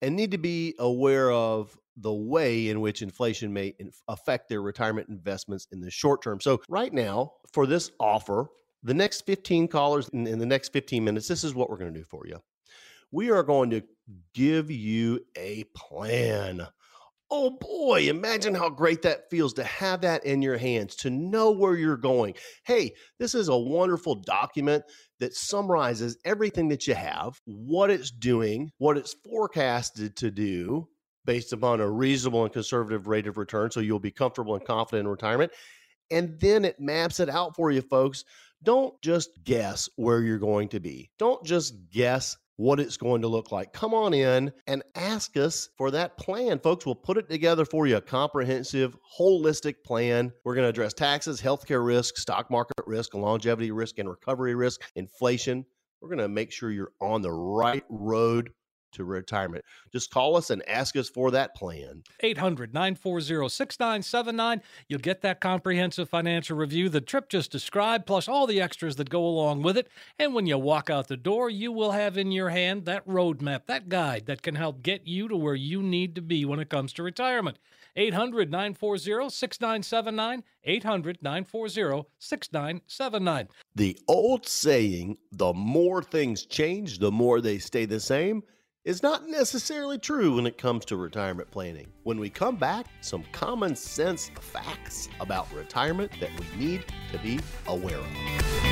and 0.01 0.15
need 0.15 0.31
to 0.31 0.37
be 0.37 0.75
aware 0.79 1.31
of 1.31 1.77
the 1.97 2.13
way 2.13 2.69
in 2.69 2.81
which 2.81 3.01
inflation 3.01 3.51
may 3.51 3.73
affect 4.07 4.49
their 4.49 4.61
retirement 4.61 5.09
investments 5.09 5.67
in 5.71 5.81
the 5.81 5.91
short 5.91 6.21
term. 6.21 6.39
So, 6.39 6.61
right 6.69 6.93
now, 6.93 7.33
for 7.51 7.65
this 7.65 7.91
offer, 7.99 8.47
the 8.83 8.93
next 8.93 9.25
15 9.25 9.67
callers 9.67 10.09
in, 10.09 10.25
in 10.25 10.39
the 10.39 10.45
next 10.45 10.73
15 10.73 11.03
minutes, 11.03 11.27
this 11.27 11.43
is 11.43 11.53
what 11.53 11.69
we're 11.69 11.77
going 11.77 11.93
to 11.93 11.99
do 11.99 12.05
for 12.05 12.25
you. 12.25 12.39
We 13.11 13.29
are 13.31 13.43
going 13.43 13.71
to 13.71 13.83
give 14.33 14.71
you 14.71 15.21
a 15.37 15.65
plan. 15.75 16.67
Oh 17.33 17.57
boy, 17.61 18.09
imagine 18.09 18.53
how 18.53 18.69
great 18.69 19.03
that 19.03 19.29
feels 19.29 19.53
to 19.53 19.63
have 19.63 20.01
that 20.01 20.25
in 20.25 20.41
your 20.41 20.57
hands, 20.57 20.97
to 20.97 21.09
know 21.09 21.51
where 21.51 21.75
you're 21.75 21.95
going. 21.95 22.33
Hey, 22.65 22.91
this 23.19 23.33
is 23.33 23.47
a 23.47 23.57
wonderful 23.57 24.15
document 24.15 24.83
that 25.21 25.33
summarizes 25.33 26.17
everything 26.25 26.67
that 26.69 26.87
you 26.87 26.93
have, 26.93 27.39
what 27.45 27.89
it's 27.89 28.11
doing, 28.11 28.71
what 28.79 28.97
it's 28.97 29.15
forecasted 29.23 30.17
to 30.17 30.29
do, 30.29 30.89
based 31.23 31.53
upon 31.53 31.79
a 31.79 31.89
reasonable 31.89 32.43
and 32.43 32.51
conservative 32.51 33.07
rate 33.07 33.27
of 33.27 33.37
return. 33.37 33.71
So 33.71 33.79
you'll 33.79 33.99
be 33.99 34.11
comfortable 34.11 34.55
and 34.55 34.65
confident 34.65 35.05
in 35.05 35.11
retirement. 35.11 35.53
And 36.09 36.37
then 36.41 36.65
it 36.65 36.81
maps 36.81 37.21
it 37.21 37.29
out 37.29 37.55
for 37.55 37.71
you, 37.71 37.81
folks. 37.81 38.25
Don't 38.61 39.01
just 39.01 39.29
guess 39.43 39.89
where 39.95 40.21
you're 40.21 40.37
going 40.37 40.67
to 40.69 40.81
be. 40.81 41.11
Don't 41.17 41.45
just 41.45 41.73
guess 41.91 42.35
what 42.61 42.79
it's 42.79 42.95
going 42.95 43.23
to 43.23 43.27
look 43.27 43.51
like. 43.51 43.73
Come 43.73 43.95
on 43.95 44.13
in 44.13 44.51
and 44.67 44.83
ask 44.93 45.35
us 45.35 45.69
for 45.77 45.89
that 45.91 46.15
plan. 46.17 46.59
Folks, 46.59 46.85
we'll 46.85 46.93
put 46.93 47.17
it 47.17 47.27
together 47.27 47.65
for 47.65 47.87
you 47.87 47.97
a 47.97 48.01
comprehensive, 48.01 48.95
holistic 49.19 49.83
plan. 49.83 50.31
We're 50.45 50.53
going 50.53 50.65
to 50.65 50.69
address 50.69 50.93
taxes, 50.93 51.41
healthcare 51.41 51.83
risk, 51.83 52.17
stock 52.17 52.51
market 52.51 52.75
risk, 52.85 53.15
longevity 53.15 53.71
risk, 53.71 53.97
and 53.97 54.07
recovery 54.07 54.53
risk, 54.53 54.81
inflation. 54.95 55.65
We're 56.01 56.09
going 56.09 56.19
to 56.19 56.29
make 56.29 56.51
sure 56.51 56.69
you're 56.71 56.91
on 57.01 57.23
the 57.23 57.31
right 57.31 57.83
road 57.89 58.51
to 58.91 59.03
retirement. 59.03 59.65
Just 59.91 60.11
call 60.11 60.35
us 60.35 60.49
and 60.49 60.67
ask 60.67 60.95
us 60.95 61.09
for 61.09 61.31
that 61.31 61.55
plan. 61.55 62.03
800 62.19 62.73
940 62.73 63.49
6979. 63.49 64.61
You'll 64.87 64.99
get 64.99 65.21
that 65.21 65.41
comprehensive 65.41 66.09
financial 66.09 66.57
review 66.57 66.89
the 66.89 67.01
Tripp 67.01 67.29
just 67.29 67.51
described, 67.51 68.05
plus 68.05 68.27
all 68.27 68.47
the 68.47 68.61
extras 68.61 68.95
that 68.97 69.09
go 69.09 69.25
along 69.25 69.61
with 69.61 69.77
it. 69.77 69.87
And 70.19 70.33
when 70.33 70.45
you 70.45 70.57
walk 70.57 70.89
out 70.89 71.07
the 71.07 71.17
door, 71.17 71.49
you 71.49 71.71
will 71.71 71.91
have 71.91 72.17
in 72.17 72.31
your 72.31 72.49
hand 72.49 72.85
that 72.85 73.07
roadmap, 73.07 73.65
that 73.65 73.89
guide 73.89 74.25
that 74.27 74.41
can 74.41 74.55
help 74.55 74.81
get 74.83 75.07
you 75.07 75.27
to 75.27 75.35
where 75.35 75.55
you 75.55 75.81
need 75.81 76.15
to 76.15 76.21
be 76.21 76.45
when 76.45 76.59
it 76.59 76.69
comes 76.69 76.93
to 76.93 77.03
retirement. 77.03 77.57
800 77.95 78.49
940 78.51 79.29
6979. 79.29 80.43
800 80.63 81.17
940 81.21 82.07
6979. 82.19 83.47
The 83.75 83.99
old 84.07 84.47
saying, 84.47 85.17
the 85.31 85.53
more 85.53 86.03
things 86.03 86.45
change, 86.45 86.99
the 86.99 87.11
more 87.11 87.41
they 87.41 87.57
stay 87.57 87.85
the 87.85 87.99
same 87.99 88.43
is 88.83 89.03
not 89.03 89.27
necessarily 89.27 89.99
true 89.99 90.35
when 90.35 90.47
it 90.47 90.57
comes 90.57 90.85
to 90.85 90.95
retirement 90.95 91.51
planning. 91.51 91.87
When 92.03 92.19
we 92.19 92.29
come 92.29 92.55
back, 92.55 92.87
some 93.01 93.23
common 93.31 93.75
sense 93.75 94.31
facts 94.39 95.07
about 95.19 95.53
retirement 95.53 96.11
that 96.19 96.31
we 96.39 96.65
need 96.65 96.85
to 97.11 97.19
be 97.19 97.39
aware 97.67 97.97
of. 97.97 98.70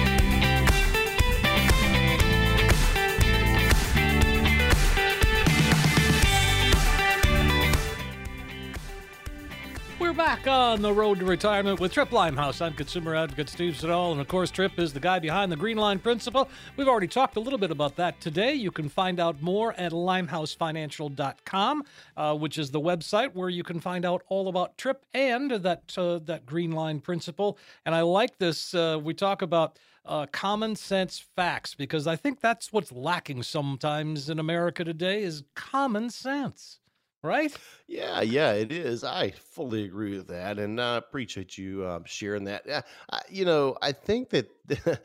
Back 10.19 10.47
on 10.47 10.81
the 10.81 10.91
road 10.91 11.19
to 11.19 11.25
retirement 11.25 11.79
with 11.79 11.93
Tripp 11.93 12.11
Limehouse. 12.11 12.59
I'm 12.59 12.73
consumer 12.73 13.15
advocate 13.15 13.47
Steve 13.47 13.77
Siddall, 13.79 14.11
and 14.11 14.19
of 14.19 14.27
course, 14.27 14.51
Tripp 14.51 14.77
is 14.77 14.91
the 14.91 14.99
guy 14.99 15.17
behind 15.17 15.49
the 15.49 15.55
Green 15.55 15.77
Line 15.77 15.97
Principle. 15.97 16.49
We've 16.75 16.89
already 16.89 17.07
talked 17.07 17.37
a 17.37 17.39
little 17.39 17.57
bit 17.57 17.71
about 17.71 17.95
that 17.95 18.19
today. 18.19 18.53
You 18.53 18.69
can 18.69 18.89
find 18.89 19.17
out 19.17 19.41
more 19.41 19.71
at 19.79 19.93
limehousefinancial.com, 19.93 21.83
uh, 22.17 22.35
which 22.35 22.57
is 22.57 22.69
the 22.69 22.81
website 22.81 23.33
where 23.33 23.47
you 23.47 23.63
can 23.63 23.79
find 23.79 24.03
out 24.03 24.23
all 24.27 24.49
about 24.49 24.77
Tripp 24.77 25.05
and 25.13 25.51
that 25.51 25.97
uh, 25.97 26.19
that 26.25 26.45
Green 26.45 26.73
Line 26.73 26.99
Principle. 26.99 27.57
And 27.85 27.95
I 27.95 28.01
like 28.01 28.39
this. 28.39 28.73
Uh, 28.73 28.99
we 29.01 29.13
talk 29.13 29.41
about 29.41 29.79
uh, 30.05 30.25
common 30.33 30.75
sense 30.75 31.23
facts 31.37 31.75
because 31.75 32.07
I 32.07 32.17
think 32.17 32.41
that's 32.41 32.73
what's 32.73 32.91
lacking 32.91 33.43
sometimes 33.43 34.29
in 34.29 34.37
America 34.37 34.83
today 34.83 35.23
is 35.23 35.43
common 35.55 36.09
sense 36.09 36.79
right? 37.23 37.55
Yeah, 37.87 38.21
yeah, 38.21 38.51
it 38.53 38.71
is. 38.71 39.03
I 39.03 39.31
fully 39.31 39.83
agree 39.85 40.17
with 40.17 40.27
that, 40.27 40.59
and 40.59 40.79
I 40.81 40.97
appreciate 40.97 41.57
you 41.57 41.85
um, 41.87 42.03
sharing 42.05 42.45
that. 42.45 42.63
Yeah, 42.65 42.81
I, 43.11 43.21
you 43.29 43.45
know, 43.45 43.77
I 43.81 43.91
think 43.91 44.29
that 44.29 44.49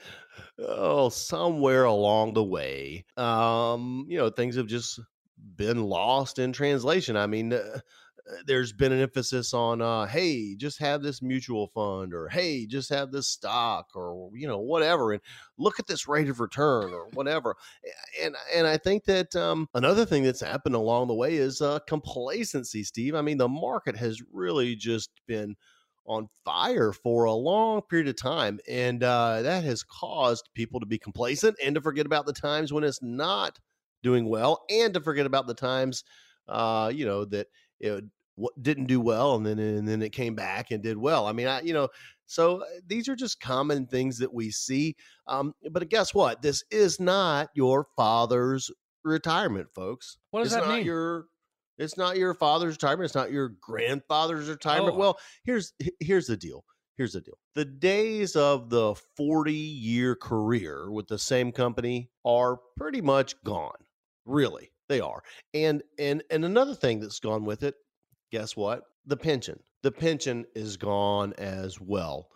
oh, 0.59 1.09
somewhere 1.09 1.85
along 1.85 2.35
the 2.35 2.45
way, 2.45 3.05
um, 3.17 4.07
you 4.09 4.19
know, 4.19 4.31
things 4.31 4.57
have 4.57 4.67
just 4.67 5.01
been 5.57 5.83
lost 5.85 6.39
in 6.39 6.53
translation. 6.53 7.17
I 7.17 7.27
mean. 7.27 7.53
Uh, 7.53 7.57
uh, 7.77 7.79
there's 8.47 8.73
been 8.73 8.93
an 8.93 9.01
emphasis 9.01 9.53
on 9.53 9.83
uh, 9.83 10.07
hey 10.07 10.55
just 10.55 10.79
have 10.79 11.03
this 11.03 11.21
mutual 11.21 11.69
fund 11.69 12.15
or 12.15 12.29
hey 12.29 12.67
just 12.67 12.89
have 12.91 13.11
this 13.11 13.29
stock 13.29 13.89
or 13.95 14.31
you 14.35 14.47
know 14.47 14.59
whatever 14.59 15.13
and 15.13 15.21
look 15.59 15.79
at 15.79 15.87
this 15.87 16.09
rate 16.09 16.29
of 16.29 16.41
return 16.41 16.93
or 16.93 17.09
whatever 17.13 17.55
and 18.23 18.35
and 18.55 18.67
i 18.67 18.77
think 18.77 19.05
that 19.05 19.35
um, 19.37 19.69
another 19.75 20.07
thing 20.07 20.23
that's 20.23 20.41
happened 20.41 20.75
along 20.75 21.07
the 21.09 21.15
way 21.15 21.35
is 21.35 21.61
uh, 21.61 21.79
complacency 21.87 22.83
steve. 22.83 23.15
I 23.15 23.23
mean 23.23 23.39
the 23.39 23.49
market 23.49 23.97
has 23.97 24.23
really 24.33 24.75
just 24.75 25.11
been 25.27 25.55
on 26.07 26.29
fire 26.45 26.93
for 26.93 27.25
a 27.25 27.33
long 27.33 27.81
period 27.83 28.09
of 28.09 28.17
time 28.17 28.59
and 28.69 29.03
uh, 29.03 29.41
that 29.43 29.65
has 29.65 29.83
caused 29.83 30.49
people 30.55 30.81
to 30.81 30.87
be 30.87 30.99
complacent 30.99 31.57
and 31.63 31.75
to 31.75 31.81
forget 31.81 32.05
about 32.07 32.27
the 32.27 32.33
times 32.33 32.73
when 32.73 32.85
it's 32.85 33.03
not 33.03 33.59
doing 34.03 34.29
well 34.29 34.65
and 34.71 34.93
to 34.93 35.01
forget 35.01 35.25
about 35.25 35.47
the 35.47 35.55
times 35.55 36.05
uh, 36.49 36.91
you 36.95 37.07
know 37.07 37.25
that 37.25 37.47
it 37.81 38.05
didn't 38.61 38.87
do 38.87 39.01
well 39.01 39.37
and 39.37 39.47
then 39.47 39.59
and 39.59 39.87
then 39.87 40.03
it 40.03 40.11
came 40.11 40.35
back 40.35 40.71
and 40.71 40.83
did 40.83 40.97
well. 40.97 41.27
I 41.27 41.33
mean, 41.33 41.47
I 41.47 41.61
you 41.61 41.73
know, 41.73 41.89
so 42.27 42.63
uh, 42.63 42.65
these 42.87 43.09
are 43.09 43.17
just 43.17 43.41
common 43.41 43.87
things 43.87 44.19
that 44.19 44.33
we 44.33 44.51
see. 44.51 44.97
Um, 45.27 45.55
but 45.71 45.89
guess 45.89 46.15
what? 46.15 46.43
This 46.43 46.65
is 46.71 46.99
not 46.99 47.51
your 47.55 47.87
father's 47.97 48.71
retirement, 49.05 49.69
folks. 49.75 50.19
What 50.31 50.43
does 50.43 50.53
it's 50.53 50.61
that 50.61 50.69
not 50.69 50.77
mean? 50.77 50.87
Your 50.87 51.27
it's 51.79 51.97
not 51.97 52.17
your 52.17 52.35
father's 52.35 52.75
retirement. 52.75 53.07
It's 53.07 53.15
not 53.15 53.33
your 53.33 53.51
grandfather's 53.61 54.49
retirement. 54.49 54.95
Oh. 54.95 54.99
Well, 54.99 55.19
here's 55.45 55.73
here's 56.01 56.27
the 56.27 56.37
deal. 56.37 56.65
Here's 56.97 57.13
the 57.13 57.21
deal. 57.21 57.39
The 57.57 57.65
days 57.65 58.37
of 58.37 58.71
the 58.71 58.95
40 59.17 59.53
year 59.53 60.15
career 60.15 60.91
with 60.93 61.09
the 61.09 61.19
same 61.19 61.51
company 61.51 62.11
are 62.25 62.59
pretty 62.77 63.01
much 63.01 63.35
gone. 63.43 63.73
Really, 64.25 64.71
they 64.89 65.01
are. 65.01 65.23
And 65.53 65.83
and 65.99 66.23
and 66.31 66.45
another 66.45 66.75
thing 66.75 67.01
that's 67.01 67.21
gone 67.21 67.45
with 67.45 67.63
it 67.63 67.75
guess 68.31 68.57
what? 68.57 68.83
The 69.07 69.17
pension. 69.17 69.61
The 69.83 69.93
pension 69.93 70.45
is 70.55 70.77
gone 70.77 71.35
as 71.39 71.81
well. 71.81 72.31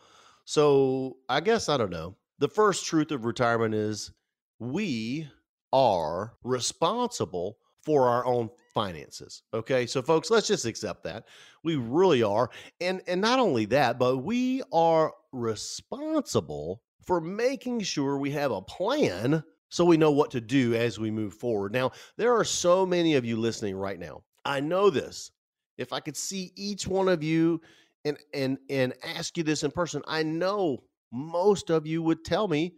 So 0.45 1.17
I 1.29 1.41
guess 1.41 1.69
I 1.69 1.77
don't 1.77 1.91
know. 1.91 2.17
The 2.39 2.49
first 2.49 2.87
truth 2.87 3.11
of 3.11 3.25
retirement 3.25 3.75
is 3.75 4.13
we 4.61 5.29
are 5.73 6.35
responsible 6.45 7.59
for 7.85 8.09
our 8.09 8.25
own 8.25 8.49
finances. 8.75 9.43
Okay. 9.53 9.87
So 9.87 10.03
folks, 10.03 10.31
let's 10.31 10.47
just 10.47 10.67
accept 10.67 11.03
that. 11.05 11.25
We 11.65 11.77
really 11.77 12.23
are. 12.23 12.51
And 12.81 13.03
and 13.09 13.21
not 13.21 13.41
only 13.41 13.65
that, 13.67 13.99
but 13.99 14.19
we 14.19 14.63
are 14.73 15.13
responsible 15.33 16.83
for 17.03 17.21
making 17.21 17.81
sure 17.81 18.19
we 18.19 18.31
have 18.33 18.53
a 18.53 18.63
plan 18.63 19.43
so 19.69 19.85
we 19.85 19.97
know 19.97 20.11
what 20.11 20.31
to 20.33 20.41
do 20.41 20.75
as 20.75 20.99
we 20.99 21.11
move 21.11 21.35
forward. 21.35 21.73
Now, 21.73 21.93
there 22.17 22.35
are 22.35 22.45
so 22.45 22.87
many 22.87 23.15
of 23.15 23.25
you 23.25 23.37
listening 23.37 23.77
right 23.77 23.99
now. 23.99 24.23
I 24.45 24.61
know 24.61 24.91
this 24.91 25.31
if 25.79 25.93
I 25.93 26.01
could 26.01 26.17
see 26.17 26.53
each 26.57 26.87
one 26.87 27.09
of 27.09 27.23
you 27.23 27.61
and 28.05 28.19
and 28.35 28.59
and 28.69 28.95
ask 29.03 29.37
you 29.37 29.45
this 29.45 29.63
in 29.63 29.71
person, 29.71 30.03
I 30.07 30.23
know 30.23 30.83
most 31.13 31.71
of 31.71 31.87
you 31.87 32.03
would 32.03 32.25
tell 32.25 32.49
me 32.49 32.75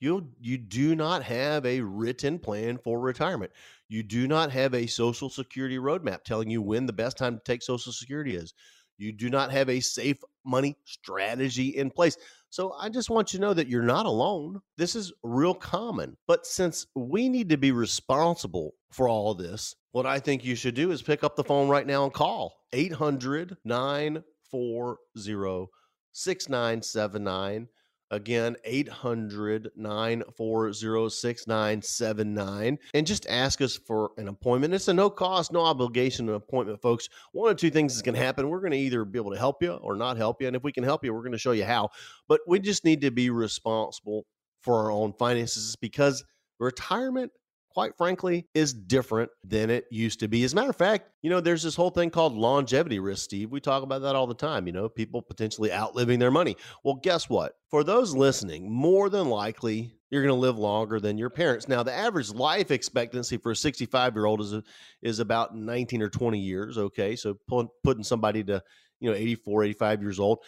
you 0.00 0.30
you 0.40 0.56
do 0.56 0.96
not 0.96 1.22
have 1.24 1.66
a 1.66 1.80
written 1.80 2.38
plan 2.38 2.78
for 2.78 3.00
retirement. 3.00 3.52
You 3.88 4.02
do 4.02 4.26
not 4.26 4.50
have 4.52 4.74
a 4.74 4.86
social 4.86 5.28
security 5.28 5.78
roadmap 5.78 6.22
telling 6.24 6.48
you 6.50 6.62
when 6.62 6.86
the 6.86 6.92
best 6.92 7.18
time 7.18 7.36
to 7.36 7.42
take 7.44 7.62
social 7.62 7.92
security 7.92 8.34
is. 8.34 8.54
You 8.96 9.12
do 9.12 9.30
not 9.30 9.50
have 9.50 9.68
a 9.68 9.80
safe 9.80 10.18
money 10.44 10.76
strategy 10.84 11.68
in 11.68 11.90
place. 11.90 12.16
So 12.50 12.72
I 12.72 12.88
just 12.88 13.10
want 13.10 13.32
you 13.32 13.38
to 13.38 13.44
know 13.44 13.54
that 13.54 13.68
you're 13.68 13.82
not 13.82 14.06
alone. 14.06 14.60
This 14.76 14.96
is 14.96 15.12
real 15.22 15.54
common. 15.54 16.16
But 16.26 16.46
since 16.46 16.86
we 16.94 17.28
need 17.28 17.48
to 17.50 17.56
be 17.56 17.72
responsible 17.72 18.74
for 18.90 19.08
all 19.08 19.34
this, 19.34 19.76
what 19.92 20.06
I 20.06 20.18
think 20.18 20.44
you 20.44 20.56
should 20.56 20.74
do 20.74 20.90
is 20.90 21.02
pick 21.02 21.22
up 21.22 21.36
the 21.36 21.44
phone 21.44 21.68
right 21.68 21.86
now 21.86 22.04
and 22.04 22.12
call 22.12 22.54
800 22.72 23.56
940 23.64 25.66
6979. 26.12 27.68
Again, 28.12 28.56
800 28.64 29.70
940 29.76 31.10
6979. 31.10 32.78
And 32.92 33.06
just 33.06 33.26
ask 33.28 33.60
us 33.60 33.76
for 33.76 34.10
an 34.16 34.26
appointment. 34.26 34.74
It's 34.74 34.88
a 34.88 34.94
no 34.94 35.08
cost, 35.08 35.52
no 35.52 35.60
obligation 35.60 36.28
appointment, 36.28 36.82
folks. 36.82 37.08
One 37.32 37.52
or 37.52 37.54
two 37.54 37.70
things 37.70 37.94
is 37.94 38.02
going 38.02 38.16
to 38.16 38.20
happen. 38.20 38.48
We're 38.48 38.60
going 38.60 38.72
to 38.72 38.78
either 38.78 39.04
be 39.04 39.18
able 39.18 39.30
to 39.30 39.38
help 39.38 39.62
you 39.62 39.74
or 39.74 39.94
not 39.94 40.16
help 40.16 40.42
you. 40.42 40.48
And 40.48 40.56
if 40.56 40.64
we 40.64 40.72
can 40.72 40.82
help 40.82 41.04
you, 41.04 41.14
we're 41.14 41.20
going 41.20 41.32
to 41.32 41.38
show 41.38 41.52
you 41.52 41.64
how. 41.64 41.90
But 42.26 42.40
we 42.48 42.58
just 42.58 42.84
need 42.84 43.00
to 43.02 43.12
be 43.12 43.30
responsible 43.30 44.26
for 44.60 44.82
our 44.82 44.90
own 44.90 45.12
finances 45.12 45.76
because 45.76 46.24
retirement 46.58 47.30
quite 47.70 47.96
frankly, 47.96 48.46
is 48.54 48.72
different 48.72 49.30
than 49.44 49.70
it 49.70 49.86
used 49.90 50.20
to 50.20 50.28
be. 50.28 50.42
As 50.44 50.52
a 50.52 50.56
matter 50.56 50.70
of 50.70 50.76
fact, 50.76 51.08
you 51.22 51.30
know, 51.30 51.40
there's 51.40 51.62
this 51.62 51.76
whole 51.76 51.90
thing 51.90 52.10
called 52.10 52.34
longevity 52.34 52.98
risk, 52.98 53.24
Steve. 53.24 53.50
We 53.50 53.60
talk 53.60 53.82
about 53.82 54.02
that 54.02 54.16
all 54.16 54.26
the 54.26 54.34
time, 54.34 54.66
you 54.66 54.72
know, 54.72 54.88
people 54.88 55.22
potentially 55.22 55.72
outliving 55.72 56.18
their 56.18 56.30
money. 56.30 56.56
Well, 56.82 56.96
guess 56.96 57.28
what? 57.28 57.54
For 57.70 57.84
those 57.84 58.14
listening, 58.14 58.70
more 58.70 59.08
than 59.08 59.28
likely, 59.28 59.94
you're 60.10 60.22
going 60.22 60.34
to 60.34 60.40
live 60.40 60.58
longer 60.58 60.98
than 60.98 61.16
your 61.16 61.30
parents. 61.30 61.68
Now, 61.68 61.84
the 61.84 61.92
average 61.92 62.30
life 62.30 62.72
expectancy 62.72 63.36
for 63.36 63.52
a 63.52 63.56
65 63.56 64.16
year 64.16 64.26
old 64.26 64.40
is, 64.40 64.54
is 65.02 65.20
about 65.20 65.54
19 65.54 66.02
or 66.02 66.08
20 66.08 66.38
years. 66.38 66.76
Okay. 66.76 67.14
So 67.14 67.38
putting 67.84 68.02
somebody 68.02 68.42
to, 68.44 68.62
you 68.98 69.10
know, 69.10 69.16
84, 69.16 69.64
85 69.64 70.02
years 70.02 70.18
old, 70.18 70.40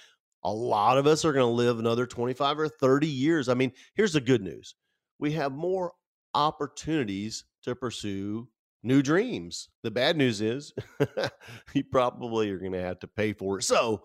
a 0.42 0.52
lot 0.52 0.98
of 0.98 1.06
us 1.06 1.24
are 1.24 1.32
going 1.32 1.46
to 1.46 1.52
live 1.52 1.78
another 1.78 2.06
25 2.06 2.58
or 2.58 2.68
30 2.68 3.06
years. 3.06 3.48
I 3.48 3.54
mean, 3.54 3.70
here's 3.94 4.12
the 4.12 4.20
good 4.20 4.42
news 4.42 4.74
we 5.20 5.30
have 5.30 5.52
more 5.52 5.92
opportunities 6.34 7.44
to 7.62 7.74
pursue 7.74 8.48
new 8.82 9.02
dreams. 9.02 9.68
The 9.82 9.90
bad 9.90 10.16
news 10.16 10.40
is 10.40 10.72
you 11.74 11.84
probably 11.84 12.50
are 12.50 12.58
going 12.58 12.72
to 12.72 12.82
have 12.82 12.98
to 13.00 13.08
pay 13.08 13.32
for 13.32 13.58
it. 13.58 13.62
So, 13.62 14.02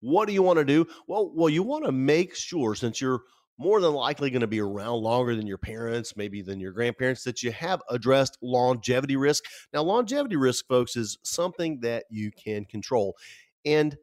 what 0.00 0.26
do 0.26 0.34
you 0.34 0.42
want 0.42 0.58
to 0.58 0.64
do? 0.64 0.86
Well, 1.06 1.32
well, 1.34 1.48
you 1.48 1.62
want 1.62 1.84
to 1.84 1.92
make 1.92 2.34
sure 2.34 2.74
since 2.74 3.00
you're 3.00 3.22
more 3.58 3.80
than 3.80 3.92
likely 3.92 4.30
going 4.30 4.42
to 4.42 4.46
be 4.46 4.60
around 4.60 5.02
longer 5.02 5.34
than 5.34 5.46
your 5.46 5.58
parents, 5.58 6.16
maybe 6.16 6.42
than 6.42 6.60
your 6.60 6.72
grandparents, 6.72 7.24
that 7.24 7.42
you 7.42 7.50
have 7.52 7.80
addressed 7.88 8.36
longevity 8.42 9.16
risk. 9.16 9.44
Now, 9.72 9.82
longevity 9.82 10.36
risk, 10.36 10.66
folks, 10.68 10.96
is 10.96 11.18
something 11.24 11.80
that 11.80 12.04
you 12.10 12.30
can 12.30 12.66
control. 12.66 13.16
And 13.64 13.96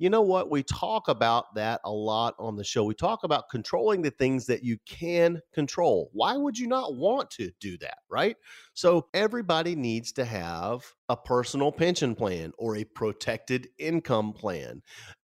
you 0.00 0.08
know 0.08 0.22
what? 0.22 0.50
We 0.50 0.62
talk 0.62 1.08
about 1.08 1.54
that 1.56 1.82
a 1.84 1.90
lot 1.90 2.34
on 2.38 2.56
the 2.56 2.64
show. 2.64 2.84
We 2.84 2.94
talk 2.94 3.22
about 3.22 3.50
controlling 3.50 4.00
the 4.00 4.10
things 4.10 4.46
that 4.46 4.64
you 4.64 4.78
can 4.86 5.42
control. 5.52 6.08
Why 6.14 6.38
would 6.38 6.58
you 6.58 6.66
not 6.68 6.96
want 6.96 7.30
to 7.32 7.50
do 7.60 7.76
that, 7.78 7.98
right? 8.08 8.34
So, 8.72 9.08
everybody 9.12 9.76
needs 9.76 10.12
to 10.12 10.24
have 10.24 10.82
a 11.10 11.16
personal 11.18 11.70
pension 11.70 12.14
plan 12.14 12.52
or 12.56 12.76
a 12.76 12.84
protected 12.84 13.68
income 13.78 14.32
plan. 14.32 14.80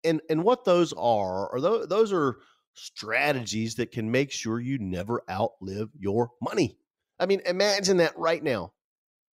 And, 0.05 0.21
and 0.31 0.45
what 0.45 0.65
those 0.65 0.93
are, 0.93 1.53
are 1.53 1.61
those, 1.61 1.89
those 1.89 2.13
are 2.13 2.37
strategies 2.75 3.75
that 3.75 3.91
can 3.91 4.09
make 4.09 4.31
sure 4.31 4.61
you 4.61 4.79
never 4.79 5.21
outlive 5.29 5.89
your 5.99 6.31
money. 6.41 6.79
I 7.19 7.27
mean, 7.27 7.43
imagine 7.45 7.97
that 7.97 8.17
right 8.17 8.43
now. 8.43 8.73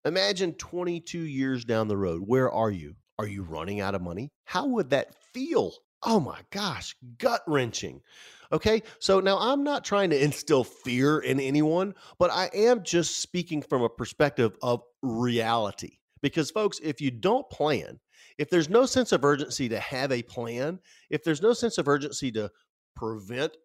Imagine 0.04 0.54
22 0.54 1.20
years 1.20 1.64
down 1.64 1.88
the 1.88 1.96
road. 1.96 2.24
Where 2.26 2.52
are 2.52 2.72
you? 2.72 2.96
Are 3.20 3.28
you 3.28 3.44
running 3.44 3.82
out 3.82 3.96
of 3.96 4.02
money? 4.02 4.32
How 4.46 4.68
would 4.68 4.92
that 4.92 5.16
feel? 5.34 5.74
Oh 6.04 6.20
my 6.20 6.40
gosh, 6.52 6.96
gut 7.18 7.42
wrenching. 7.48 8.02
Okay, 8.52 8.84
so 9.00 9.20
now 9.20 9.38
I'm 9.40 9.64
not 9.64 9.84
trying 9.84 10.12
to 10.12 10.24
instill 10.24 10.64
fear 10.64 11.20
in 11.20 11.40
anyone, 11.40 11.96
but 12.20 12.32
I 12.32 12.50
am 12.54 12.84
just 12.84 13.22
speaking 13.22 13.62
from 13.62 13.82
a 13.82 13.90
perspective 13.90 14.56
of 14.62 14.84
reality. 15.02 15.98
Because, 16.22 16.52
folks, 16.52 16.80
if 16.82 17.02
you 17.02 17.12
don't 17.12 17.50
plan, 17.50 18.00
if 18.38 18.50
there's 18.50 18.70
no 18.70 18.86
sense 18.86 19.12
of 19.12 19.26
urgency 19.26 19.68
to 19.70 19.80
have 19.80 20.12
a 20.12 20.22
plan, 20.22 20.80
if 21.10 21.24
there's 21.24 21.42
no 21.42 21.54
sense 21.54 21.78
of 21.78 21.88
urgency 21.88 22.32
to 22.34 22.52
prevent 22.96 23.58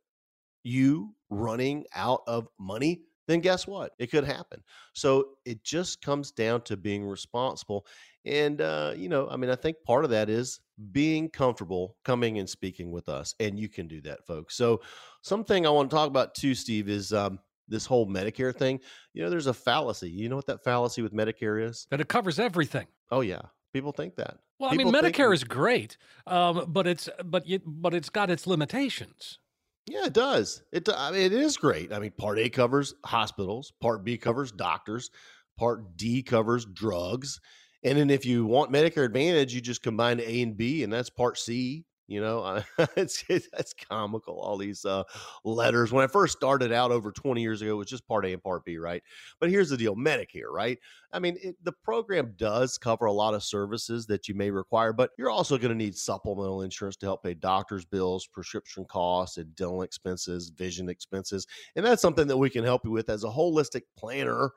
you 0.64 1.14
running 1.30 1.84
out 1.94 2.22
of 2.26 2.48
money, 2.58 3.02
then 3.28 3.40
guess 3.40 3.66
what? 3.66 3.92
It 3.98 4.10
could 4.10 4.24
happen. 4.24 4.62
So 4.94 5.30
it 5.44 5.62
just 5.64 6.02
comes 6.02 6.30
down 6.30 6.62
to 6.62 6.76
being 6.76 7.04
responsible. 7.04 7.86
And, 8.24 8.60
uh, 8.60 8.94
you 8.96 9.08
know, 9.08 9.28
I 9.30 9.36
mean, 9.36 9.50
I 9.50 9.56
think 9.56 9.76
part 9.84 10.04
of 10.04 10.10
that 10.10 10.28
is 10.28 10.60
being 10.92 11.28
comfortable 11.28 11.96
coming 12.04 12.38
and 12.38 12.48
speaking 12.48 12.90
with 12.90 13.08
us. 13.08 13.34
And 13.40 13.58
you 13.58 13.68
can 13.68 13.88
do 13.88 14.00
that, 14.02 14.26
folks. 14.26 14.56
So, 14.56 14.80
something 15.22 15.66
I 15.66 15.70
want 15.70 15.90
to 15.90 15.96
talk 15.96 16.08
about 16.08 16.34
too, 16.34 16.54
Steve, 16.54 16.88
is 16.88 17.12
um, 17.12 17.38
this 17.68 17.86
whole 17.86 18.06
Medicare 18.06 18.54
thing. 18.54 18.80
You 19.14 19.22
know, 19.22 19.30
there's 19.30 19.46
a 19.48 19.54
fallacy. 19.54 20.10
You 20.10 20.28
know 20.28 20.36
what 20.36 20.46
that 20.46 20.62
fallacy 20.64 21.02
with 21.02 21.12
Medicare 21.12 21.64
is? 21.68 21.86
That 21.90 22.00
it 22.00 22.08
covers 22.08 22.38
everything. 22.38 22.86
Oh, 23.10 23.20
yeah. 23.20 23.42
People 23.72 23.92
think 23.92 24.16
that. 24.16 24.38
Well, 24.58 24.70
People 24.70 24.88
I 24.88 24.90
mean, 24.92 25.02
think- 25.02 25.16
Medicare 25.16 25.34
is 25.34 25.44
great, 25.44 25.96
um, 26.26 26.66
but 26.68 26.86
it's 26.86 27.08
but 27.24 27.46
you, 27.48 27.60
but 27.66 27.94
it's 27.94 28.10
got 28.10 28.30
its 28.30 28.46
limitations. 28.46 29.38
Yeah, 29.86 30.06
it 30.06 30.12
does. 30.12 30.62
It 30.72 30.88
I 30.88 31.10
mean, 31.10 31.22
it 31.22 31.32
is 31.32 31.56
great. 31.56 31.92
I 31.92 31.98
mean, 31.98 32.12
Part 32.12 32.38
A 32.38 32.48
covers 32.48 32.94
hospitals, 33.04 33.72
Part 33.80 34.04
B 34.04 34.16
covers 34.16 34.52
doctors, 34.52 35.10
Part 35.58 35.96
D 35.96 36.22
covers 36.22 36.64
drugs, 36.64 37.40
and 37.82 37.98
then 37.98 38.10
if 38.10 38.24
you 38.24 38.46
want 38.46 38.72
Medicare 38.72 39.04
Advantage, 39.04 39.54
you 39.54 39.60
just 39.60 39.82
combine 39.82 40.20
A 40.20 40.42
and 40.42 40.56
B, 40.56 40.82
and 40.84 40.92
that's 40.92 41.10
Part 41.10 41.36
C. 41.38 41.84
You 42.12 42.20
know, 42.20 42.62
it's 42.96 43.24
it's 43.30 43.48
that's 43.54 43.72
comical. 43.72 44.38
All 44.38 44.58
these 44.58 44.84
uh, 44.84 45.02
letters. 45.44 45.92
When 45.92 46.04
I 46.04 46.06
first 46.06 46.36
started 46.36 46.70
out 46.70 46.90
over 46.92 47.10
twenty 47.10 47.40
years 47.40 47.62
ago, 47.62 47.70
it 47.70 47.76
was 47.78 47.86
just 47.86 48.06
Part 48.06 48.26
A 48.26 48.34
and 48.34 48.42
Part 48.42 48.66
B, 48.66 48.76
right? 48.76 49.02
But 49.40 49.48
here's 49.48 49.70
the 49.70 49.78
deal: 49.78 49.96
Medicare, 49.96 50.50
right? 50.52 50.78
I 51.14 51.18
mean, 51.18 51.38
it, 51.42 51.56
the 51.64 51.72
program 51.72 52.34
does 52.36 52.76
cover 52.76 53.06
a 53.06 53.12
lot 53.12 53.32
of 53.32 53.42
services 53.42 54.04
that 54.08 54.28
you 54.28 54.34
may 54.34 54.50
require, 54.50 54.92
but 54.92 55.12
you're 55.16 55.30
also 55.30 55.56
going 55.56 55.70
to 55.70 55.74
need 55.74 55.96
supplemental 55.96 56.60
insurance 56.60 56.96
to 56.96 57.06
help 57.06 57.22
pay 57.22 57.32
doctor's 57.32 57.86
bills, 57.86 58.26
prescription 58.26 58.84
costs, 58.84 59.38
and 59.38 59.54
dental 59.56 59.80
expenses, 59.80 60.50
vision 60.50 60.90
expenses. 60.90 61.46
And 61.76 61.86
that's 61.86 62.02
something 62.02 62.26
that 62.26 62.36
we 62.36 62.50
can 62.50 62.62
help 62.62 62.84
you 62.84 62.90
with 62.90 63.08
as 63.08 63.24
a 63.24 63.28
holistic 63.28 63.82
planner. 63.96 64.50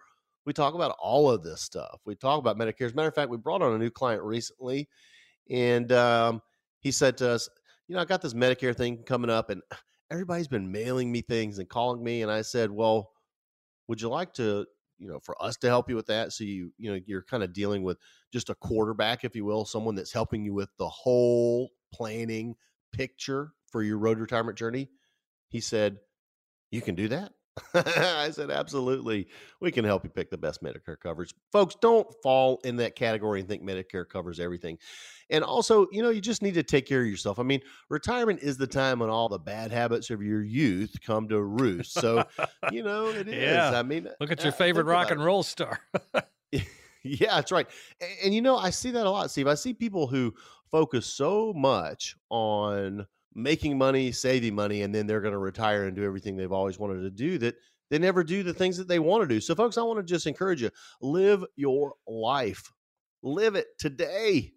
We 0.46 0.52
talk 0.52 0.74
about 0.74 0.98
all 1.00 1.32
of 1.32 1.42
this 1.42 1.62
stuff. 1.62 2.02
We 2.04 2.16
talk 2.16 2.38
about 2.38 2.58
Medicare. 2.58 2.88
As 2.88 2.92
a 2.92 2.96
matter 2.96 3.08
of 3.08 3.16
fact, 3.16 3.32
we 3.32 3.38
brought 3.38 3.62
on 3.62 3.74
a 3.74 3.78
new 3.78 3.90
client 3.90 4.24
recently, 4.24 4.90
and 5.50 5.90
um, 5.94 6.42
he 6.86 6.92
said 6.92 7.18
to 7.18 7.32
us, 7.32 7.50
You 7.88 7.96
know, 7.96 8.02
I 8.02 8.06
got 8.06 8.22
this 8.22 8.36
Medicare 8.36 8.78
thing 8.78 9.00
coming 9.04 9.32
up, 9.32 9.50
and 9.50 9.62
everybody's 10.12 10.48
been 10.48 10.72
mailing 10.72 11.12
me 11.12 11.22
things 11.22 11.58
and 11.58 11.68
calling 11.68 12.02
me. 12.02 12.22
And 12.22 12.32
I 12.32 12.44
said, 12.44 12.70
Well, 12.70 13.12
would 13.88 14.00
you 14.00 14.08
like 14.08 14.34
to 14.36 14.68
you 15.00 15.08
know 15.10 15.20
for 15.20 15.36
us 15.44 15.58
to 15.58 15.68
help 15.68 15.90
you 15.90 15.96
with 15.98 16.06
that 16.06 16.32
so 16.32 16.46
you 16.46 16.72
you 16.78 16.90
know 16.90 17.00
you're 17.06 17.24
kind 17.24 17.44
of 17.44 17.52
dealing 17.52 17.84
with 17.84 17.98
just 18.32 18.50
a 18.50 18.56
quarterback 18.56 19.26
if 19.26 19.36
you 19.36 19.44
will 19.44 19.66
someone 19.66 19.94
that's 19.94 20.14
helping 20.14 20.46
you 20.46 20.54
with 20.54 20.70
the 20.80 20.88
whole 20.88 21.70
planning 21.94 22.56
picture 22.94 23.52
for 23.70 23.84
your 23.84 23.98
road 23.98 24.18
retirement 24.20 24.58
journey 24.58 24.88
he 25.50 25.60
said 25.60 25.98
you 26.72 26.82
can 26.82 26.96
do 26.96 27.10
that 27.10 27.34
i 27.74 28.30
said 28.32 28.52
absolutely 28.52 29.28
we 29.62 29.72
can 29.72 29.86
help 29.86 30.04
you 30.04 30.10
pick 30.10 30.30
the 30.30 30.38
best 30.38 30.62
medicare 30.64 31.00
coverage 31.00 31.34
folks 31.52 31.76
don't 31.82 32.08
fall 32.22 32.60
in 32.66 32.76
that 32.76 32.96
category 32.96 33.40
and 33.40 33.48
think 33.48 33.64
medicare 33.64 34.08
covers 34.08 34.40
everything 34.40 34.78
and 35.30 35.44
also 35.44 35.88
you 35.92 36.02
know 36.02 36.10
you 36.10 36.20
just 36.22 36.42
need 36.42 36.54
to 36.54 36.64
take 36.64 36.86
care 36.86 37.02
of 37.02 37.08
yourself 37.08 37.40
i 37.40 37.44
mean 37.44 37.62
retirement 37.90 38.40
is 38.42 38.58
the 38.58 38.68
time 38.68 39.00
when 39.00 39.10
all 39.10 39.30
the 39.30 39.40
bad 39.40 39.72
habits 39.72 40.10
of 40.10 40.22
your 40.22 40.44
youth 40.44 40.96
come 41.06 41.28
to 41.30 41.42
roost 41.42 41.94
so 41.94 42.24
you 42.72 42.84
know 42.84 43.08
it 43.08 43.28
is 43.28 43.34
Yeah. 43.34 43.72
i 43.80 43.84
mean 43.84 44.10
Look 44.20 44.32
at 44.32 44.44
your 44.44 44.52
favorite 44.52 44.86
rock 44.86 45.12
and 45.12 45.24
roll 45.24 45.44
star. 45.44 45.80
Yeah, 47.08 47.36
that's 47.36 47.52
right. 47.52 47.68
And, 48.02 48.12
and 48.26 48.34
you 48.34 48.42
know, 48.42 48.58
I 48.58 48.72
see 48.72 48.90
that 48.90 49.06
a 49.06 49.10
lot, 49.12 49.30
Steve. 49.30 49.46
I 49.48 49.54
see 49.54 49.76
people 49.76 50.08
who 50.08 50.34
focus 50.72 51.06
so 51.06 51.54
much 51.54 52.16
on 52.32 53.06
making 53.36 53.78
money, 53.78 54.12
saving 54.12 54.56
money, 54.56 54.82
and 54.82 54.96
then 54.96 55.06
they're 55.06 55.22
going 55.22 55.34
to 55.34 55.38
retire 55.38 55.86
and 55.86 55.96
do 55.96 56.04
everything 56.04 56.36
they've 56.36 56.52
always 56.52 56.80
wanted 56.80 57.02
to 57.02 57.12
do 57.12 57.38
that 57.40 57.56
they 57.90 58.00
never 58.00 58.24
do 58.24 58.42
the 58.42 58.54
things 58.54 58.78
that 58.78 58.88
they 58.88 59.00
want 59.00 59.22
to 59.22 59.28
do. 59.28 59.40
So, 59.40 59.54
folks, 59.54 59.78
I 59.78 59.84
want 59.84 60.00
to 60.00 60.04
just 60.04 60.26
encourage 60.26 60.62
you 60.62 60.72
live 61.02 61.46
your 61.56 61.94
life, 62.08 62.72
live 63.22 63.56
it 63.56 63.68
today. 63.78 64.54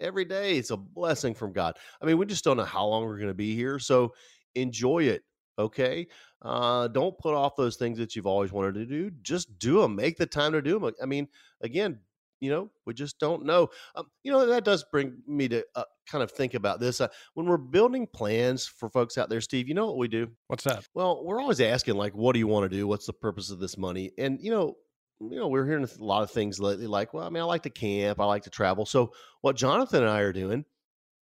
Every 0.00 0.24
day, 0.24 0.58
it's 0.58 0.70
a 0.70 0.76
blessing 0.76 1.34
from 1.34 1.52
God. 1.52 1.76
I 2.02 2.06
mean, 2.06 2.18
we 2.18 2.26
just 2.26 2.42
don't 2.42 2.56
know 2.56 2.64
how 2.64 2.86
long 2.86 3.04
we're 3.04 3.18
going 3.18 3.28
to 3.28 3.34
be 3.34 3.54
here. 3.54 3.78
So, 3.78 4.14
enjoy 4.54 5.04
it. 5.04 5.22
Okay. 5.56 6.08
Uh, 6.42 6.88
don't 6.88 7.16
put 7.18 7.34
off 7.34 7.54
those 7.56 7.76
things 7.76 7.96
that 7.98 8.16
you've 8.16 8.26
always 8.26 8.52
wanted 8.52 8.74
to 8.74 8.86
do. 8.86 9.10
Just 9.22 9.56
do 9.58 9.80
them. 9.80 9.94
Make 9.94 10.18
the 10.18 10.26
time 10.26 10.52
to 10.52 10.60
do 10.60 10.78
them. 10.78 10.92
I 11.00 11.06
mean, 11.06 11.28
again, 11.62 12.00
you 12.44 12.50
know, 12.50 12.70
we 12.86 12.94
just 12.94 13.18
don't 13.18 13.44
know. 13.44 13.68
Um, 13.96 14.06
you 14.22 14.30
know, 14.30 14.46
that 14.46 14.64
does 14.64 14.84
bring 14.92 15.22
me 15.26 15.48
to 15.48 15.64
uh, 15.74 15.84
kind 16.06 16.22
of 16.22 16.30
think 16.30 16.54
about 16.54 16.78
this. 16.78 17.00
Uh, 17.00 17.08
when 17.34 17.46
we're 17.46 17.56
building 17.56 18.06
plans 18.06 18.66
for 18.66 18.90
folks 18.90 19.16
out 19.16 19.28
there, 19.28 19.40
Steve, 19.40 19.66
you 19.66 19.74
know 19.74 19.86
what 19.86 19.96
we 19.96 20.08
do? 20.08 20.28
What's 20.48 20.64
that? 20.64 20.86
Well, 20.94 21.24
we're 21.24 21.40
always 21.40 21.60
asking, 21.60 21.94
like, 21.94 22.14
what 22.14 22.34
do 22.34 22.38
you 22.38 22.46
want 22.46 22.70
to 22.70 22.76
do? 22.76 22.86
What's 22.86 23.06
the 23.06 23.12
purpose 23.12 23.50
of 23.50 23.58
this 23.58 23.78
money? 23.78 24.12
And, 24.18 24.38
you 24.40 24.50
know, 24.50 24.76
you 25.20 25.38
know, 25.38 25.48
we're 25.48 25.66
hearing 25.66 25.84
a 25.84 26.04
lot 26.04 26.22
of 26.22 26.30
things 26.30 26.60
lately, 26.60 26.86
like, 26.86 27.14
well, 27.14 27.26
I 27.26 27.30
mean, 27.30 27.42
I 27.42 27.46
like 27.46 27.62
to 27.62 27.70
camp, 27.70 28.20
I 28.20 28.24
like 28.26 28.42
to 28.42 28.50
travel. 28.50 28.84
So, 28.84 29.12
what 29.40 29.56
Jonathan 29.56 30.02
and 30.02 30.10
I 30.10 30.20
are 30.20 30.32
doing 30.32 30.64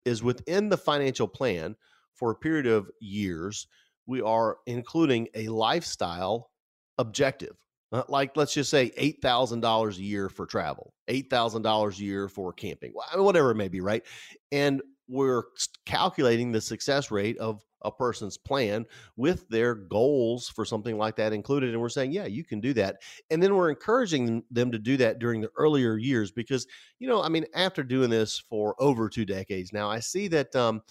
is 0.05 0.23
within 0.23 0.69
the 0.69 0.77
financial 0.77 1.29
plan 1.29 1.77
for 2.15 2.31
a 2.31 2.37
period 2.37 2.67
of 2.67 2.91
years, 3.01 3.67
we 4.07 4.21
are 4.21 4.59
including 4.67 5.29
a 5.35 5.49
lifestyle 5.49 6.51
objective. 6.99 7.57
Uh, 7.93 8.03
like, 8.09 8.37
let's 8.37 8.55
just 8.55 8.71
say 8.71 8.91
$8,000 8.97 9.99
a 9.99 10.03
year 10.03 10.29
for 10.29 10.47
travel, 10.47 10.95
$8,000 11.09 11.99
a 11.99 12.03
year 12.03 12.29
for 12.29 12.53
camping, 12.53 12.93
whatever 13.15 13.51
it 13.51 13.57
may 13.57 13.69
be, 13.69 13.81
right? 13.81 14.03
And 14.51 14.83
we're 15.09 15.45
calculating 15.85 16.53
the 16.53 16.61
success 16.61 17.11
rate 17.11 17.37
of 17.39 17.63
a 17.83 17.91
person's 17.91 18.39
plan 18.39 18.87
with 19.17 19.47
their 19.49 19.75
goals 19.75 20.49
for 20.49 20.65
something 20.65 20.97
like 20.97 21.17
that 21.17 21.33
included. 21.33 21.71
And 21.71 21.81
we're 21.81 21.89
saying, 21.89 22.13
yeah, 22.13 22.27
you 22.27 22.45
can 22.45 22.61
do 22.61 22.73
that. 22.75 22.97
And 23.31 23.43
then 23.43 23.55
we're 23.55 23.71
encouraging 23.71 24.25
them- 24.27 24.45
them 24.51 24.73
to 24.73 24.79
do 24.79 24.97
that 24.99 25.19
during 25.19 25.41
the 25.41 25.51
earlier 25.57 25.97
years 25.99 26.31
because, 26.31 26.67
you 26.99 27.09
know, 27.09 27.23
I 27.23 27.29
mean, 27.29 27.45
after 27.55 27.83
doing 27.83 28.09
this 28.09 28.39
for 28.49 28.75
over 28.81 29.09
two 29.09 29.25
decades 29.27 29.73
now, 29.73 29.91
I 29.91 29.99
see 29.99 30.29
that 30.29 30.55
um, 30.57 30.83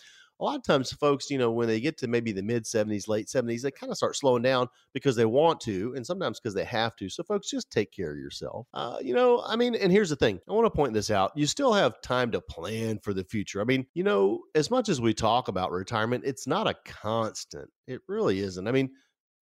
a 0.42 0.44
lot 0.44 0.58
of 0.58 0.64
times 0.64 0.92
folks, 0.92 1.30
you 1.30 1.38
know, 1.38 1.52
when 1.52 1.68
they 1.68 1.80
get 1.80 1.98
to 2.00 2.08
maybe 2.08 2.32
the 2.32 2.42
mid 2.42 2.66
70s, 2.66 3.08
late 3.08 3.28
70s, 3.28 3.62
they 3.62 3.70
kind 3.70 3.92
of 3.92 3.98
start 3.98 4.16
slowing 4.16 4.42
down 4.42 4.68
because 4.94 5.16
they 5.16 5.26
want 5.26 5.60
to, 5.62 5.94
and 5.96 6.06
sometimes 6.06 6.40
because 6.40 6.56
they 6.56 6.66
have 6.66 6.96
to. 6.96 7.10
So, 7.10 7.24
folks, 7.24 7.50
just 7.50 7.72
take 7.72 7.92
care 7.92 8.12
of 8.12 8.18
yourself. 8.18 8.68
Uh, 8.74 8.98
you 9.02 9.14
know, 9.14 9.44
I 9.46 9.56
mean, 9.56 9.76
and 9.76 9.92
here's 9.92 10.10
the 10.10 10.16
thing 10.16 10.40
I 10.50 10.54
want 10.54 10.66
to 10.66 10.72
point 10.72 10.94
this 10.94 11.12
out. 11.12 11.32
You 11.36 11.46
still 11.46 11.74
have 11.74 12.02
time 12.02 12.32
to 12.32 12.42
plan 12.42 13.00
for 13.04 13.14
the 13.14 13.24
future. 13.24 13.62
I 13.62 13.66
mean, 13.66 13.86
you 13.94 14.04
know, 14.04 14.42
as 14.56 14.72
much 14.72 14.90
as 14.90 15.00
we 15.00 15.14
talk 15.14 15.48
about 15.48 15.72
retirement, 15.72 16.24
it's 16.26 16.48
not 16.48 16.68
a 16.68 16.76
constant. 16.86 17.70
It 17.88 18.02
really 18.08 18.40
isn't. 18.40 18.68
I 18.68 18.72
mean, 18.72 18.90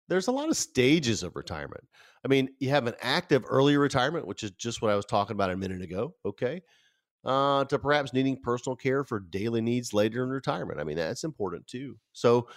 there's 0.08 0.28
a 0.28 0.32
lot 0.32 0.50
of 0.50 0.58
stages 0.58 1.24
of 1.24 1.36
retirement. 1.36 1.84
I 2.24 2.28
mean, 2.28 2.50
you 2.60 2.70
have 2.70 2.86
an 2.86 2.96
active 3.02 3.44
early 3.48 3.76
retirement, 3.78 4.28
which 4.28 4.44
is 4.44 4.52
just 4.52 4.82
what 4.82 4.92
I 4.92 4.96
was 4.96 5.06
talking 5.06 5.34
about 5.34 5.50
a 5.50 5.58
minute 5.58 5.82
ago. 5.82 6.14
Okay. 6.26 6.62
Uh, 7.26 7.66
to 7.66 7.80
perhaps 7.80 8.14
needing 8.14 8.40
personal 8.40 8.76
care 8.76 9.04
for 9.04 9.20
daily 9.20 9.60
needs 9.60 9.94
later 9.94 10.24
in 10.24 10.30
retirement. 10.30 10.80
I 10.80 10.84
mean, 10.84 10.98
that's 10.98 11.24
important 11.24 11.66
too. 11.66 11.98
So, 12.14 12.48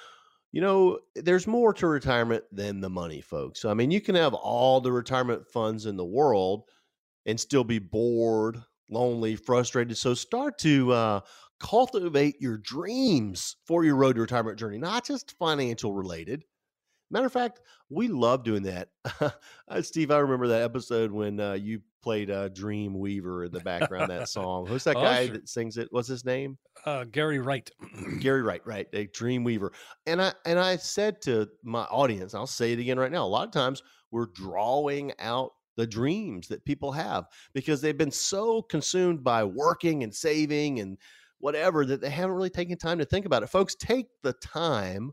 you 0.53 0.61
know, 0.61 0.99
there's 1.15 1.47
more 1.47 1.73
to 1.75 1.87
retirement 1.87 2.45
than 2.53 2.81
the 2.81 2.91
money, 2.91 3.21
folks. 3.21 3.65
I 3.65 3.75
mean, 3.75 3.91
you 3.91 4.01
can 4.01 4.15
have 4.15 4.35
all 4.35 4.81
the 4.81 4.93
retirement 4.93 5.47
funds 5.47 5.87
in 5.87 5.97
the 5.97 6.05
world 6.05 6.65
and 7.27 7.39
still 7.39 7.65
be 7.65 7.79
bored, 7.79 8.63
lonely, 8.91 9.37
frustrated. 9.37 9.97
So, 9.97 10.15
start 10.15 10.59
to 10.59 10.93
uh, 10.93 11.21
cultivate 11.61 12.41
your 12.41 12.59
dreams 12.59 13.57
for 13.67 13.85
your 13.85 13.97
road 13.97 14.15
to 14.17 14.23
retirement 14.23 14.59
journey, 14.59 14.79
not 14.79 15.07
just 15.07 15.37
financial 15.39 15.93
related. 15.95 16.45
Matter 17.11 17.27
of 17.27 17.33
fact, 17.33 17.61
we 17.89 18.09
love 18.09 18.45
doing 18.45 18.63
that. 18.65 18.89
Uh, 19.71 19.83
Steve, 19.83 20.11
I 20.11 20.17
remember 20.17 20.49
that 20.49 20.63
episode 20.63 21.13
when 21.13 21.39
uh, 21.39 21.53
you 21.53 21.83
played 22.03 22.31
uh, 22.31 22.49
Dream 22.49 22.99
Weaver 22.99 23.45
in 23.45 23.53
the 23.53 23.61
background, 23.61 24.11
that 24.11 24.27
song. 24.31 24.67
Who's 24.67 24.85
that 24.85 24.97
Oh, 24.97 25.03
guy 25.03 25.27
sure. 25.27 25.35
that 25.35 25.47
sings 25.47 25.77
it? 25.77 25.89
What's 25.91 26.09
his 26.09 26.25
name? 26.25 26.57
Uh, 26.87 27.05
Gary 27.05 27.39
Wright. 27.39 27.71
Gary 28.21 28.41
Wright, 28.41 28.63
right? 28.65 28.87
A 28.95 29.05
Dream 29.09 29.45
Weaver. 29.45 29.73
And 30.07 30.23
I 30.23 30.33
and 30.47 30.59
I 30.59 30.77
said 30.77 31.21
to 31.23 31.51
my 31.63 31.83
audience, 31.83 32.33
I'll 32.33 32.47
say 32.47 32.73
it 32.73 32.79
again 32.79 32.99
right 32.99 33.13
now. 33.13 33.27
A 33.27 33.29
lot 33.29 33.47
of 33.47 33.53
times 33.53 33.83
we're 34.11 34.29
drawing 34.35 35.13
out 35.19 35.53
the 35.77 35.87
dreams 35.87 36.49
that 36.49 36.65
people 36.65 36.93
have 36.93 37.27
because 37.53 37.83
they've 37.83 37.99
been 37.99 38.11
so 38.11 38.63
consumed 38.63 39.23
by 39.23 39.45
working 39.45 40.03
and 40.03 40.15
saving 40.15 40.81
and 40.81 40.97
whatever 41.41 41.85
that 41.85 42.01
they 42.01 42.09
haven't 42.09 42.35
really 42.37 42.49
taken 42.49 42.79
time 42.79 42.99
to 42.99 43.05
think 43.05 43.27
about 43.27 43.43
it. 43.43 43.51
Folks, 43.51 43.75
take 43.75 44.07
the 44.23 44.33
time 44.33 45.13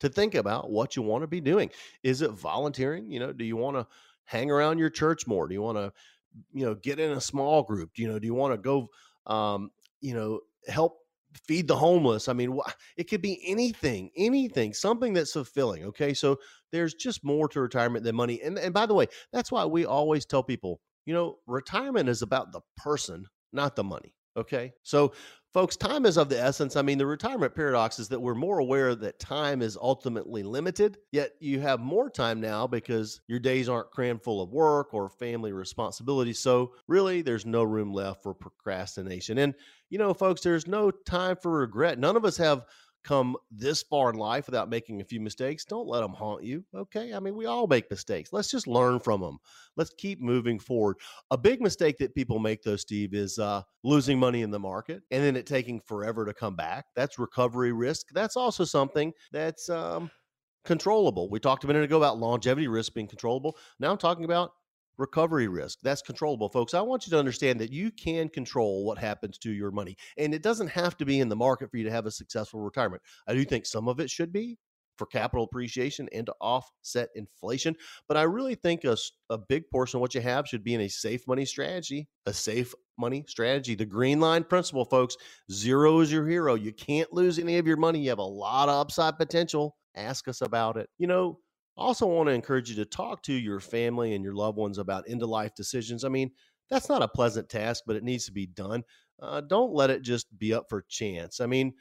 to 0.00 0.08
think 0.08 0.34
about 0.34 0.70
what 0.70 0.96
you 0.96 1.02
want 1.02 1.22
to 1.22 1.26
be 1.26 1.40
doing. 1.40 1.70
Is 2.02 2.22
it 2.22 2.30
volunteering? 2.30 3.10
You 3.10 3.20
know, 3.20 3.32
do 3.32 3.44
you 3.44 3.56
want 3.56 3.76
to 3.76 3.86
hang 4.24 4.50
around 4.50 4.78
your 4.78 4.90
church 4.90 5.26
more? 5.26 5.48
Do 5.48 5.54
you 5.54 5.62
want 5.62 5.78
to, 5.78 5.92
you 6.52 6.64
know, 6.64 6.74
get 6.74 7.00
in 7.00 7.12
a 7.12 7.20
small 7.20 7.62
group? 7.62 7.90
Do 7.94 8.02
you 8.02 8.08
know, 8.08 8.18
do 8.18 8.26
you 8.26 8.34
want 8.34 8.54
to 8.54 8.58
go, 8.58 8.88
um, 9.26 9.70
you 10.00 10.14
know, 10.14 10.40
help 10.68 10.98
feed 11.46 11.66
the 11.66 11.76
homeless? 11.76 12.28
I 12.28 12.32
mean, 12.32 12.58
it 12.96 13.04
could 13.04 13.22
be 13.22 13.40
anything, 13.46 14.10
anything, 14.16 14.74
something 14.74 15.14
that's 15.14 15.32
fulfilling. 15.32 15.84
Okay. 15.84 16.14
So 16.14 16.38
there's 16.70 16.94
just 16.94 17.24
more 17.24 17.48
to 17.48 17.60
retirement 17.60 18.04
than 18.04 18.14
money. 18.16 18.40
And, 18.42 18.58
and 18.58 18.74
by 18.74 18.86
the 18.86 18.94
way, 18.94 19.06
that's 19.32 19.50
why 19.50 19.64
we 19.64 19.86
always 19.86 20.26
tell 20.26 20.42
people, 20.42 20.80
you 21.06 21.14
know, 21.14 21.38
retirement 21.46 22.08
is 22.08 22.22
about 22.22 22.52
the 22.52 22.60
person, 22.76 23.26
not 23.52 23.76
the 23.76 23.84
money. 23.84 24.14
Okay. 24.36 24.74
So 24.82 25.12
folks, 25.52 25.76
time 25.76 26.06
is 26.06 26.16
of 26.16 26.28
the 26.28 26.40
essence. 26.40 26.76
I 26.76 26.82
mean, 26.82 26.98
the 26.98 27.06
retirement 27.06 27.54
paradox 27.54 27.98
is 27.98 28.08
that 28.08 28.20
we're 28.20 28.34
more 28.34 28.58
aware 28.58 28.94
that 28.94 29.18
time 29.18 29.62
is 29.62 29.78
ultimately 29.80 30.42
limited, 30.42 30.98
yet 31.10 31.32
you 31.40 31.60
have 31.60 31.80
more 31.80 32.10
time 32.10 32.40
now 32.40 32.66
because 32.66 33.20
your 33.28 33.38
days 33.38 33.68
aren't 33.68 33.90
crammed 33.90 34.22
full 34.22 34.42
of 34.42 34.50
work 34.50 34.92
or 34.92 35.08
family 35.08 35.52
responsibilities. 35.52 36.38
So, 36.38 36.72
really, 36.86 37.22
there's 37.22 37.46
no 37.46 37.62
room 37.62 37.92
left 37.92 38.22
for 38.22 38.34
procrastination. 38.34 39.38
And, 39.38 39.54
you 39.90 39.98
know, 39.98 40.14
folks, 40.14 40.42
there's 40.42 40.66
no 40.66 40.90
time 40.90 41.36
for 41.36 41.58
regret. 41.58 41.98
None 41.98 42.16
of 42.16 42.24
us 42.24 42.36
have 42.36 42.64
come 43.04 43.36
this 43.50 43.82
far 43.82 44.10
in 44.10 44.16
life 44.16 44.46
without 44.46 44.68
making 44.68 45.00
a 45.00 45.04
few 45.04 45.20
mistakes, 45.20 45.64
don't 45.64 45.88
let 45.88 46.00
them 46.00 46.12
haunt 46.12 46.42
you. 46.42 46.64
Okay. 46.74 47.14
I 47.14 47.20
mean, 47.20 47.36
we 47.36 47.46
all 47.46 47.66
make 47.66 47.90
mistakes. 47.90 48.32
Let's 48.32 48.50
just 48.50 48.66
learn 48.66 49.00
from 49.00 49.20
them. 49.20 49.38
Let's 49.76 49.92
keep 49.98 50.20
moving 50.20 50.58
forward. 50.58 50.96
A 51.30 51.38
big 51.38 51.60
mistake 51.60 51.98
that 51.98 52.14
people 52.14 52.38
make, 52.38 52.62
though, 52.62 52.76
Steve, 52.76 53.14
is 53.14 53.38
uh, 53.38 53.62
losing 53.84 54.18
money 54.18 54.42
in 54.42 54.50
the 54.50 54.58
market 54.58 55.02
and 55.10 55.22
then 55.22 55.36
it 55.36 55.46
taking 55.46 55.80
forever 55.80 56.24
to 56.24 56.34
come 56.34 56.56
back. 56.56 56.86
That's 56.96 57.18
recovery 57.18 57.72
risk. 57.72 58.06
That's 58.12 58.36
also 58.36 58.64
something 58.64 59.12
that's 59.32 59.68
um, 59.68 60.10
controllable. 60.64 61.30
We 61.30 61.40
talked 61.40 61.64
a 61.64 61.66
minute 61.66 61.84
ago 61.84 61.96
about 61.96 62.18
longevity 62.18 62.68
risk 62.68 62.94
being 62.94 63.08
controllable. 63.08 63.56
Now 63.80 63.90
I'm 63.90 63.98
talking 63.98 64.24
about 64.24 64.52
recovery 64.98 65.48
risk. 65.48 65.78
That's 65.82 66.02
controllable, 66.02 66.48
folks. 66.48 66.74
I 66.74 66.80
want 66.82 67.06
you 67.06 67.10
to 67.12 67.18
understand 67.18 67.60
that 67.60 67.72
you 67.72 67.90
can 67.90 68.28
control 68.28 68.84
what 68.84 68.98
happens 68.98 69.38
to 69.38 69.50
your 69.50 69.70
money. 69.70 69.96
And 70.18 70.34
it 70.34 70.42
doesn't 70.42 70.68
have 70.68 70.96
to 70.98 71.06
be 71.06 71.20
in 71.20 71.28
the 71.28 71.36
market 71.36 71.70
for 71.70 71.76
you 71.76 71.84
to 71.84 71.90
have 71.90 72.06
a 72.06 72.10
successful 72.10 72.60
retirement. 72.60 73.02
I 73.26 73.34
do 73.34 73.44
think 73.44 73.64
some 73.64 73.88
of 73.88 74.00
it 74.00 74.10
should 74.10 74.32
be 74.32 74.58
for 74.98 75.06
capital 75.06 75.44
appreciation 75.44 76.08
and 76.12 76.26
to 76.26 76.34
offset 76.40 77.08
inflation. 77.14 77.76
But 78.08 78.16
I 78.16 78.22
really 78.22 78.56
think 78.56 78.84
a, 78.84 78.96
a 79.30 79.38
big 79.38 79.70
portion 79.70 79.98
of 79.98 80.00
what 80.00 80.14
you 80.14 80.20
have 80.20 80.46
should 80.46 80.64
be 80.64 80.74
in 80.74 80.80
a 80.82 80.88
safe 80.88 81.26
money 81.26 81.44
strategy, 81.44 82.08
a 82.26 82.32
safe 82.32 82.74
money 82.98 83.24
strategy. 83.28 83.76
The 83.76 83.86
green 83.86 84.20
line 84.20 84.44
principle, 84.44 84.84
folks 84.84 85.16
zero 85.50 86.00
is 86.00 86.12
your 86.12 86.26
hero. 86.26 86.54
You 86.54 86.72
can't 86.72 87.12
lose 87.12 87.38
any 87.38 87.58
of 87.58 87.66
your 87.66 87.76
money. 87.76 88.00
You 88.00 88.10
have 88.10 88.18
a 88.18 88.22
lot 88.22 88.68
of 88.68 88.74
upside 88.74 89.16
potential. 89.16 89.76
Ask 89.94 90.28
us 90.28 90.42
about 90.42 90.76
it. 90.76 90.88
You 90.98 91.06
know, 91.06 91.38
also 91.78 92.06
want 92.06 92.28
to 92.28 92.34
encourage 92.34 92.70
you 92.70 92.76
to 92.76 92.84
talk 92.84 93.22
to 93.24 93.32
your 93.32 93.60
family 93.60 94.14
and 94.14 94.24
your 94.24 94.34
loved 94.34 94.58
ones 94.58 94.78
about 94.78 95.04
end 95.08 95.22
of 95.22 95.28
life 95.28 95.54
decisions. 95.54 96.04
I 96.04 96.08
mean, 96.08 96.30
that's 96.70 96.88
not 96.88 97.02
a 97.02 97.08
pleasant 97.08 97.48
task, 97.48 97.84
but 97.86 97.96
it 97.96 98.02
needs 98.02 98.26
to 98.26 98.32
be 98.32 98.46
done. 98.46 98.82
Uh, 99.20 99.40
don't 99.40 99.72
let 99.72 99.90
it 99.90 100.02
just 100.02 100.26
be 100.38 100.52
up 100.54 100.66
for 100.68 100.84
chance. 100.88 101.40
I 101.40 101.46
mean, 101.46 101.74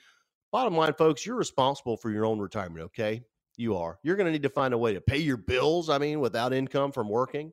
bottom 0.51 0.75
line, 0.75 0.93
folks, 0.93 1.25
you're 1.25 1.35
responsible 1.35 1.97
for 1.97 2.11
your 2.11 2.25
own 2.25 2.39
retirement, 2.39 2.85
okay? 2.85 3.21
You 3.57 3.75
are. 3.75 3.99
You're 4.03 4.15
going 4.15 4.27
to 4.27 4.31
need 4.31 4.43
to 4.43 4.49
find 4.49 4.73
a 4.73 4.77
way 4.77 4.93
to 4.93 5.01
pay 5.01 5.17
your 5.17 5.37
bills, 5.37 5.89
I 5.89 5.97
mean, 5.97 6.19
without 6.19 6.53
income 6.53 6.91
from 6.91 7.09
working. 7.09 7.51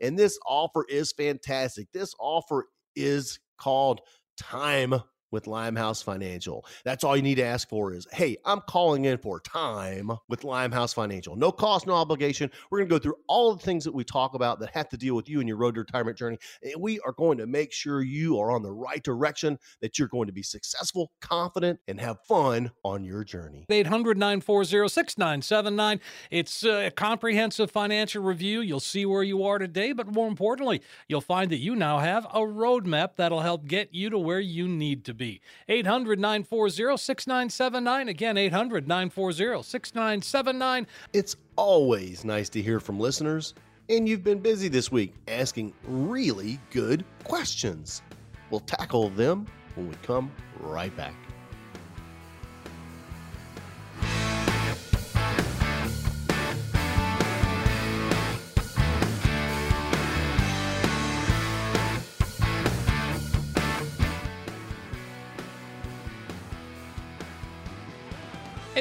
And 0.00 0.18
this 0.18 0.38
offer 0.46 0.84
is 0.88 1.12
fantastic. 1.12 1.88
This 1.92 2.14
offer 2.18 2.66
is 2.96 3.38
called 3.58 4.00
time 4.36 4.94
with 5.34 5.48
Limehouse 5.48 6.00
Financial. 6.00 6.64
That's 6.84 7.02
all 7.02 7.16
you 7.16 7.22
need 7.22 7.34
to 7.34 7.44
ask 7.44 7.68
for 7.68 7.92
is, 7.92 8.06
hey, 8.12 8.36
I'm 8.44 8.60
calling 8.60 9.04
in 9.04 9.18
for 9.18 9.40
time 9.40 10.12
with 10.28 10.44
Limehouse 10.44 10.94
Financial. 10.94 11.34
No 11.34 11.50
cost, 11.50 11.88
no 11.88 11.94
obligation. 11.94 12.50
We're 12.70 12.78
going 12.78 12.88
to 12.88 12.94
go 12.94 12.98
through 13.00 13.16
all 13.26 13.52
the 13.52 13.62
things 13.62 13.82
that 13.84 13.92
we 13.92 14.04
talk 14.04 14.34
about 14.34 14.60
that 14.60 14.70
have 14.70 14.88
to 14.90 14.96
deal 14.96 15.16
with 15.16 15.28
you 15.28 15.40
and 15.40 15.48
your 15.48 15.58
road 15.58 15.74
to 15.74 15.80
retirement 15.80 16.16
journey. 16.16 16.38
And 16.62 16.80
we 16.80 17.00
are 17.00 17.12
going 17.12 17.38
to 17.38 17.48
make 17.48 17.72
sure 17.72 18.00
you 18.00 18.38
are 18.38 18.52
on 18.52 18.62
the 18.62 18.70
right 18.70 19.02
direction, 19.02 19.58
that 19.80 19.98
you're 19.98 20.06
going 20.06 20.28
to 20.28 20.32
be 20.32 20.44
successful, 20.44 21.10
confident, 21.20 21.80
and 21.88 22.00
have 22.00 22.20
fun 22.28 22.70
on 22.84 23.02
your 23.02 23.24
journey. 23.24 23.66
800 23.68 24.16
940 24.16 24.88
6979. 24.88 26.00
It's 26.30 26.64
uh, 26.64 26.84
a 26.86 26.90
comprehensive 26.92 27.72
financial 27.72 28.22
review. 28.22 28.60
You'll 28.60 28.78
see 28.78 29.04
where 29.04 29.24
you 29.24 29.42
are 29.44 29.58
today, 29.58 29.90
but 29.90 30.06
more 30.06 30.28
importantly, 30.28 30.80
you'll 31.08 31.20
find 31.20 31.50
that 31.50 31.58
you 31.58 31.74
now 31.74 31.98
have 31.98 32.24
a 32.26 32.38
roadmap 32.38 33.16
that'll 33.16 33.40
help 33.40 33.66
get 33.66 33.92
you 33.92 34.10
to 34.10 34.18
where 34.18 34.38
you 34.38 34.68
need 34.68 35.04
to 35.06 35.12
be 35.12 35.23
be. 35.24 35.40
800 35.68 36.18
940 36.18 36.96
6979. 36.96 38.08
Again, 38.08 38.36
800 38.36 38.86
940 38.86 39.62
6979. 39.62 40.86
It's 41.12 41.36
always 41.56 42.24
nice 42.24 42.48
to 42.50 42.62
hear 42.62 42.80
from 42.80 43.00
listeners, 43.00 43.54
and 43.88 44.08
you've 44.08 44.24
been 44.24 44.40
busy 44.40 44.68
this 44.68 44.92
week 44.92 45.14
asking 45.28 45.72
really 45.86 46.60
good 46.70 47.04
questions. 47.24 48.02
We'll 48.50 48.60
tackle 48.60 49.08
them 49.10 49.46
when 49.74 49.88
we 49.88 49.94
come 50.02 50.30
right 50.60 50.94
back. 50.96 51.14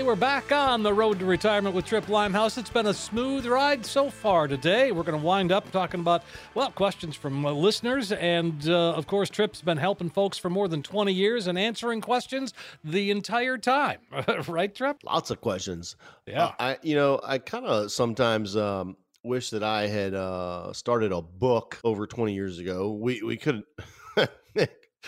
We're 0.04 0.16
back 0.16 0.52
on 0.52 0.84
the 0.84 0.94
road 0.94 1.20
to 1.20 1.26
retirement 1.26 1.74
with 1.74 1.86
Tripp 1.86 2.10
Limehouse. 2.10 2.58
It's 2.58 2.70
been 2.70 2.88
a 2.88 2.94
smooth 2.94 3.46
ride 3.46 3.86
so 3.86 4.10
far 4.10 4.50
today. 4.50 4.92
We're 4.92 5.04
going 5.04 5.18
to 5.18 5.26
wind 5.26 5.50
up 5.50 5.72
talking 5.72 6.02
about, 6.02 6.24
well, 6.56 6.72
questions 6.72 7.16
from 7.16 7.46
uh, 7.46 7.54
listeners. 7.54 8.12
And 8.12 8.68
uh, 8.68 8.92
of 8.92 9.08
course, 9.08 9.30
Tripp's 9.30 9.62
been 9.62 9.78
helping 9.78 10.10
folks 10.10 10.38
for 10.38 10.50
more 10.50 10.68
than 10.68 10.84
20 10.84 11.14
years 11.14 11.48
and 11.48 11.58
answering 11.58 12.02
questions 12.02 12.54
the 12.84 13.12
entire 13.12 13.58
time. 13.58 14.00
right, 14.48 14.76
Tripp? 14.76 14.98
Lots 15.06 15.32
of 15.32 15.40
questions. 15.40 15.96
Yeah. 16.26 16.48
Uh, 16.48 16.52
I, 16.60 16.78
you 16.82 16.96
know, 16.96 17.22
I 17.24 17.38
kind 17.38 17.66
of 17.66 17.90
sometimes, 17.90 18.58
um, 18.58 18.98
wish 19.24 19.52
that 19.52 19.64
I 19.64 19.88
had 19.88 20.14
uh, 20.14 20.74
started 20.74 21.14
a 21.14 21.22
book 21.22 21.80
over 21.86 22.06
20 22.06 22.34
years 22.34 22.60
ago. 22.60 22.92
We 22.92 23.22
we 23.22 23.38
couldn't 23.38 23.66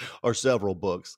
or 0.24 0.34
several 0.34 0.76
books. 0.76 1.18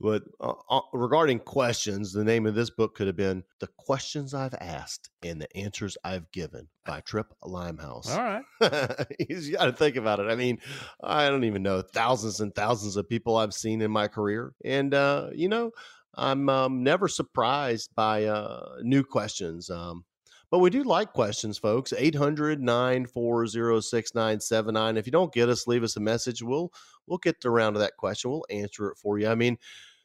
But 0.00 0.24
uh, 0.40 0.54
uh, 0.68 0.80
regarding 0.92 1.40
questions, 1.40 2.12
the 2.12 2.24
name 2.24 2.46
of 2.46 2.54
this 2.54 2.70
book 2.70 2.94
could 2.94 3.06
have 3.06 3.16
been 3.16 3.44
The 3.60 3.68
Questions 3.76 4.34
I've 4.34 4.54
Asked 4.54 5.10
and 5.22 5.40
the 5.40 5.56
Answers 5.56 5.96
I've 6.04 6.30
Given 6.32 6.68
by 6.84 7.00
Tripp 7.00 7.34
Limehouse. 7.42 8.10
All 8.10 8.22
right. 8.22 8.44
you 9.18 9.52
got 9.52 9.66
to 9.66 9.72
think 9.72 9.96
about 9.96 10.20
it. 10.20 10.28
I 10.30 10.34
mean, 10.34 10.58
I 11.02 11.28
don't 11.28 11.44
even 11.44 11.62
know, 11.62 11.82
thousands 11.82 12.40
and 12.40 12.54
thousands 12.54 12.96
of 12.96 13.08
people 13.08 13.36
I've 13.36 13.54
seen 13.54 13.82
in 13.82 13.90
my 13.90 14.08
career. 14.08 14.52
And, 14.64 14.94
uh, 14.94 15.28
you 15.32 15.48
know, 15.48 15.72
I'm 16.16 16.48
um, 16.48 16.82
never 16.82 17.08
surprised 17.08 17.90
by 17.94 18.24
uh, 18.24 18.76
new 18.82 19.04
questions. 19.04 19.68
Um, 19.68 20.04
but 20.50 20.60
we 20.60 20.70
do 20.70 20.84
like 20.84 21.12
questions, 21.12 21.58
folks. 21.58 21.92
800 21.92 22.62
940 22.62 23.80
6979. 23.80 24.96
If 24.96 25.06
you 25.06 25.12
don't 25.12 25.32
get 25.32 25.48
us, 25.48 25.66
leave 25.66 25.82
us 25.82 25.96
a 25.96 26.00
message. 26.00 26.42
We'll 26.42 26.72
we'll 27.06 27.18
get 27.18 27.44
around 27.44 27.74
to 27.74 27.78
that 27.80 27.96
question. 27.96 28.30
We'll 28.30 28.46
answer 28.50 28.88
it 28.88 28.98
for 28.98 29.18
you. 29.18 29.28
I 29.28 29.34
mean, 29.34 29.58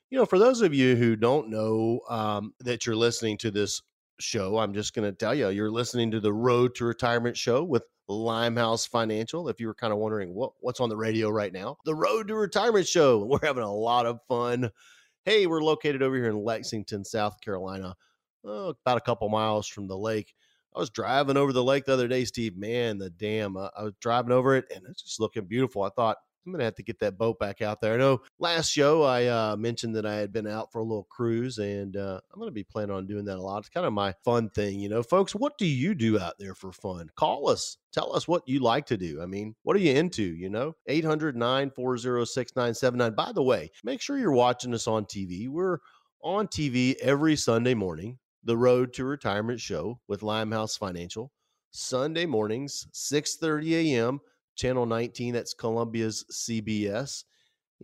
you 0.10 0.18
know, 0.18 0.26
for 0.26 0.40
those 0.40 0.62
of 0.62 0.74
you 0.74 0.96
who 0.96 1.16
don't 1.16 1.50
know 1.50 2.02
um, 2.10 2.54
that 2.60 2.86
you're 2.86 2.96
listening 2.96 3.38
to 3.40 3.52
this 3.52 3.82
show, 4.20 4.58
I'm 4.58 4.74
just 4.74 4.94
going 4.94 5.10
to 5.10 5.18
tell 5.18 5.34
you, 5.34 5.50
you're 5.50 5.72
listening 5.72 6.12
to 6.12 6.20
the 6.20 6.34
Road 6.34 6.76
to 6.76 6.86
Retirement 6.86 7.38
show 7.38 7.64
with 7.64 7.84
Limehouse 8.08 8.86
Financial. 8.86 9.48
If 9.48 9.60
you 9.60 9.68
were 9.68 9.74
kind 9.74 9.94
of 9.94 10.00
wondering 10.00 10.34
what, 10.34 10.52
what's 10.60 10.80
on 10.80 10.90
the 10.90 10.98
radio 10.98 11.30
right 11.30 11.54
now, 11.54 11.78
the 11.86 11.96
Road 11.96 12.28
to 12.28 12.36
Retirement 12.36 12.88
show. 12.88 13.26
We're 13.26 13.40
having 13.42 13.64
a 13.64 13.74
lot 13.74 14.06
of 14.06 14.20
fun. 14.28 14.70
Hey, 15.24 15.46
we're 15.46 15.62
located 15.62 16.02
over 16.02 16.16
here 16.16 16.30
in 16.30 16.44
Lexington, 16.44 17.06
South 17.06 17.40
Carolina, 17.42 17.96
oh, 18.44 18.76
about 18.86 18.98
a 18.98 19.02
couple 19.02 19.30
miles 19.30 19.68
from 19.68 19.88
the 19.88 19.98
lake. 19.98 20.34
I 20.76 20.80
was 20.80 20.90
driving 20.90 21.38
over 21.38 21.52
the 21.52 21.64
lake 21.64 21.86
the 21.86 21.94
other 21.94 22.08
day, 22.08 22.24
Steve. 22.26 22.56
Man, 22.56 22.98
the 22.98 23.10
dam. 23.10 23.58
Uh, 23.58 23.70
I 23.78 23.84
was 23.84 23.94
driving 24.00 24.32
over 24.32 24.56
it 24.56 24.66
and 24.74 24.86
it's 24.88 25.02
just 25.02 25.20
looking 25.20 25.46
beautiful. 25.46 25.84
I 25.84 25.90
thought, 25.90 26.18
I'm 26.46 26.52
gonna 26.52 26.64
have 26.64 26.76
to 26.76 26.84
get 26.84 27.00
that 27.00 27.18
boat 27.18 27.40
back 27.40 27.62
out 27.62 27.82
there. 27.82 27.94
I 27.94 27.98
know 27.98 28.22
last 28.40 28.72
show 28.72 29.04
I 29.04 29.26
uh, 29.26 29.56
mentioned 29.56 29.96
that 29.96 30.06
I 30.06 30.16
had 30.16 30.32
been 30.32 30.48
out 30.48 30.72
for 30.72 30.80
a 30.80 30.84
little 30.84 31.08
cruise, 31.10 31.60
and 31.60 31.96
uh, 31.96 32.20
I'm 32.34 32.40
gonna 32.40 32.52
be 32.52 32.64
planning 32.64 32.96
on 32.96 33.06
doing 33.06 33.26
that 33.26 33.38
a 33.38 33.42
lot. 33.42 33.60
It's 33.60 33.70
kind 33.70 33.86
of 33.86 33.94
my 33.94 34.14
fun 34.24 34.50
thing, 34.50 34.80
you 34.80 34.90
know, 34.90 35.04
folks. 35.04 35.36
What 35.36 35.58
do 35.58 35.66
you 35.66 35.94
do 35.94 36.20
out 36.20 36.34
there 36.40 36.56
for 36.56 36.72
fun? 36.72 37.10
Call 37.16 37.50
us. 37.50 37.78
Tell 37.94 38.16
us 38.16 38.28
what 38.28 38.48
you 38.48 38.60
like 38.60 38.86
to 38.88 38.98
do. 38.98 39.22
I 39.22 39.26
mean, 39.26 39.56
what 39.64 39.76
are 39.76 39.80
you 39.80 39.94
into? 39.94 40.24
You 40.24 40.50
know, 40.50 40.76
800 40.88 41.36
940 41.36 42.26
6979. 42.26 43.14
By 43.14 43.32
the 43.32 43.44
way, 43.44 43.70
make 43.84 44.02
sure 44.02 44.18
you're 44.18 44.32
watching 44.32 44.74
us 44.74 44.88
on 44.88 45.06
TV. 45.06 45.48
We're 45.48 45.78
on 46.24 46.48
TV 46.48 46.96
every 47.02 47.36
Sunday 47.36 47.74
morning. 47.74 48.18
The 48.44 48.58
Road 48.58 48.94
to 48.94 49.06
Retirement 49.06 49.60
show 49.60 50.00
with 50.08 50.24
Limehouse 50.24 50.78
Financial. 50.78 51.32
Sunday 51.72 52.26
mornings, 52.26 52.88
6:30 52.94 53.72
a.m 53.74 54.22
channel 54.58 54.86
19 54.86 55.34
that's 55.34 55.54
columbia's 55.54 56.26
cbs 56.30 57.24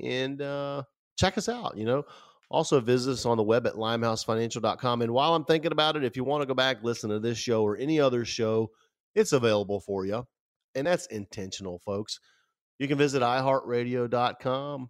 and 0.03 0.41
uh, 0.41 0.83
check 1.17 1.37
us 1.37 1.47
out 1.47 1.77
you 1.77 1.85
know? 1.85 2.03
Also 2.51 2.81
visit 2.81 3.13
us 3.13 3.25
on 3.25 3.37
the 3.37 3.43
web 3.43 3.65
at 3.65 3.75
limehousefinancial.com 3.75 5.01
and 5.01 5.11
while 5.11 5.33
i'm 5.33 5.45
thinking 5.45 5.71
about 5.71 5.95
it 5.95 6.03
if 6.03 6.17
you 6.17 6.25
want 6.25 6.41
to 6.41 6.45
go 6.45 6.53
back 6.53 6.83
listen 6.83 7.09
to 7.09 7.19
this 7.19 7.37
show 7.37 7.63
or 7.63 7.77
any 7.77 8.01
other 8.01 8.25
show 8.25 8.69
it's 9.15 9.31
available 9.31 9.79
for 9.79 10.05
you 10.05 10.27
and 10.77 10.85
that's 10.85 11.07
intentional 11.07 11.79
folks. 11.79 12.19
You 12.77 12.87
can 12.87 12.99
visit 12.99 13.23
iheartradio.com 13.23 14.89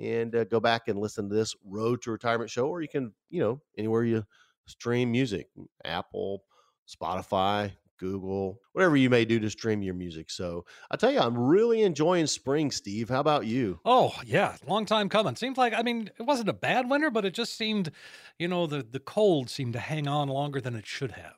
and 0.00 0.36
uh, 0.36 0.44
go 0.44 0.60
back 0.60 0.86
and 0.86 0.98
listen 0.98 1.28
to 1.28 1.34
this 1.34 1.54
road 1.64 2.02
to 2.02 2.12
retirement 2.12 2.50
show 2.50 2.68
or 2.68 2.82
you 2.82 2.88
can 2.88 3.12
you 3.30 3.40
know 3.40 3.60
anywhere 3.76 4.04
you 4.04 4.24
stream 4.66 5.10
music 5.10 5.48
apple 5.84 6.44
spotify 6.88 7.70
Google, 7.98 8.60
whatever 8.72 8.96
you 8.96 9.08
may 9.08 9.24
do 9.24 9.38
to 9.40 9.50
stream 9.50 9.82
your 9.82 9.94
music. 9.94 10.30
So 10.30 10.64
I 10.90 10.96
tell 10.96 11.10
you, 11.10 11.20
I'm 11.20 11.38
really 11.38 11.82
enjoying 11.82 12.26
spring, 12.26 12.70
Steve. 12.70 13.08
How 13.08 13.20
about 13.20 13.46
you? 13.46 13.80
Oh, 13.84 14.14
yeah. 14.24 14.56
Long 14.66 14.84
time 14.84 15.08
coming. 15.08 15.36
Seems 15.36 15.56
like, 15.56 15.72
I 15.74 15.82
mean, 15.82 16.10
it 16.18 16.24
wasn't 16.24 16.48
a 16.48 16.54
bad 16.54 16.90
winter, 16.90 17.10
but 17.10 17.24
it 17.24 17.34
just 17.34 17.56
seemed, 17.56 17.92
you 18.38 18.48
know, 18.48 18.66
the, 18.66 18.82
the 18.82 19.00
cold 19.00 19.48
seemed 19.48 19.72
to 19.74 19.78
hang 19.78 20.08
on 20.08 20.28
longer 20.28 20.60
than 20.60 20.74
it 20.74 20.86
should 20.86 21.12
have. 21.12 21.34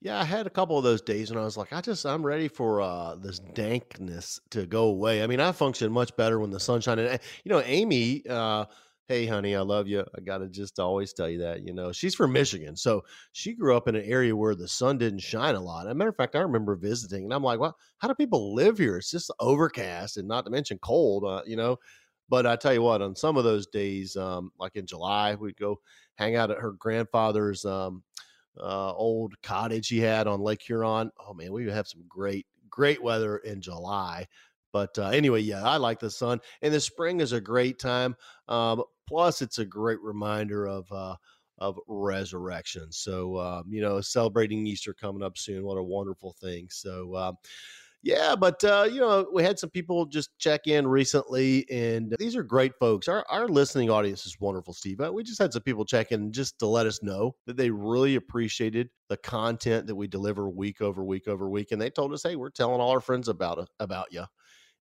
Yeah, 0.00 0.20
I 0.20 0.24
had 0.24 0.46
a 0.46 0.50
couple 0.50 0.76
of 0.76 0.84
those 0.84 1.00
days 1.00 1.30
and 1.30 1.40
I 1.40 1.44
was 1.44 1.56
like, 1.56 1.72
I 1.72 1.80
just, 1.80 2.04
I'm 2.04 2.24
ready 2.24 2.48
for 2.48 2.82
uh, 2.82 3.14
this 3.14 3.38
dankness 3.38 4.38
to 4.50 4.66
go 4.66 4.84
away. 4.84 5.22
I 5.22 5.26
mean, 5.26 5.40
I 5.40 5.52
function 5.52 5.90
much 5.92 6.14
better 6.16 6.38
when 6.38 6.50
the 6.50 6.60
sunshine, 6.60 6.98
and, 6.98 7.18
you 7.44 7.50
know, 7.50 7.62
Amy, 7.64 8.22
uh, 8.28 8.66
hey 9.08 9.24
honey 9.24 9.54
i 9.54 9.60
love 9.60 9.86
you 9.86 10.04
i 10.16 10.20
gotta 10.20 10.48
just 10.48 10.80
always 10.80 11.12
tell 11.12 11.28
you 11.28 11.38
that 11.38 11.64
you 11.64 11.72
know 11.72 11.92
she's 11.92 12.14
from 12.14 12.32
michigan 12.32 12.74
so 12.74 13.02
she 13.30 13.54
grew 13.54 13.76
up 13.76 13.86
in 13.86 13.94
an 13.94 14.04
area 14.04 14.34
where 14.34 14.56
the 14.56 14.66
sun 14.66 14.98
didn't 14.98 15.20
shine 15.20 15.54
a 15.54 15.60
lot 15.60 15.86
as 15.86 15.92
a 15.92 15.94
matter 15.94 16.10
of 16.10 16.16
fact 16.16 16.34
i 16.34 16.40
remember 16.40 16.74
visiting 16.74 17.24
and 17.24 17.32
i'm 17.32 17.42
like 17.42 17.60
well 17.60 17.76
how 17.98 18.08
do 18.08 18.14
people 18.14 18.52
live 18.52 18.78
here 18.78 18.96
it's 18.96 19.10
just 19.10 19.30
overcast 19.38 20.16
and 20.16 20.26
not 20.26 20.44
to 20.44 20.50
mention 20.50 20.76
cold 20.78 21.24
uh, 21.24 21.40
you 21.46 21.56
know 21.56 21.76
but 22.28 22.46
i 22.46 22.56
tell 22.56 22.74
you 22.74 22.82
what 22.82 23.00
on 23.00 23.14
some 23.14 23.36
of 23.36 23.44
those 23.44 23.68
days 23.68 24.16
um, 24.16 24.50
like 24.58 24.74
in 24.74 24.86
july 24.86 25.36
we'd 25.36 25.56
go 25.56 25.78
hang 26.16 26.34
out 26.34 26.50
at 26.50 26.58
her 26.58 26.72
grandfather's 26.72 27.64
um, 27.64 28.02
uh, 28.60 28.92
old 28.92 29.40
cottage 29.42 29.86
he 29.86 30.00
had 30.00 30.26
on 30.26 30.40
lake 30.40 30.62
huron 30.62 31.12
oh 31.24 31.32
man 31.32 31.52
we 31.52 31.64
would 31.64 31.74
have 31.74 31.86
some 31.86 32.02
great 32.08 32.46
great 32.70 33.00
weather 33.00 33.36
in 33.38 33.60
july 33.60 34.26
but 34.72 34.98
uh, 34.98 35.08
anyway, 35.08 35.40
yeah, 35.40 35.62
I 35.62 35.78
like 35.78 36.00
the 36.00 36.10
sun, 36.10 36.38
and 36.60 36.74
the 36.74 36.80
spring 36.80 37.20
is 37.20 37.32
a 37.32 37.40
great 37.40 37.78
time. 37.78 38.14
Um, 38.46 38.82
plus, 39.06 39.42
it's 39.42 39.58
a 39.58 39.64
great 39.64 40.00
reminder 40.00 40.66
of 40.66 40.90
uh, 40.92 41.16
of 41.58 41.78
resurrection. 41.88 42.92
So, 42.92 43.38
um, 43.38 43.64
you 43.68 43.80
know, 43.80 44.00
celebrating 44.00 44.66
Easter 44.66 44.94
coming 44.94 45.22
up 45.22 45.38
soon. 45.38 45.64
What 45.64 45.78
a 45.78 45.82
wonderful 45.82 46.34
thing. 46.40 46.68
So, 46.70 47.16
um, 47.16 47.36
yeah, 48.02 48.36
but 48.36 48.62
uh, 48.62 48.88
you 48.90 49.00
know, 49.00 49.26
we 49.32 49.42
had 49.42 49.58
some 49.58 49.70
people 49.70 50.06
just 50.06 50.30
check 50.38 50.68
in 50.68 50.86
recently, 50.86 51.68
and 51.68 52.14
these 52.20 52.36
are 52.36 52.42
great 52.44 52.72
folks. 52.78 53.08
Our 53.08 53.24
our 53.28 53.48
listening 53.48 53.90
audience 53.90 54.26
is 54.26 54.36
wonderful, 54.38 54.74
Steve. 54.74 55.00
Uh, 55.00 55.12
we 55.12 55.24
just 55.24 55.40
had 55.40 55.52
some 55.52 55.62
people 55.62 55.84
check 55.84 56.12
in 56.12 56.30
just 56.30 56.58
to 56.60 56.66
let 56.66 56.86
us 56.86 57.02
know 57.02 57.34
that 57.46 57.56
they 57.56 57.68
really 57.70 58.14
appreciated 58.14 58.90
the 59.08 59.16
content 59.16 59.88
that 59.88 59.96
we 59.96 60.06
deliver 60.06 60.48
week 60.48 60.80
over 60.80 61.02
week 61.02 61.26
over 61.26 61.48
week, 61.48 61.72
and 61.72 61.82
they 61.82 61.90
told 61.90 62.12
us, 62.12 62.22
"Hey, 62.22 62.36
we're 62.36 62.50
telling 62.50 62.80
all 62.80 62.90
our 62.90 63.00
friends 63.00 63.26
about 63.26 63.68
about 63.80 64.12
you." 64.12 64.24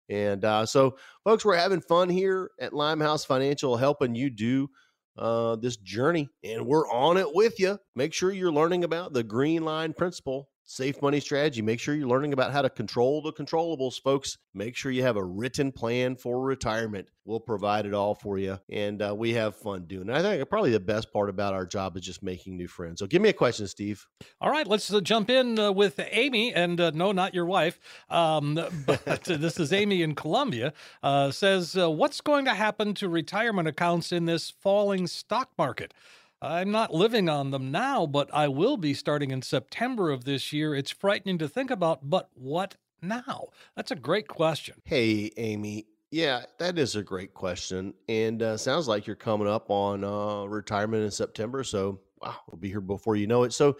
And 0.10 0.46
uh, 0.46 0.66
so, 0.66 0.98
folks, 1.24 1.44
we're 1.44 1.56
having 1.56 1.82
fun 1.82 2.10
here 2.10 2.52
at 2.60 2.74
Limehouse 2.74 3.26
Financial, 3.26 3.76
helping 3.76 4.16
you 4.16 4.30
do 4.30 4.70
uh, 5.18 5.56
this 5.56 5.78
journey, 5.78 6.30
and 6.44 6.66
we're 6.66 6.90
on 6.92 7.18
it 7.18 7.34
with 7.34 7.60
you. 7.60 7.80
Make 7.96 8.14
sure 8.14 8.32
you're 8.32 8.52
learning 8.52 8.84
about 8.84 9.14
the 9.14 9.24
green 9.24 9.64
line 9.64 9.94
principle 9.94 10.50
Safe 10.68 11.00
money 11.00 11.20
strategy. 11.20 11.62
Make 11.62 11.80
sure 11.80 11.94
you're 11.94 12.08
learning 12.08 12.34
about 12.34 12.52
how 12.52 12.64
to 12.64 12.72
control 12.72 13.22
the 13.22 13.32
controllables, 13.32 14.02
folks. 14.02 14.40
Make 14.56 14.76
sure 14.76 14.92
you 14.92 15.04
have 15.04 15.16
a 15.16 15.24
written 15.24 15.72
plan 15.72 16.16
for 16.16 16.42
retirement. 16.42 17.08
We'll 17.24 17.40
provide 17.40 17.86
it 17.86 17.94
all 17.94 18.16
for 18.16 18.40
you, 18.40 18.60
and 18.68 19.00
uh, 19.00 19.14
we 19.16 19.34
have 19.34 19.56
fun 19.56 19.86
doing 19.86 20.10
it. 20.10 20.16
I 20.16 20.24
think 20.24 20.50
probably 20.50 20.72
the 20.72 20.80
best 20.80 21.14
part 21.14 21.30
about 21.30 21.54
our 21.54 21.68
job 21.68 21.96
is 21.98 22.04
just 22.04 22.24
making 22.24 22.58
new 22.58 22.68
friends. 22.68 22.98
So, 23.00 23.06
give 23.06 23.22
me 23.22 23.30
a 23.30 23.34
question, 23.34 23.68
Steve. 23.68 24.08
All 24.42 24.50
right, 24.50 24.66
let's 24.66 24.92
uh, 24.92 25.02
jump 25.02 25.30
in 25.30 25.60
uh, 25.60 25.72
with 25.72 26.00
Amy, 26.12 26.52
and 26.52 26.82
uh, 26.82 26.92
no, 26.96 27.12
not 27.12 27.36
your 27.36 27.46
wife, 27.46 27.80
um, 28.10 28.56
but 28.88 29.24
this 29.24 29.60
is 29.60 29.72
Amy 29.72 30.02
in 30.02 30.16
Columbia. 30.16 30.74
Uh, 31.04 31.30
says, 31.30 31.78
uh, 31.78 31.92
"What's 31.92 32.22
going 32.22 32.46
to 32.46 32.56
happen 32.56 32.96
to 32.96 33.08
retirement 33.08 33.68
accounts 33.68 34.12
in 34.12 34.26
this 34.26 34.50
falling 34.50 35.06
stock 35.06 35.52
market?" 35.60 35.94
I'm 36.42 36.72
not 36.72 36.94
living 36.94 37.30
on 37.30 37.52
them 37.52 37.72
now, 37.72 38.06
but 38.06 38.30
I 38.34 38.48
will 38.48 38.78
be 38.78 38.94
starting 38.94 39.32
in 39.32 39.42
September 39.42 40.12
of 40.12 40.26
this 40.26 40.52
year. 40.54 40.76
It's 40.76 40.92
frightening 40.92 41.38
to 41.40 41.48
think 41.48 41.72
about, 41.72 42.10
but 42.10 42.30
what 42.34 42.76
now? 43.02 43.46
That's 43.76 43.92
a 43.92 43.96
great 43.96 44.28
question. 44.28 44.76
Hey, 44.86 45.32
Amy. 45.38 45.86
Yeah, 46.12 46.44
that 46.60 46.78
is 46.78 46.96
a 46.96 47.04
great 47.04 47.34
question. 47.34 47.94
And 48.08 48.42
uh, 48.42 48.58
sounds 48.58 48.88
like 48.88 49.08
you're 49.08 49.16
coming 49.16 49.48
up 49.48 49.70
on 49.70 50.04
uh, 50.04 50.46
retirement 50.46 51.04
in 51.04 51.12
September. 51.12 51.64
So, 51.64 52.00
wow, 52.22 52.36
we'll 52.48 52.60
be 52.60 52.70
here 52.70 52.82
before 52.82 53.16
you 53.16 53.28
know 53.28 53.44
it. 53.44 53.54
So, 53.54 53.78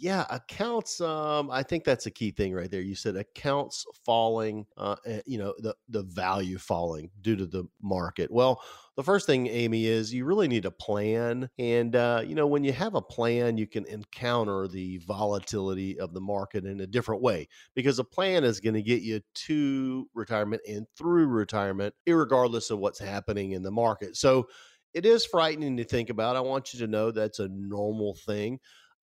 yeah, 0.00 0.24
accounts. 0.30 1.00
Um, 1.00 1.50
I 1.50 1.64
think 1.64 1.82
that's 1.82 2.06
a 2.06 2.10
key 2.10 2.30
thing 2.30 2.54
right 2.54 2.70
there. 2.70 2.80
You 2.80 2.94
said 2.94 3.16
accounts 3.16 3.84
falling. 4.06 4.64
Uh, 4.76 4.94
eh, 5.04 5.20
you 5.26 5.38
know, 5.38 5.54
the 5.58 5.74
the 5.88 6.04
value 6.04 6.56
falling 6.56 7.10
due 7.20 7.34
to 7.34 7.46
the 7.46 7.64
market. 7.82 8.30
Well, 8.30 8.62
the 8.96 9.02
first 9.02 9.26
thing, 9.26 9.48
Amy, 9.48 9.86
is 9.86 10.14
you 10.14 10.24
really 10.24 10.46
need 10.46 10.66
a 10.66 10.70
plan. 10.70 11.50
And 11.58 11.96
uh, 11.96 12.22
you 12.24 12.36
know, 12.36 12.46
when 12.46 12.62
you 12.62 12.72
have 12.72 12.94
a 12.94 13.02
plan, 13.02 13.58
you 13.58 13.66
can 13.66 13.84
encounter 13.86 14.68
the 14.68 14.98
volatility 14.98 15.98
of 15.98 16.14
the 16.14 16.20
market 16.20 16.64
in 16.64 16.80
a 16.80 16.86
different 16.86 17.20
way 17.20 17.48
because 17.74 17.98
a 17.98 18.04
plan 18.04 18.44
is 18.44 18.60
going 18.60 18.74
to 18.74 18.82
get 18.82 19.02
you 19.02 19.20
to 19.34 20.08
retirement 20.14 20.62
and 20.68 20.86
through 20.96 21.26
retirement, 21.26 21.92
regardless 22.06 22.70
of 22.70 22.78
what's 22.78 23.00
happening 23.00 23.52
in 23.52 23.62
the 23.62 23.72
market. 23.72 24.16
So. 24.16 24.48
It 24.94 25.04
is 25.04 25.26
frightening 25.26 25.76
to 25.76 25.84
think 25.84 26.08
about. 26.08 26.34
I 26.34 26.40
want 26.40 26.72
you 26.72 26.80
to 26.80 26.86
know 26.86 27.10
that's 27.10 27.40
a 27.40 27.48
normal 27.48 28.14
thing 28.14 28.58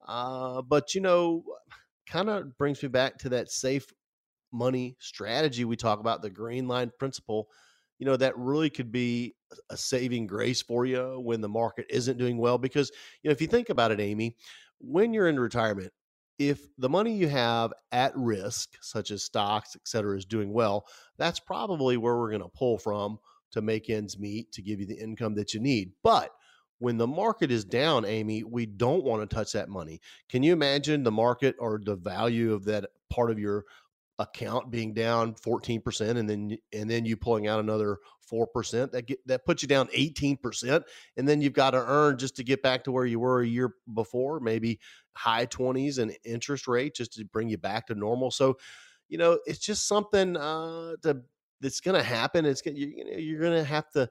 uh, 0.07 0.61
but 0.61 0.95
you 0.95 1.01
know, 1.01 1.43
kind 2.07 2.29
of 2.29 2.57
brings 2.57 2.81
me 2.81 2.89
back 2.89 3.17
to 3.19 3.29
that 3.29 3.51
safe 3.51 3.91
money 4.51 4.95
strategy 4.99 5.65
we 5.65 5.75
talk 5.75 5.99
about, 5.99 6.21
the 6.21 6.29
green 6.29 6.67
line 6.67 6.91
principle. 6.97 7.47
You 7.99 8.05
know, 8.05 8.17
that 8.17 8.37
really 8.37 8.69
could 8.69 8.91
be 8.91 9.35
a 9.69 9.77
saving 9.77 10.27
grace 10.27 10.61
for 10.61 10.85
you 10.85 11.19
when 11.23 11.39
the 11.41 11.49
market 11.49 11.85
isn't 11.89 12.17
doing 12.17 12.37
well. 12.37 12.57
Because, 12.57 12.91
you 13.21 13.29
know, 13.29 13.31
if 13.31 13.41
you 13.41 13.47
think 13.47 13.69
about 13.69 13.91
it, 13.91 14.01
Amy, 14.01 14.35
when 14.79 15.13
you're 15.13 15.29
in 15.29 15.39
retirement, 15.39 15.93
if 16.37 16.59
the 16.77 16.89
money 16.89 17.15
you 17.15 17.29
have 17.29 17.71
at 17.93 18.11
risk, 18.17 18.71
such 18.81 19.11
as 19.11 19.23
stocks, 19.23 19.75
et 19.75 19.87
cetera, 19.87 20.17
is 20.17 20.25
doing 20.25 20.51
well, 20.51 20.85
that's 21.17 21.39
probably 21.39 21.95
where 21.95 22.17
we're 22.17 22.31
going 22.31 22.41
to 22.41 22.49
pull 22.49 22.77
from 22.77 23.17
to 23.51 23.61
make 23.61 23.89
ends 23.89 24.19
meet 24.19 24.51
to 24.51 24.61
give 24.61 24.81
you 24.81 24.85
the 24.85 25.01
income 25.01 25.35
that 25.35 25.53
you 25.53 25.61
need. 25.61 25.93
But 26.03 26.31
when 26.79 26.97
the 26.97 27.07
market 27.07 27.51
is 27.51 27.63
down, 27.63 28.05
Amy, 28.05 28.43
we 28.43 28.65
don't 28.65 29.03
want 29.03 29.27
to 29.27 29.33
touch 29.33 29.53
that 29.53 29.69
money. 29.69 30.01
Can 30.29 30.43
you 30.43 30.53
imagine 30.53 31.03
the 31.03 31.11
market 31.11 31.55
or 31.59 31.79
the 31.83 31.95
value 31.95 32.53
of 32.53 32.65
that 32.65 32.85
part 33.09 33.31
of 33.31 33.39
your 33.39 33.65
account 34.19 34.71
being 34.71 34.93
down 34.93 35.33
14% 35.33 36.17
and 36.17 36.29
then 36.29 36.57
and 36.71 36.89
then 36.89 37.03
you 37.05 37.17
pulling 37.17 37.47
out 37.47 37.59
another 37.59 37.97
4% 38.31 38.91
that 38.91 39.07
get 39.07 39.19
that 39.27 39.45
puts 39.45 39.61
you 39.61 39.67
down 39.67 39.87
18% 39.87 40.83
and 41.17 41.27
then 41.27 41.41
you've 41.41 41.53
got 41.53 41.71
to 41.71 41.83
earn 41.85 42.17
just 42.17 42.37
to 42.37 42.43
get 42.43 42.63
back 42.63 42.85
to 42.85 42.93
where 42.93 43.05
you 43.05 43.19
were 43.19 43.41
a 43.41 43.47
year 43.47 43.75
before 43.93 44.39
maybe 44.39 44.79
high 45.15 45.45
20s 45.45 45.99
and 45.99 46.15
interest 46.23 46.65
rate 46.65 46.95
just 46.95 47.13
to 47.13 47.25
bring 47.25 47.49
you 47.49 47.57
back 47.57 47.87
to 47.87 47.95
normal. 47.95 48.31
So 48.31 48.57
you 49.09 49.17
know 49.17 49.39
it's 49.45 49.59
just 49.59 49.87
something 49.87 50.37
uh 50.37 50.93
to 51.03 51.21
that's 51.61 51.79
going 51.79 51.95
to 51.95 52.03
happen. 52.03 52.45
It's 52.45 52.61
going 52.61 52.77
you 52.77 53.03
know 53.05 53.17
you're 53.17 53.41
going 53.41 53.57
to 53.57 53.63
have 53.63 53.89
to 53.91 54.09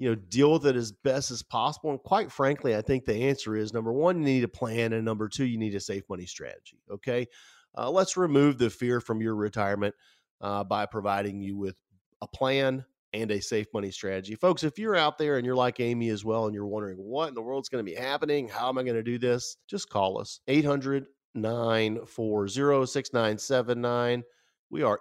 you 0.00 0.08
know, 0.08 0.14
deal 0.14 0.54
with 0.54 0.66
it 0.66 0.76
as 0.76 0.92
best 0.92 1.30
as 1.30 1.42
possible. 1.42 1.90
And 1.90 2.02
quite 2.02 2.32
frankly, 2.32 2.74
I 2.74 2.80
think 2.80 3.04
the 3.04 3.28
answer 3.28 3.54
is 3.54 3.74
number 3.74 3.92
one, 3.92 4.16
you 4.20 4.24
need 4.24 4.44
a 4.44 4.48
plan, 4.48 4.94
and 4.94 5.04
number 5.04 5.28
two, 5.28 5.44
you 5.44 5.58
need 5.58 5.74
a 5.74 5.80
safe 5.80 6.04
money 6.08 6.24
strategy. 6.24 6.78
Okay, 6.90 7.28
uh, 7.76 7.90
let's 7.90 8.16
remove 8.16 8.56
the 8.56 8.70
fear 8.70 9.02
from 9.02 9.20
your 9.20 9.34
retirement 9.34 9.94
uh, 10.40 10.64
by 10.64 10.86
providing 10.86 11.42
you 11.42 11.58
with 11.58 11.76
a 12.22 12.26
plan 12.26 12.82
and 13.12 13.30
a 13.30 13.42
safe 13.42 13.66
money 13.74 13.90
strategy, 13.90 14.34
folks. 14.34 14.64
If 14.64 14.78
you're 14.78 14.96
out 14.96 15.18
there 15.18 15.36
and 15.36 15.44
you're 15.44 15.54
like 15.54 15.80
Amy 15.80 16.08
as 16.08 16.24
well, 16.24 16.46
and 16.46 16.54
you're 16.54 16.66
wondering 16.66 16.96
what 16.96 17.28
in 17.28 17.34
the 17.34 17.42
world's 17.42 17.68
going 17.68 17.84
to 17.84 17.90
be 17.90 17.96
happening, 17.96 18.48
how 18.48 18.70
am 18.70 18.78
I 18.78 18.84
going 18.84 18.96
to 18.96 19.02
do 19.02 19.18
this? 19.18 19.58
Just 19.68 19.90
call 19.90 20.18
us 20.18 20.40
800 20.48 21.04
940 21.34 22.86
6979 22.86 24.22
we 24.70 24.82
are 24.82 25.00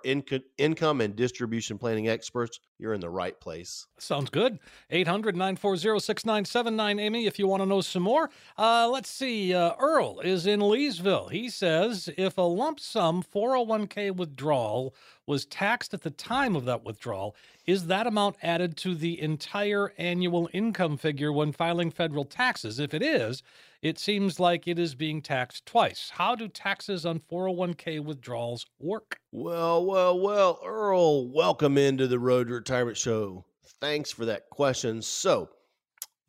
income 0.58 1.02
and 1.02 1.16
distribution 1.16 1.78
planning 1.78 2.10
experts. 2.10 2.60
You're 2.80 2.94
in 2.94 3.02
the 3.02 3.10
right 3.10 3.40
place. 3.40 3.86
Sounds 4.00 4.30
good. 4.30 4.58
800 4.90 5.36
940 5.36 6.00
6979, 6.00 7.00
Amy, 7.00 7.28
if 7.28 7.38
you 7.38 7.48
want 7.48 7.62
to 7.62 7.68
know 7.68 7.82
some 7.82 8.04
more. 8.04 8.32
Uh, 8.58 8.90
let's 8.92 9.10
see. 9.10 9.54
Uh, 9.54 9.74
Earl 9.80 10.22
is 10.22 10.48
in 10.48 10.60
Leesville. 10.60 11.32
He 11.32 11.50
says 11.50 12.10
if 12.18 12.38
a 12.38 12.42
lump 12.42 12.80
sum 12.80 13.22
401k 13.24 14.16
withdrawal 14.16 14.96
was 15.28 15.46
taxed 15.46 15.94
at 15.94 16.02
the 16.02 16.10
time 16.10 16.56
of 16.56 16.66
that 16.66 16.84
withdrawal, 16.84 17.36
is 17.68 17.86
that 17.86 18.08
amount 18.08 18.38
added 18.42 18.76
to 18.78 18.96
the 18.96 19.22
entire 19.22 19.94
annual 20.00 20.50
income 20.52 20.98
figure 20.98 21.32
when 21.32 21.52
filing 21.52 21.92
federal 21.92 22.26
taxes? 22.26 22.80
If 22.80 22.96
it 22.96 23.04
is, 23.04 23.44
it 23.82 23.98
seems 23.98 24.40
like 24.40 24.68
it 24.68 24.78
is 24.78 24.94
being 24.94 25.22
taxed 25.22 25.66
twice. 25.66 26.12
How 26.14 26.36
do 26.36 26.48
taxes 26.48 27.06
on 27.06 27.20
401k 27.32 28.04
withdrawals 28.04 28.66
work? 28.80 29.20
Well, 29.32 29.86
well, 29.86 30.20
well, 30.20 30.60
Earl, 30.66 31.32
welcome 31.32 31.78
into 31.78 32.08
the 32.08 32.20
Road 32.20 32.48
to 32.48 32.56
Retirement 32.56 32.98
Show. 32.98 33.46
Thanks 33.80 34.12
for 34.12 34.26
that 34.26 34.50
question. 34.50 35.02
So, 35.02 35.50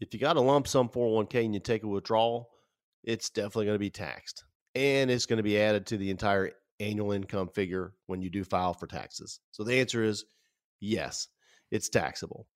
if 0.01 0.14
you 0.14 0.20
got 0.20 0.36
a 0.36 0.40
lump 0.40 0.68
sum 0.68 0.88
401k 0.88 1.44
and 1.44 1.55
you 1.55 1.61
take 1.61 1.82
a 1.82 1.88
withdrawal, 1.88 2.51
it's 3.03 3.30
definitely 3.30 3.66
going 3.66 3.74
to 3.74 3.80
be 3.80 3.90
taxed 3.90 4.44
and 4.74 5.11
it's 5.11 5.26
going 5.26 5.38
to 5.38 5.42
be 5.42 5.61
added 5.61 5.86
to 5.86 5.96
the 5.96 6.11
entire 6.11 6.53
annual 6.78 7.12
income 7.12 7.48
figure 7.48 7.94
when 8.07 8.22
you 8.22 8.30
do 8.30 8.44
file 8.44 8.74
for 8.74 8.86
taxes. 8.86 9.40
So, 9.51 9.64
the 9.64 9.80
answer 9.80 10.05
is 10.05 10.24
yes, 10.80 11.26
it's 11.72 11.88
taxable. 11.88 12.46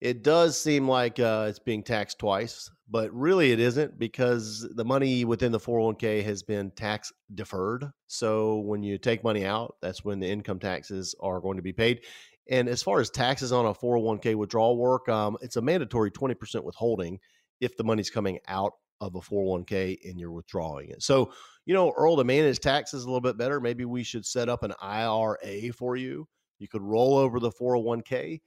It 0.00 0.22
does 0.22 0.60
seem 0.60 0.88
like 0.88 1.18
uh, 1.18 1.46
it's 1.48 1.58
being 1.58 1.82
taxed 1.82 2.20
twice, 2.20 2.70
but 2.88 3.12
really 3.12 3.50
it 3.50 3.58
isn't 3.58 3.98
because 3.98 4.66
the 4.74 4.84
money 4.84 5.24
within 5.24 5.50
the 5.50 5.58
401k 5.58 6.22
has 6.22 6.44
been 6.44 6.70
tax 6.70 7.12
deferred. 7.34 7.90
So 8.06 8.58
when 8.58 8.84
you 8.84 8.98
take 8.98 9.24
money 9.24 9.44
out, 9.44 9.74
that's 9.82 10.04
when 10.04 10.20
the 10.20 10.28
income 10.28 10.60
taxes 10.60 11.16
are 11.20 11.40
going 11.40 11.56
to 11.56 11.62
be 11.62 11.72
paid. 11.72 12.02
And 12.48 12.68
as 12.68 12.82
far 12.82 13.00
as 13.00 13.10
taxes 13.10 13.50
on 13.50 13.66
a 13.66 13.74
401k 13.74 14.36
withdrawal 14.36 14.78
work, 14.78 15.08
um, 15.08 15.36
it's 15.42 15.56
a 15.56 15.62
mandatory 15.62 16.12
20% 16.12 16.62
withholding 16.62 17.18
if 17.60 17.76
the 17.76 17.84
money's 17.84 18.08
coming 18.08 18.38
out 18.46 18.72
of 19.00 19.16
a 19.16 19.20
401k 19.20 19.98
and 20.04 20.18
you're 20.18 20.30
withdrawing 20.30 20.90
it. 20.90 21.02
So, 21.02 21.32
you 21.66 21.74
know, 21.74 21.92
Earl, 21.96 22.16
to 22.16 22.24
manage 22.24 22.60
taxes 22.60 23.02
a 23.02 23.06
little 23.06 23.20
bit 23.20 23.36
better, 23.36 23.60
maybe 23.60 23.84
we 23.84 24.04
should 24.04 24.24
set 24.24 24.48
up 24.48 24.62
an 24.62 24.74
IRA 24.80 25.72
for 25.76 25.96
you. 25.96 26.26
You 26.58 26.68
could 26.68 26.82
roll 26.82 27.16
over 27.16 27.40
the 27.40 27.50
401k 27.50 28.40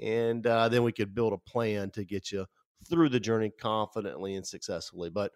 and 0.00 0.46
uh, 0.46 0.68
then 0.68 0.82
we 0.82 0.92
could 0.92 1.14
build 1.14 1.32
a 1.32 1.38
plan 1.38 1.90
to 1.90 2.04
get 2.04 2.32
you 2.32 2.46
through 2.88 3.08
the 3.08 3.20
journey 3.20 3.50
confidently 3.50 4.34
and 4.34 4.46
successfully. 4.46 5.10
But 5.10 5.32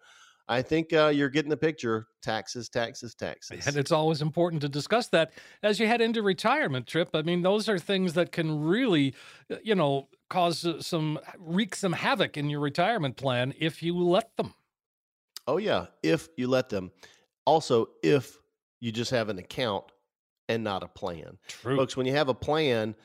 I 0.49 0.61
think 0.61 0.93
uh, 0.93 1.07
you're 1.07 1.29
getting 1.29 1.49
the 1.49 1.57
picture. 1.57 2.07
Taxes, 2.21 2.69
taxes, 2.69 3.13
taxes. 3.13 3.67
And 3.67 3.75
it's 3.75 3.91
always 3.91 4.21
important 4.21 4.61
to 4.61 4.69
discuss 4.69 5.07
that 5.09 5.31
as 5.61 5.79
you 5.79 5.87
head 5.87 6.01
into 6.01 6.21
retirement 6.21 6.87
Tripp. 6.87 7.09
I 7.13 7.21
mean, 7.21 7.41
those 7.41 7.67
are 7.67 7.77
things 7.77 8.13
that 8.13 8.31
can 8.31 8.63
really, 8.63 9.13
uh, 9.51 9.55
you 9.63 9.75
know, 9.75 10.07
cause 10.29 10.65
uh, 10.65 10.81
some 10.81 11.19
wreak 11.37 11.75
some 11.75 11.93
havoc 11.93 12.37
in 12.37 12.49
your 12.49 12.59
retirement 12.61 13.17
plan 13.17 13.53
if 13.59 13.83
you 13.83 13.97
let 13.97 14.35
them. 14.37 14.53
Oh 15.47 15.57
yeah, 15.57 15.87
if 16.03 16.29
you 16.37 16.47
let 16.47 16.69
them. 16.69 16.91
Also, 17.45 17.87
if 18.03 18.37
you 18.79 18.91
just 18.91 19.11
have 19.11 19.29
an 19.29 19.39
account 19.39 19.85
and 20.49 20.63
not 20.63 20.83
a 20.83 20.87
plan. 20.87 21.37
True. 21.47 21.77
Folks, 21.77 21.97
when 21.97 22.05
you 22.05 22.13
have 22.13 22.29
a 22.29 22.33
plan, 22.33 22.95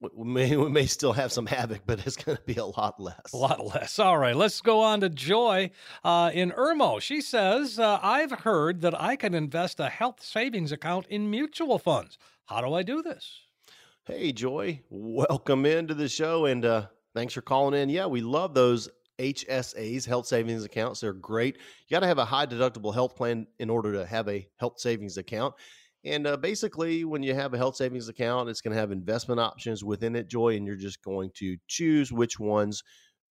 we 0.00 0.24
may, 0.24 0.56
we 0.56 0.68
may 0.68 0.86
still 0.86 1.12
have 1.12 1.32
some 1.32 1.46
havoc, 1.46 1.82
but 1.86 2.06
it's 2.06 2.16
going 2.16 2.36
to 2.36 2.42
be 2.44 2.56
a 2.56 2.64
lot 2.64 3.00
less. 3.00 3.32
A 3.32 3.36
lot 3.36 3.64
less. 3.66 3.98
All 3.98 4.18
right, 4.18 4.36
let's 4.36 4.60
go 4.60 4.80
on 4.80 5.00
to 5.00 5.08
Joy 5.08 5.70
uh, 6.04 6.30
in 6.32 6.52
Irmo. 6.52 7.00
She 7.00 7.20
says, 7.20 7.78
uh, 7.78 7.98
I've 8.02 8.32
heard 8.32 8.80
that 8.82 9.00
I 9.00 9.16
can 9.16 9.34
invest 9.34 9.80
a 9.80 9.88
health 9.88 10.22
savings 10.22 10.72
account 10.72 11.06
in 11.08 11.30
mutual 11.30 11.78
funds. 11.78 12.18
How 12.46 12.60
do 12.60 12.74
I 12.74 12.82
do 12.82 13.02
this? 13.02 13.40
Hey, 14.04 14.32
Joy, 14.32 14.80
welcome 14.90 15.66
into 15.66 15.94
the 15.94 16.08
show 16.08 16.46
and 16.46 16.64
uh, 16.64 16.86
thanks 17.14 17.34
for 17.34 17.42
calling 17.42 17.80
in. 17.80 17.88
Yeah, 17.88 18.06
we 18.06 18.22
love 18.22 18.54
those 18.54 18.88
HSAs, 19.20 20.06
health 20.06 20.26
savings 20.26 20.64
accounts. 20.64 21.00
They're 21.00 21.12
great. 21.12 21.56
You 21.56 21.94
got 21.94 22.00
to 22.00 22.06
have 22.06 22.18
a 22.18 22.24
high 22.24 22.46
deductible 22.46 22.92
health 22.92 23.14
plan 23.14 23.46
in 23.58 23.68
order 23.68 23.92
to 23.92 24.06
have 24.06 24.28
a 24.28 24.48
health 24.56 24.80
savings 24.80 25.18
account. 25.18 25.54
And 26.04 26.26
uh, 26.26 26.36
basically, 26.36 27.04
when 27.04 27.22
you 27.22 27.34
have 27.34 27.52
a 27.52 27.58
health 27.58 27.76
savings 27.76 28.08
account, 28.08 28.48
it's 28.48 28.62
going 28.62 28.74
to 28.74 28.80
have 28.80 28.90
investment 28.92 29.40
options 29.40 29.84
within 29.84 30.16
it, 30.16 30.28
Joy, 30.28 30.56
and 30.56 30.66
you're 30.66 30.76
just 30.76 31.02
going 31.02 31.30
to 31.36 31.56
choose 31.68 32.10
which 32.10 32.40
ones 32.40 32.82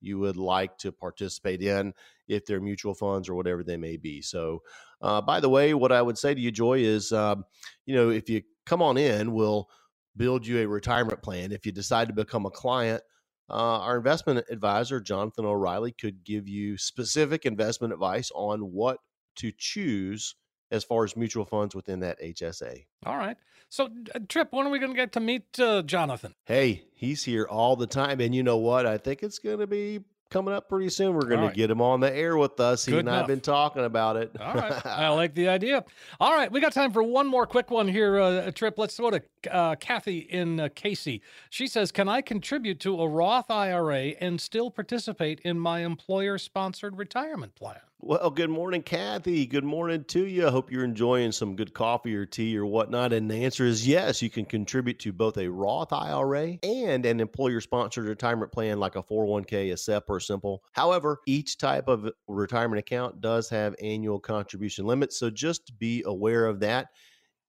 you 0.02 0.20
would 0.20 0.38
like 0.38 0.78
to 0.78 0.92
participate 0.92 1.62
in 1.62 1.94
if 2.28 2.46
they're 2.46 2.62
mutual 2.62 2.94
funds 2.94 3.28
or 3.28 3.36
whatever 3.36 3.64
they 3.64 3.78
may 3.78 3.98
be. 3.98 4.22
So, 4.22 4.62
uh, 5.02 5.22
by 5.22 5.40
the 5.40 5.50
way, 5.50 5.74
what 5.74 5.92
I 5.92 6.02
would 6.02 6.18
say 6.18 6.34
to 6.34 6.40
you, 6.40 6.52
Joy, 6.52 6.80
is 6.80 7.12
um, 7.12 7.44
you 7.86 7.96
know, 7.96 8.10
if 8.10 8.30
you 8.30 8.44
come 8.66 8.82
on 8.82 8.98
in, 8.98 9.34
we'll 9.34 9.68
build 10.16 10.46
you 10.46 10.60
a 10.60 10.68
retirement 10.68 11.22
plan. 11.22 11.52
If 11.52 11.66
you 11.66 11.72
decide 11.72 12.08
to 12.10 12.14
become 12.14 12.46
a 12.46 12.52
client, 12.52 13.02
uh, 13.50 13.80
our 13.80 13.98
investment 13.98 14.46
advisor, 14.52 15.00
Jonathan 15.02 15.46
O'Reilly, 15.46 15.92
could 15.92 16.24
give 16.24 16.48
you 16.48 16.78
specific 16.78 17.46
investment 17.46 17.94
advice 17.94 18.32
on 18.36 18.60
what 18.60 19.00
to 19.38 19.52
choose 19.58 20.36
as 20.72 20.84
far 20.84 21.04
as 21.04 21.16
mutual 21.16 21.46
funds 21.46 21.76
within 21.76 22.00
that 22.02 22.20
HSA. 22.22 22.86
All 23.06 23.18
right. 23.18 23.38
So, 23.70 23.90
uh, 24.16 24.20
Tripp, 24.28 24.52
when 24.52 24.66
are 24.66 24.70
we 24.70 24.80
going 24.80 24.92
to 24.92 24.98
get 24.98 25.12
to 25.14 25.20
meet 25.20 25.60
uh, 25.60 25.84
Jonathan? 25.84 26.34
Hey, 26.46 26.84
he's 26.94 27.24
here 27.24 27.46
all 27.46 27.76
the 27.76 27.88
time. 27.88 28.20
And 28.20 28.34
you 28.34 28.44
know 28.44 28.58
what? 28.58 28.86
I 28.86 28.98
think 28.98 29.22
it's 29.22 29.40
going 29.40 29.60
to 29.60 29.68
be 29.68 30.00
coming 30.30 30.54
up 30.54 30.70
pretty 30.70 30.90
soon. 30.90 31.14
We're 31.14 31.22
going 31.22 31.42
right. 31.42 31.50
to 31.50 31.56
get 31.56 31.70
him 31.70 31.82
on 31.82 32.00
the 32.00 32.14
air 32.14 32.38
with 32.38 32.60
us. 32.60 32.86
He 32.86 32.92
and 32.94 33.02
enough. 33.02 33.14
I 33.14 33.18
have 33.18 33.28
been 33.28 33.42
talking 33.42 33.84
about 33.84 34.16
it. 34.16 34.36
All 34.40 34.54
right. 34.54 34.86
I 34.86 35.10
like 35.10 35.36
the 35.36 35.50
idea. 35.50 35.84
All 36.20 36.34
right. 36.34 36.52
We 36.52 36.62
got 36.62 36.74
time 36.74 36.92
for 36.92 37.04
one 37.04 37.28
more 37.28 37.46
quick 37.46 37.70
one 37.70 37.88
here, 37.88 38.20
uh, 38.20 38.52
Tripp. 38.52 38.78
Let's 38.78 38.98
go 38.98 39.12
to 39.12 39.22
uh, 39.52 39.76
Kathy 39.76 40.20
in 40.20 40.60
uh, 40.60 40.70
Cayce. 40.74 41.20
She 41.50 41.68
says, 41.68 41.92
Can 41.92 42.08
I 42.08 42.22
contribute 42.22 42.80
to 42.82 43.02
a 43.02 43.08
Roth 43.08 43.52
IRA 43.52 44.14
and 44.20 44.40
still 44.40 44.72
participate 44.72 45.40
in 45.42 45.60
my 45.60 45.80
employer 45.80 46.38
sponsored 46.38 46.98
retirement 46.98 47.56
plan? 47.56 47.82
Well, 48.02 48.30
good 48.30 48.50
morning, 48.50 48.82
Kathy. 48.82 49.46
Good 49.46 49.66
morning 49.66 50.06
to 50.06 50.26
you. 50.26 50.48
I 50.48 50.52
hope 50.52 50.72
you're 50.72 50.86
enjoying 50.86 51.34
some 51.34 51.58
good 51.58 51.74
coffee 51.74 52.16
or 52.16 52.26
tea 52.26 52.58
or 52.58 52.66
whatnot. 52.66 53.12
And 53.12 53.30
the 53.30 53.44
answer 53.44 53.66
is 53.66 53.86
yes, 53.86 54.22
you 54.22 54.30
can 54.30 54.46
contribute 54.46 55.00
to 55.00 55.12
both 55.12 55.38
a 55.38 55.50
Roth 55.50 55.92
IRA 55.92 56.60
and 56.64 57.06
an 57.06 57.20
employer 57.20 57.60
sponsored 57.60 58.06
retirement 58.06 58.54
plan 58.54 58.80
like 58.80 58.96
a 58.96 59.04
401k, 59.04 59.74
a 59.74 59.78
SEP, 59.78 60.06
or 60.08 60.22
Simple. 60.22 60.64
However, 60.72 61.20
each 61.28 61.58
type 61.58 61.90
of 61.90 62.10
retirement 62.30 62.80
account 62.80 63.20
does 63.20 63.50
have 63.50 63.76
annual 63.82 64.22
contribution 64.22 64.86
limits. 64.86 65.20
So 65.20 65.30
just 65.30 65.78
be 65.78 66.02
aware 66.06 66.46
of 66.46 66.62
that. 66.62 66.88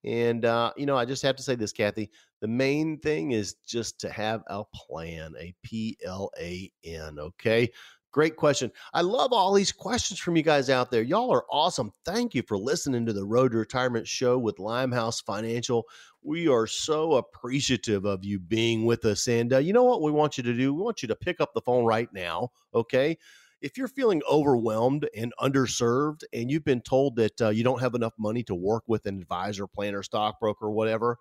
And, 0.03 0.45
uh, 0.45 0.73
you 0.77 0.87
know, 0.87 0.97
I 0.97 1.05
just 1.05 1.23
have 1.23 1.37
to 1.37 1.45
say 1.45 1.55
this, 1.55 1.73
Kathy. 1.73 2.11
The 2.41 2.49
main 2.49 2.99
thing 2.99 3.31
is 3.33 3.55
just 3.67 4.01
to 4.01 4.11
have 4.11 4.43
a 4.49 4.65
plan, 4.75 5.35
a 5.39 5.55
P 5.63 5.97
L 6.05 6.31
A 6.41 6.73
N, 6.85 7.19
okay? 7.21 7.71
Great 8.13 8.35
question. 8.35 8.73
I 8.93 9.03
love 9.03 9.33
all 9.33 9.53
these 9.53 9.71
questions 9.71 10.19
from 10.19 10.37
you 10.37 10.43
guys 10.43 10.69
out 10.69 10.91
there. 10.91 11.03
Y'all 11.03 11.33
are 11.33 11.45
awesome. 11.49 11.93
Thank 12.05 12.35
you 12.35 12.43
for 12.43 12.59
listening 12.59 13.07
to 13.07 13.13
the 13.13 13.25
Road 13.25 13.53
to 13.53 13.59
Retirement 13.59 14.09
show 14.09 14.37
with 14.37 14.59
Limehouse 14.59 15.21
Financial. 15.21 15.87
We 16.21 16.49
are 16.49 16.67
so 16.67 17.15
appreciative 17.15 18.05
of 18.05 18.25
you 18.25 18.41
being 18.41 18.85
with 18.85 19.05
us. 19.05 19.29
And 19.29 19.53
uh, 19.53 19.59
you 19.59 19.73
know 19.73 19.85
what 19.85 20.03
we 20.03 20.11
want 20.11 20.37
you 20.37 20.43
to 20.43 20.53
do? 20.53 20.75
We 20.75 20.83
want 20.83 21.03
you 21.03 21.09
to 21.09 21.15
pick 21.15 21.41
up 21.41 21.55
the 21.55 21.61
phone 21.61 21.85
right 21.85 22.09
now, 22.13 22.51
okay? 22.75 23.17
If 23.61 23.79
you're 23.79 23.87
feeling 23.87 24.23
overwhelmed 24.29 25.09
and 25.17 25.33
underserved 25.41 26.25
and 26.33 26.51
you've 26.51 26.65
been 26.65 26.81
told 26.81 27.15
that 27.17 27.41
uh, 27.41 27.51
you 27.51 27.63
don't 27.63 27.81
have 27.81 27.95
enough 27.95 28.15
money 28.19 28.43
to 28.45 28.57
work 28.57 28.83
with 28.89 29.07
an 29.07 29.21
advisor, 29.21 29.69
planner, 29.69 30.03
stockbroker, 30.03 30.69
whatever, 30.69 31.19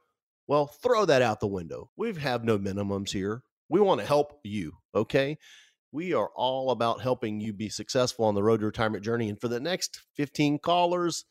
well, 0.48 0.66
throw 0.66 1.06
that 1.06 1.22
out 1.22 1.40
the 1.40 1.48
window. 1.48 1.92
We 1.98 2.16
have 2.16 2.44
no 2.44 2.58
minimums 2.58 3.12
here. 3.12 3.44
We 3.70 3.80
want 3.80 4.02
to 4.02 4.08
help 4.08 4.40
you, 4.44 4.74
okay? 4.96 5.38
We 5.92 6.14
are 6.14 6.30
all 6.36 6.72
about 6.72 7.02
helping 7.02 7.40
you 7.40 7.54
be 7.54 7.70
successful 7.70 8.26
on 8.26 8.36
the 8.36 8.44
road 8.44 8.60
to 8.60 8.68
retirement 8.68 9.04
journey. 9.04 9.30
And 9.30 9.40
for 9.40 9.48
the 9.48 9.60
next 9.60 10.02
15 10.16 10.60
callers 10.60 11.26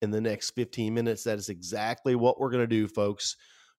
in 0.00 0.10
the 0.10 0.20
next 0.20 0.50
15 0.50 0.94
minutes, 0.94 1.24
that 1.24 1.38
is 1.38 1.48
exactly 1.48 2.14
what 2.14 2.40
we're 2.40 2.50
going 2.50 2.62
to 2.62 2.66
do, 2.66 2.88
folks. 2.88 3.36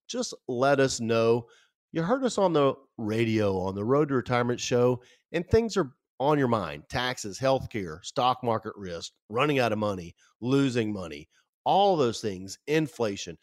Just 0.08 0.34
let 0.46 0.80
us 0.80 1.00
know. 1.00 1.46
You 1.92 2.02
heard 2.02 2.24
us 2.24 2.38
on 2.38 2.52
the 2.52 2.74
radio 2.96 3.58
on 3.58 3.74
the 3.74 3.84
Road 3.84 4.08
to 4.08 4.14
Retirement 4.14 4.60
show, 4.60 5.02
and 5.32 5.44
things 5.48 5.76
are 5.76 5.90
on 6.20 6.38
your 6.38 6.48
mind 6.48 6.84
taxes, 6.88 7.38
healthcare, 7.38 8.04
stock 8.04 8.44
market 8.44 8.74
risk, 8.76 9.12
running 9.28 9.58
out 9.58 9.72
of 9.72 9.78
money, 9.78 10.14
losing 10.40 10.92
money, 10.92 11.28
all 11.64 11.96
those 11.96 12.20
things, 12.20 12.58
inflation. 12.66 13.36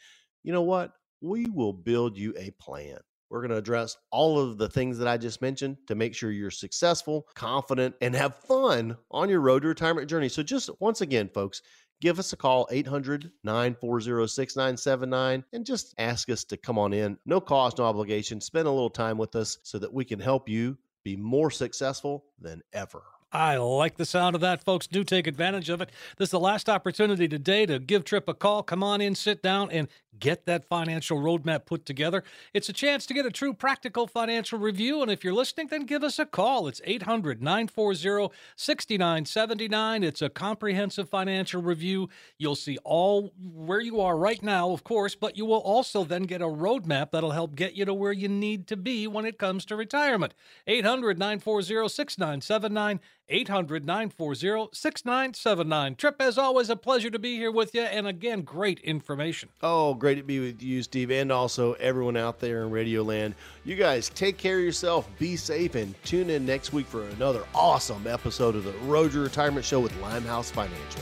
You 0.43 0.53
know 0.53 0.61
what? 0.61 0.91
We 1.19 1.47
will 1.47 1.73
build 1.73 2.17
you 2.17 2.33
a 2.37 2.51
plan. 2.51 2.99
We're 3.29 3.41
going 3.41 3.51
to 3.51 3.57
address 3.57 3.97
all 4.11 4.39
of 4.39 4.57
the 4.57 4.69
things 4.69 4.97
that 4.99 5.07
I 5.07 5.17
just 5.17 5.41
mentioned 5.41 5.77
to 5.87 5.95
make 5.95 6.15
sure 6.15 6.31
you're 6.31 6.51
successful, 6.51 7.27
confident, 7.35 7.95
and 8.01 8.15
have 8.15 8.35
fun 8.35 8.97
on 9.11 9.29
your 9.29 9.41
road 9.41 9.63
to 9.63 9.67
retirement 9.67 10.09
journey. 10.09 10.29
So, 10.29 10.43
just 10.43 10.69
once 10.79 11.01
again, 11.01 11.29
folks, 11.33 11.61
give 11.99 12.19
us 12.19 12.33
a 12.33 12.37
call 12.37 12.67
800 12.71 13.31
940 13.43 14.27
6979 14.27 15.43
and 15.53 15.65
just 15.65 15.93
ask 15.97 16.29
us 16.29 16.43
to 16.45 16.57
come 16.57 16.79
on 16.79 16.93
in. 16.93 17.17
No 17.25 17.41
cost, 17.41 17.79
no 17.79 17.85
obligation. 17.85 18.39
Spend 18.39 18.67
a 18.67 18.71
little 18.71 18.89
time 18.89 19.17
with 19.17 19.35
us 19.35 19.57
so 19.63 19.79
that 19.79 19.93
we 19.93 20.05
can 20.05 20.19
help 20.19 20.47
you 20.47 20.77
be 21.03 21.15
more 21.15 21.51
successful 21.51 22.25
than 22.39 22.61
ever. 22.73 23.03
I 23.31 23.57
like 23.57 23.97
the 23.97 24.05
sound 24.05 24.35
of 24.35 24.41
that, 24.41 24.63
folks. 24.63 24.87
Do 24.87 25.03
take 25.03 25.27
advantage 25.27 25.69
of 25.69 25.81
it. 25.81 25.89
This 26.17 26.27
is 26.27 26.31
the 26.31 26.39
last 26.39 26.69
opportunity 26.69 27.27
today 27.27 27.65
to 27.65 27.77
give 27.77 28.05
Tripp 28.05 28.29
a 28.29 28.33
call. 28.33 28.63
Come 28.63 28.83
on 28.83 29.01
in, 29.01 29.15
sit 29.15 29.43
down, 29.43 29.69
and 29.69 29.89
get 30.19 30.45
that 30.45 30.65
financial 30.65 31.19
roadmap 31.19 31.65
put 31.65 31.85
together. 31.85 32.23
It's 32.53 32.69
a 32.69 32.73
chance 32.73 33.05
to 33.05 33.13
get 33.13 33.25
a 33.25 33.31
true 33.31 33.53
practical 33.53 34.07
financial 34.07 34.59
review. 34.59 35.01
And 35.01 35.11
if 35.11 35.23
you're 35.23 35.33
listening, 35.33 35.67
then 35.67 35.85
give 35.85 36.03
us 36.03 36.19
a 36.19 36.25
call. 36.25 36.67
It's 36.67 36.81
800 36.85 37.41
940 37.41 38.33
6979. 38.55 40.03
It's 40.03 40.21
a 40.21 40.29
comprehensive 40.29 41.09
financial 41.09 41.61
review. 41.61 42.09
You'll 42.37 42.55
see 42.55 42.77
all 42.83 43.33
where 43.37 43.81
you 43.81 44.01
are 44.01 44.17
right 44.17 44.41
now, 44.41 44.71
of 44.71 44.83
course, 44.83 45.15
but 45.15 45.37
you 45.37 45.45
will 45.45 45.57
also 45.57 46.03
then 46.03 46.23
get 46.23 46.41
a 46.41 46.45
roadmap 46.45 47.11
that'll 47.11 47.31
help 47.31 47.55
get 47.55 47.75
you 47.75 47.85
to 47.85 47.93
where 47.93 48.13
you 48.13 48.27
need 48.27 48.67
to 48.67 48.77
be 48.77 49.07
when 49.07 49.25
it 49.25 49.37
comes 49.37 49.65
to 49.65 49.75
retirement. 49.75 50.33
800 50.65 51.19
940 51.19 51.89
6979. 51.89 52.99
800 53.29 53.85
940 53.85 54.69
6979. 54.73 55.95
Tripp, 55.95 56.21
as 56.21 56.37
always, 56.37 56.69
a 56.69 56.75
pleasure 56.75 57.09
to 57.09 57.19
be 57.19 57.35
here 57.35 57.51
with 57.51 57.73
you. 57.75 57.81
And 57.81 58.07
again, 58.07 58.41
great 58.41 58.79
information. 58.79 59.49
Oh, 59.61 59.93
great 59.93 60.15
to 60.15 60.23
be 60.23 60.39
with 60.39 60.61
you, 60.61 60.83
Steve, 60.83 61.11
and 61.11 61.31
also 61.31 61.73
everyone 61.73 62.17
out 62.17 62.39
there 62.39 62.63
in 62.63 62.71
Radio 62.71 63.03
Land. 63.03 63.35
You 63.65 63.75
guys 63.75 64.09
take 64.09 64.37
care 64.37 64.57
of 64.57 64.63
yourself, 64.63 65.09
be 65.19 65.35
safe, 65.35 65.75
and 65.75 65.93
tune 66.03 66.29
in 66.29 66.45
next 66.45 66.73
week 66.73 66.87
for 66.87 67.03
another 67.09 67.43
awesome 67.53 68.07
episode 68.07 68.55
of 68.55 68.63
the 68.63 68.73
Road 68.85 69.13
Retirement 69.13 69.65
Show 69.65 69.79
with 69.79 69.95
Limehouse 70.01 70.49
Financial. 70.49 71.01